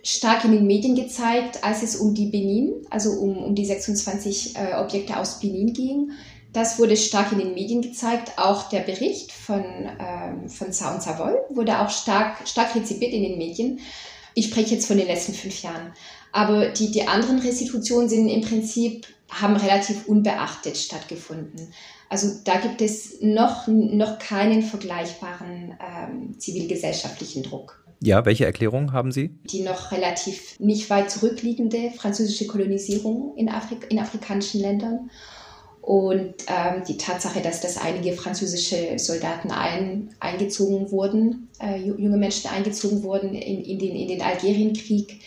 stark 0.03 0.45
in 0.45 0.53
den 0.53 0.67
Medien 0.67 0.95
gezeigt, 0.95 1.63
als 1.65 1.83
es 1.83 1.97
um 1.97 2.15
die 2.15 2.27
Benin, 2.27 2.73
also 2.91 3.11
um, 3.11 3.37
um 3.39 3.55
die 3.55 3.67
26 3.67 4.57
äh, 4.57 4.75
Objekte 4.77 5.19
aus 5.19 5.41
Benin 5.41 5.73
ging. 5.73 6.13
Das 6.53 6.79
wurde 6.79 6.97
stark 6.97 7.33
in 7.33 7.39
den 7.39 7.55
Medien 7.55 7.83
gezeigt. 7.83 8.33
Auch 8.39 8.69
der 8.69 8.81
Bericht 8.81 9.31
von, 9.31 9.63
ähm, 9.65 10.49
von 10.49 10.73
Saun 10.73 11.01
Savoy 11.01 11.35
wurde 11.51 11.81
auch 11.81 11.91
stark, 11.91 12.49
stark 12.49 12.75
rezipiert 12.75 13.13
in 13.13 13.23
den 13.23 13.39
Medien. 13.39 13.81
Ich 14.35 14.47
spreche 14.47 14.75
jetzt 14.75 14.87
von 14.87 14.97
den 14.97 15.07
letzten 15.07 15.35
fünf 15.35 15.63
Jahren. 15.63 15.93
Aber 16.33 16.69
die, 16.69 16.91
die 16.91 17.07
anderen 17.07 17.41
Restitutionen 17.41 18.09
sind 18.09 18.29
im 18.29 18.41
Prinzip 18.41 19.07
haben 19.31 19.57
relativ 19.57 20.07
unbeachtet 20.07 20.77
stattgefunden. 20.77 21.73
Also 22.09 22.41
da 22.45 22.59
gibt 22.59 22.83
es 22.83 23.21
noch, 23.21 23.67
noch 23.69 24.19
keinen 24.19 24.63
vergleichbaren 24.63 25.79
ähm, 25.81 26.39
zivilgesellschaftlichen 26.39 27.43
Druck. 27.43 27.85
Ja, 28.03 28.25
welche 28.25 28.47
Erklärung 28.47 28.93
haben 28.93 29.13
Sie? 29.13 29.39
Die 29.45 29.63
noch 29.63 29.93
relativ 29.93 30.59
nicht 30.59 30.89
weit 30.91 31.11
zurückliegende 31.11 31.91
französische 31.91 32.47
Kolonisierung 32.47 33.37
in, 33.37 33.49
Afrik 33.49 33.87
in 33.91 33.99
afrikanischen 33.99 34.61
Ländern 34.61 35.11
und 35.83 36.35
ähm, 36.47 36.83
die 36.87 36.97
Tatsache, 36.97 37.41
dass 37.41 37.61
das 37.61 37.77
einige 37.77 38.13
französische 38.13 38.99
Soldaten 38.99 39.51
ein, 39.51 40.15
eingezogen 40.21 40.91
wurden, 40.91 41.49
äh, 41.61 41.77
junge 41.79 42.17
Menschen 42.17 42.51
eingezogen 42.51 43.03
wurden 43.03 43.35
in, 43.35 43.65
in 43.65 43.79
den, 43.79 43.97
in 43.97 44.09
den 44.09 44.23
Algerienkrieg 44.23 45.21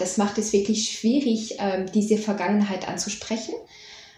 das 0.00 0.16
macht 0.16 0.38
es 0.38 0.52
wirklich 0.52 0.90
schwierig, 0.90 1.56
ähm, 1.58 1.86
diese 1.92 2.18
Vergangenheit 2.18 2.88
anzusprechen. 2.88 3.54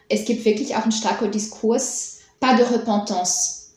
Es 0.08 0.24
gibt 0.24 0.44
wirklich 0.44 0.76
auch 0.76 0.82
einen 0.82 0.92
starken 0.92 1.30
Diskurs, 1.30 2.18
pas 2.40 2.56
de 2.56 2.66
repentance. 2.66 3.72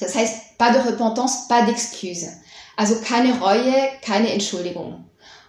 Das 0.00 0.14
heißt, 0.14 0.58
pas 0.58 0.72
de 0.72 0.82
repentance, 0.82 1.46
pas 1.48 1.68
d'excuse. 1.68 2.28
Also 2.76 2.96
keine 3.04 3.38
Reue, 3.40 3.88
keine 4.02 4.32
Entschuldigung. 4.32 5.04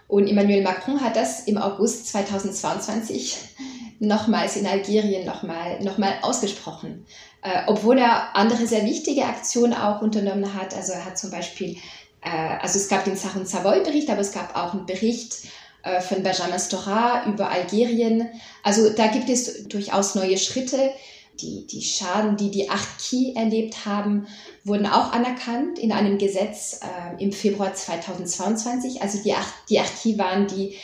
Und 0.06 0.28
Emmanuel 0.28 0.62
Macron 0.62 1.00
hat 1.00 1.16
das 1.16 1.40
im 1.46 1.56
August 1.56 2.08
2022 2.08 3.38
nochmals 3.98 4.56
in 4.56 4.66
Algerien 4.66 5.24
nochmal 5.24 5.82
noch 5.82 5.96
mal 5.96 6.14
ausgesprochen. 6.20 7.06
Äh, 7.42 7.62
obwohl 7.66 7.98
er 7.98 8.36
andere 8.36 8.66
sehr 8.66 8.84
wichtige 8.84 9.24
Aktionen 9.24 9.74
auch 9.74 10.02
unternommen 10.02 10.54
hat. 10.54 10.74
Also 10.74 10.92
er 10.92 11.04
hat 11.04 11.18
zum 11.18 11.30
Beispiel, 11.30 11.76
äh, 12.20 12.58
also 12.60 12.78
es 12.78 12.88
gab 12.88 13.04
den 13.04 13.16
Sahun 13.16 13.46
Savoy-Bericht, 13.46 14.10
aber 14.10 14.20
es 14.20 14.32
gab 14.32 14.54
auch 14.54 14.74
einen 14.74 14.86
Bericht 14.86 15.48
äh, 15.82 16.00
von 16.00 16.22
Benjamin 16.22 16.58
Stora 16.58 17.26
über 17.26 17.50
Algerien. 17.50 18.28
Also 18.62 18.90
da 18.90 19.08
gibt 19.08 19.28
es 19.28 19.68
durchaus 19.68 20.14
neue 20.14 20.38
Schritte. 20.38 20.92
Die, 21.40 21.66
die 21.66 21.82
Schaden, 21.82 22.36
die 22.36 22.50
die 22.50 22.68
Arki 22.68 23.34
erlebt 23.34 23.86
haben, 23.86 24.26
wurden 24.64 24.86
auch 24.86 25.12
anerkannt 25.12 25.78
in 25.78 25.90
einem 25.90 26.18
Gesetz 26.18 26.80
äh, 26.82 27.22
im 27.22 27.32
Februar 27.32 27.74
2022. 27.74 29.02
Also 29.02 29.22
die, 29.22 29.34
die 29.68 29.80
Arki 29.80 30.18
waren 30.18 30.46
die, 30.46 30.76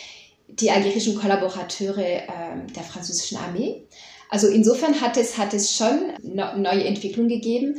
die 0.49 0.71
algerischen 0.71 1.17
Kollaborateure 1.17 1.99
äh, 1.99 2.29
der 2.75 2.83
französischen 2.83 3.39
Armee. 3.39 3.83
Also 4.31 4.49
insofern 4.49 5.01
hat 5.01 5.17
es, 5.17 5.39
hat 5.39 5.55
es 5.55 5.75
schon 5.75 6.13
neue 6.23 6.85
Entwicklungen 6.85 7.29
gegeben, 7.29 7.77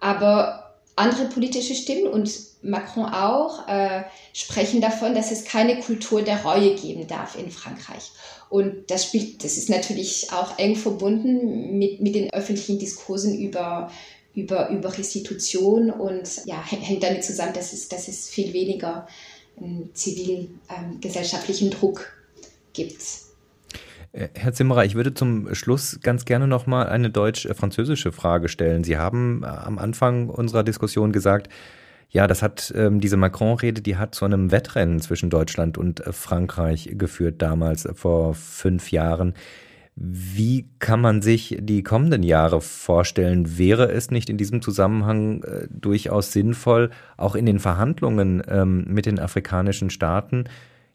aber 0.00 0.59
andere 1.00 1.26
politische 1.26 1.74
Stimmen 1.74 2.06
und 2.06 2.30
Macron 2.62 3.06
auch 3.06 3.66
äh, 3.68 4.04
sprechen 4.32 4.80
davon, 4.80 5.14
dass 5.14 5.32
es 5.32 5.44
keine 5.44 5.80
Kultur 5.80 6.22
der 6.22 6.42
Reue 6.44 6.74
geben 6.74 7.06
darf 7.06 7.36
in 7.36 7.50
Frankreich. 7.50 8.12
Und 8.48 8.90
das 8.90 9.04
spielt, 9.04 9.42
das 9.44 9.56
ist 9.56 9.70
natürlich 9.70 10.28
auch 10.32 10.58
eng 10.58 10.76
verbunden 10.76 11.78
mit, 11.78 12.00
mit 12.00 12.14
den 12.14 12.32
öffentlichen 12.32 12.78
Diskursen 12.78 13.38
über, 13.38 13.90
über, 14.34 14.68
über 14.70 14.96
Restitution 14.96 15.90
und 15.90 16.28
ja, 16.44 16.62
hängt 16.64 17.02
damit 17.02 17.24
zusammen, 17.24 17.54
dass 17.54 17.72
es, 17.72 17.88
dass 17.88 18.08
es 18.08 18.28
viel 18.28 18.52
weniger 18.52 19.06
zivilgesellschaftlichen 19.94 21.68
ähm, 21.68 21.78
Druck 21.78 22.12
gibt. 22.72 23.02
Äh, 24.12 24.28
Herr 24.34 24.52
Zimmerer, 24.52 24.84
ich 24.84 24.94
würde 24.94 25.14
zum 25.14 25.54
Schluss 25.54 26.00
ganz 26.02 26.24
gerne 26.24 26.46
noch 26.46 26.66
mal 26.66 26.88
eine 26.88 27.10
deutsch-französische 27.10 28.12
Frage 28.12 28.48
stellen. 28.48 28.84
Sie 28.84 28.98
haben 28.98 29.42
äh, 29.42 29.46
am 29.46 29.78
Anfang 29.78 30.28
unserer 30.28 30.64
Diskussion 30.64 31.12
gesagt, 31.12 31.48
ja, 32.12 32.26
das 32.26 32.42
hat 32.42 32.72
ähm, 32.76 33.00
diese 33.00 33.16
Macron-Rede, 33.16 33.82
die 33.82 33.96
hat 33.96 34.16
zu 34.16 34.24
einem 34.24 34.50
Wettrennen 34.50 35.00
zwischen 35.00 35.30
Deutschland 35.30 35.78
und 35.78 36.04
äh, 36.04 36.12
Frankreich 36.12 36.90
geführt 36.94 37.40
damals 37.40 37.88
vor 37.94 38.34
fünf 38.34 38.90
Jahren. 38.90 39.34
Wie 39.94 40.68
kann 40.78 41.00
man 41.00 41.20
sich 41.22 41.58
die 41.60 41.82
kommenden 41.82 42.22
Jahre 42.22 42.60
vorstellen? 42.60 43.58
Wäre 43.58 43.92
es 43.92 44.10
nicht 44.10 44.30
in 44.30 44.38
diesem 44.38 44.62
Zusammenhang 44.62 45.44
äh, 45.44 45.68
durchaus 45.70 46.32
sinnvoll, 46.32 46.90
auch 47.16 47.36
in 47.36 47.46
den 47.46 47.60
Verhandlungen 47.60 48.42
ähm, 48.48 48.86
mit 48.88 49.06
den 49.06 49.20
afrikanischen 49.20 49.90
Staaten 49.90 50.44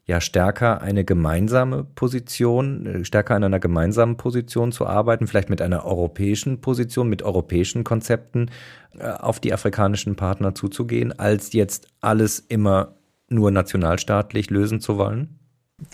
ja 0.06 0.22
stärker 0.22 0.82
eine 0.82 1.04
gemeinsame 1.04 1.84
Position, 1.84 2.86
äh, 2.86 3.06
stärker 3.06 3.36
an 3.36 3.44
einer 3.44 3.60
gemeinsamen 3.60 4.18
Position 4.18 4.72
zu 4.72 4.86
arbeiten, 4.86 5.28
vielleicht 5.28 5.50
mit 5.50 5.62
einer 5.62 5.86
europäischen 5.86 6.62
Position, 6.62 7.10
mit 7.10 7.24
europäischen 7.24 7.84
Konzepten 7.84 8.52
äh, 8.98 9.10
auf 9.10 9.40
die 9.40 9.54
afrikanischen 9.54 10.16
Partner 10.16 10.54
zuzugehen, 10.54 11.18
als 11.18 11.54
jetzt 11.54 11.88
alles 12.02 12.40
immer 12.40 12.96
nur 13.30 13.52
nationalstaatlich 13.52 14.50
lösen 14.52 14.80
zu 14.80 14.98
wollen? 14.98 15.40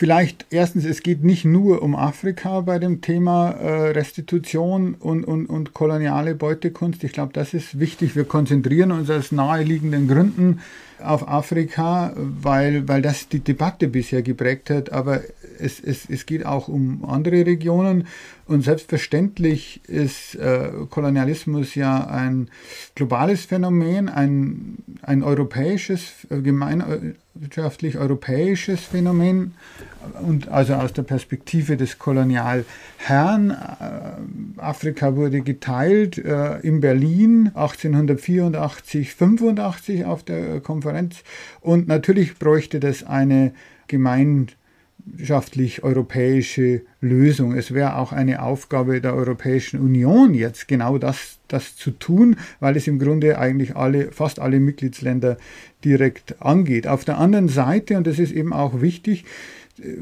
Vielleicht 0.01 0.45
erstens, 0.51 0.85
es 0.85 1.01
geht 1.01 1.23
nicht 1.23 1.43
nur 1.43 1.81
um 1.81 1.95
Afrika 1.95 2.61
bei 2.61 2.77
dem 2.79 3.01
Thema 3.01 3.49
äh, 3.51 3.89
Restitution 3.91 4.93
und, 4.93 5.23
und, 5.23 5.47
und 5.47 5.73
koloniale 5.73 6.35
Beutekunst. 6.35 7.03
Ich 7.03 7.13
glaube, 7.13 7.33
das 7.33 7.53
ist 7.53 7.79
wichtig. 7.79 8.15
Wir 8.15 8.25
konzentrieren 8.25 8.91
uns 8.91 9.09
aus 9.09 9.31
naheliegenden 9.31 10.07
Gründen 10.07 10.59
auf 10.99 11.27
Afrika, 11.27 12.13
weil, 12.15 12.87
weil 12.87 13.01
das 13.01 13.27
die 13.27 13.39
Debatte 13.39 13.87
bisher 13.87 14.21
geprägt 14.21 14.69
hat. 14.69 14.91
Aber 14.91 15.21
es, 15.59 15.79
es, 15.79 16.07
es 16.09 16.25
geht 16.25 16.45
auch 16.45 16.67
um 16.67 17.03
andere 17.05 17.45
Regionen. 17.45 18.07
Und 18.45 18.63
selbstverständlich 18.63 19.81
ist 19.87 20.35
äh, 20.35 20.69
Kolonialismus 20.89 21.75
ja 21.75 22.05
ein 22.05 22.49
globales 22.95 23.45
Phänomen, 23.45 24.09
ein, 24.09 24.77
ein 25.01 25.23
europäisches, 25.23 26.27
äh, 26.29 26.41
gemeinwirtschaftlich 27.33 27.97
europäisches 27.97 28.81
Phänomen. 28.81 29.53
Und 30.21 30.47
also 30.49 30.73
aus 30.73 30.93
der 30.93 31.03
Perspektive 31.03 31.77
des 31.77 31.99
Kolonialherrn. 31.99 33.51
Äh, 33.51 34.59
Afrika 34.59 35.15
wurde 35.15 35.41
geteilt 35.41 36.17
äh, 36.17 36.59
in 36.59 36.81
Berlin 36.81 37.51
1884, 37.53 39.13
85 39.13 40.05
auf 40.05 40.23
der 40.23 40.59
Konferenz. 40.59 41.23
Und 41.61 41.87
natürlich 41.87 42.37
bräuchte 42.37 42.79
das 42.79 43.03
eine 43.03 43.53
Gemeinschaft 43.87 44.57
gemeinschaftlich 45.05 45.83
europäische 45.83 46.81
Lösung. 46.99 47.53
Es 47.55 47.73
wäre 47.73 47.97
auch 47.97 48.11
eine 48.11 48.41
Aufgabe 48.41 49.01
der 49.01 49.15
Europäischen 49.15 49.79
Union, 49.79 50.33
jetzt 50.33 50.67
genau 50.67 50.97
das, 50.97 51.39
das 51.53 51.75
zu 51.75 51.91
tun, 51.91 52.37
weil 52.59 52.77
es 52.77 52.87
im 52.87 52.99
Grunde 52.99 53.37
eigentlich 53.37 53.75
alle, 53.75 54.11
fast 54.11 54.39
alle 54.39 54.59
Mitgliedsländer 54.59 55.37
direkt 55.83 56.41
angeht. 56.41 56.87
Auf 56.87 57.05
der 57.05 57.17
anderen 57.17 57.49
Seite, 57.49 57.97
und 57.97 58.07
das 58.07 58.19
ist 58.19 58.31
eben 58.31 58.53
auch 58.53 58.81
wichtig, 58.81 59.25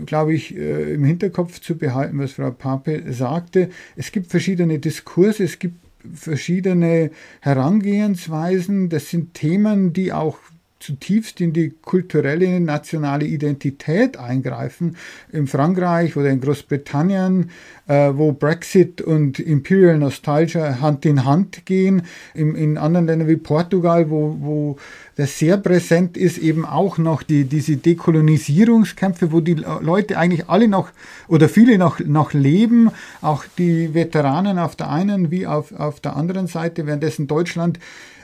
glaube 0.06 0.34
ich, 0.34 0.56
äh, 0.56 0.94
im 0.94 1.04
Hinterkopf 1.04 1.60
zu 1.60 1.78
behalten, 1.78 2.20
was 2.20 2.34
Frau 2.34 2.52
Pape 2.52 3.04
sagte. 3.12 3.70
Es 3.96 4.12
gibt 4.12 4.28
verschiedene 4.28 4.80
Diskurse, 4.80 5.44
es 5.44 5.60
gibt 5.60 5.76
verschiedene 6.14 7.12
Herangehensweisen. 7.42 8.90
Das 8.90 9.10
sind 9.10 9.34
Themen, 9.34 9.94
die 9.94 10.14
auch 10.14 10.38
zutiefst 10.80 11.42
in 11.42 11.52
die 11.52 11.74
kulturelle 11.82 12.60
nationale 12.62 13.26
Identität 13.26 14.18
eingreifen. 14.18 14.96
In 15.32 15.46
Frankreich 15.46 16.16
oder 16.16 16.30
in 16.30 16.40
Großbritannien, 16.40 17.52
äh, 17.88 18.12
wo 18.14 18.32
Brexit 18.32 19.02
und 19.02 19.40
Imperial 19.40 19.98
Nostalgia 19.98 20.80
Hand 20.80 21.06
in 21.06 21.26
Hand 21.26 21.66
gehen. 21.66 22.04
In, 22.34 22.56
in 22.56 22.78
anderen 22.78 23.08
Ländern 23.08 23.28
wie 23.28 23.36
Portugal, 23.36 24.10
wo, 24.10 24.38
wo 24.40 24.78
das 25.16 25.38
sehr 25.38 25.58
präsent 25.58 26.16
ist, 26.16 26.38
eben 26.38 26.66
auch 26.66 26.98
noch 26.98 27.24
die, 27.24 27.44
diese 27.44 27.76
Dekolonisierungskämpfe, 27.76 29.34
wo 29.34 29.42
die 29.42 29.56
Leute 29.56 30.18
eigentlich 30.18 30.48
alle 30.48 30.70
noch 30.70 30.92
oder 31.28 31.50
viele 31.50 31.78
noch, 31.78 32.00
noch 32.00 32.32
leben, 32.32 32.92
auch 33.22 33.44
die 33.58 33.94
Veteranen 33.94 34.58
auf 34.58 34.78
der 34.78 34.90
einen 34.90 35.30
wie 35.30 35.46
auf, 35.46 35.74
auf 35.74 36.00
der 36.00 36.16
anderen 36.16 36.48
Seite, 36.48 36.88
währenddessen 36.88 37.28
Deutschland 37.28 37.80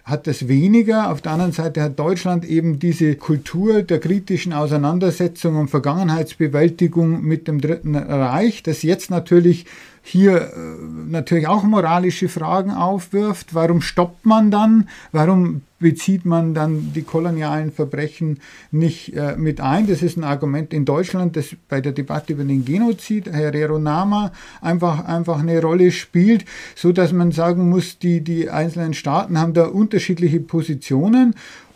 hat 0.06 0.28
das 0.28 0.47
weniger. 0.47 1.12
Auf 1.12 1.22
der 1.22 1.32
anderen 1.32 1.51
Seite 1.51 1.82
hat 1.82 1.99
Deutschland 1.99 2.45
eben 2.45 2.78
diese 2.78 3.16
Kultur 3.16 3.82
der 3.82 3.99
kritischen 3.99 4.53
Auseinandersetzung 4.53 5.58
und 5.58 5.70
Vergangenheitsbewältigung 5.70 7.24
mit 7.24 7.47
dem 7.47 7.60
Dritten 7.60 7.95
Reich, 7.95 8.62
das 8.62 8.84
jetzt 8.84 9.10
natürlich 9.10 9.66
hier 10.08 10.38
äh, 10.38 10.49
natürlich 11.10 11.47
auch 11.47 11.64
moralische 11.64 12.30
Fragen 12.30 12.70
aufwirft. 12.70 13.56
Warum 13.56 13.82
stoppt 13.82 14.24
man 14.24 14.51
dann? 14.51 14.88
Warum 15.12 15.62
bezieht 15.80 16.26
man 16.26 16.53
dann 16.53 16.93
die 16.93 17.01
kolonialen 17.01 17.72
Verbrechen 17.72 18.39
nicht 18.70 19.16
äh, 19.16 19.36
mit 19.36 19.62
ein? 19.62 19.88
Das 19.88 20.03
ist 20.03 20.16
ein 20.16 20.24
Argument 20.24 20.74
in 20.74 20.86
Deutschland, 20.86 21.36
das 21.36 21.56
bei 21.70 21.82
der 21.82 21.91
Debatte 21.91 22.34
über 22.34 22.43
den 22.43 22.64
Genozid, 22.66 23.32
Herero 23.32 23.80
Nama, 23.80 24.32
einfach, 24.62 25.06
einfach 25.06 25.39
eine 25.39 25.60
Rolle 25.60 25.91
spielt, 25.91 26.45
so 26.76 26.91
dass 26.91 27.12
man 27.12 27.32
sagen 27.32 27.68
muss, 27.68 27.97
die, 27.97 28.22
die 28.22 28.51
einzelnen 28.51 28.93
Staaten 28.93 29.39
haben 29.39 29.56
da 29.56 29.66
unterschiedliche 29.66 30.39
Positionen 30.39 31.34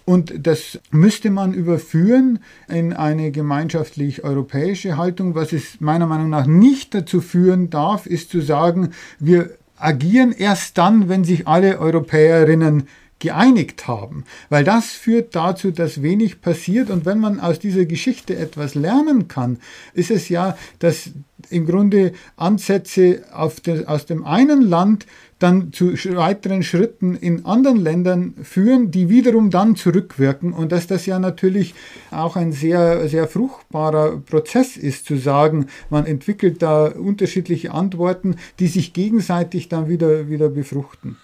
und 0.10 0.48
das 0.48 0.80
müsste 0.90 1.30
man 1.30 1.54
überführen 1.54 2.40
in 2.68 2.94
eine 2.94 3.30
gemeinschaftlich 3.30 4.24
europäische 4.24 4.98
Haltung. 4.98 5.36
Was 5.36 5.54
es 5.54 5.82
meiner 5.82 6.08
Meinung 6.08 6.32
nach 6.32 6.48
nicht 6.48 6.96
dazu 6.96 7.22
führen 7.22 7.70
darf, 7.70 8.08
ist 8.08 8.32
zu 8.32 8.42
sagen, 8.42 8.90
wir 9.20 9.52
agieren 9.78 10.32
erst 10.32 10.80
dann, 10.80 11.10
wenn 11.10 11.24
sich 11.24 11.48
alle 11.48 11.78
Europäerinnen 11.78 12.88
geeinigt 13.20 13.88
haben, 13.88 14.24
weil 14.50 14.64
das 14.64 14.88
führt 14.88 15.36
dazu, 15.36 15.70
dass 15.70 16.02
wenig 16.02 16.42
passiert 16.42 16.90
und 16.90 17.06
wenn 17.06 17.20
man 17.20 17.40
aus 17.40 17.60
dieser 17.60 17.86
Geschichte 17.86 18.36
etwas 18.36 18.74
lernen 18.74 19.28
kann, 19.28 19.60
ist 19.94 20.10
es 20.10 20.28
ja, 20.30 20.58
dass 20.80 21.12
im 21.52 21.68
Grunde 21.68 22.14
Ansätze 22.36 23.22
de, 23.66 23.86
aus 23.86 24.06
dem 24.08 24.26
einen 24.26 24.62
Land 24.64 25.06
dann 25.40 25.72
zu 25.72 25.94
weiteren 26.16 26.64
Schritten 26.64 27.16
in 27.16 27.46
anderen 27.46 27.78
Ländern 27.78 28.36
führen, 28.44 28.92
die 28.92 29.10
wiederum 29.10 29.50
dann 29.50 29.76
zurückwirken 29.76 30.54
und 30.54 30.72
dass 30.72 30.88
das 30.88 31.06
ja 31.06 31.18
natürlich 31.18 31.74
auch 32.12 32.36
ein 32.36 32.52
sehr, 32.52 33.08
sehr 33.08 33.28
fruchtbarer 33.28 34.18
Prozess 34.18 34.78
ist, 34.78 35.06
zu 35.06 35.18
sagen, 35.18 35.68
man 35.90 36.06
entwickelt 36.06 36.62
da 36.62 36.88
unterschiedliche 36.88 37.74
Antworten, 37.74 38.36
die 38.60 38.68
sich 38.68 38.94
gegenseitig 38.94 39.70
dann 39.70 39.88
wieder, 39.88 40.30
wieder 40.30 40.50
befruchten. 40.50 41.18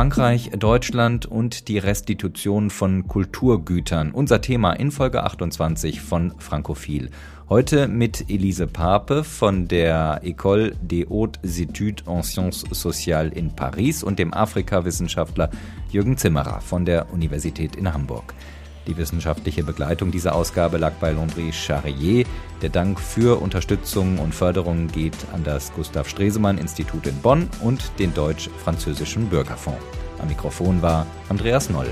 Frankreich, 0.00 0.50
Deutschland 0.56 1.26
und 1.26 1.66
die 1.66 1.76
Restitution 1.76 2.70
von 2.70 3.08
Kulturgütern. 3.08 4.12
Unser 4.12 4.40
Thema 4.40 4.72
in 4.72 4.92
Folge 4.92 5.24
28 5.24 6.00
von 6.00 6.32
Frankophil. 6.38 7.10
Heute 7.50 7.88
mit 7.88 8.30
Elise 8.30 8.68
Pape 8.68 9.24
von 9.24 9.66
der 9.66 10.22
École 10.22 10.72
des 10.82 11.10
Hautes 11.10 11.58
Études 11.58 12.06
en 12.06 12.22
Sciences 12.22 12.64
Sociales 12.70 13.32
in 13.34 13.50
Paris 13.50 14.04
und 14.04 14.20
dem 14.20 14.32
Afrikawissenschaftler 14.32 15.50
Jürgen 15.90 16.16
Zimmerer 16.16 16.60
von 16.60 16.84
der 16.84 17.12
Universität 17.12 17.74
in 17.74 17.92
Hamburg. 17.92 18.34
Die 18.86 18.96
wissenschaftliche 18.96 19.64
Begleitung 19.64 20.12
dieser 20.12 20.36
Ausgabe 20.36 20.78
lag 20.78 20.92
bei 21.00 21.10
Londres 21.10 21.56
Charrier. 21.56 22.24
Der 22.62 22.70
Dank 22.70 23.00
für 23.00 23.42
Unterstützung 23.42 24.20
und 24.20 24.32
Förderung 24.32 24.86
geht 24.86 25.16
an 25.32 25.42
das 25.42 25.72
Gustav 25.72 26.08
Stresemann 26.08 26.56
Institut 26.56 27.08
in 27.08 27.16
Bonn 27.16 27.48
und 27.64 27.90
den 27.98 28.14
Deutsch-Französischen 28.14 29.26
Bürgerfonds. 29.28 29.82
Am 30.20 30.28
Mikrofon 30.28 30.82
war 30.82 31.04
Andreas 31.28 31.68
Noll. 31.68 31.88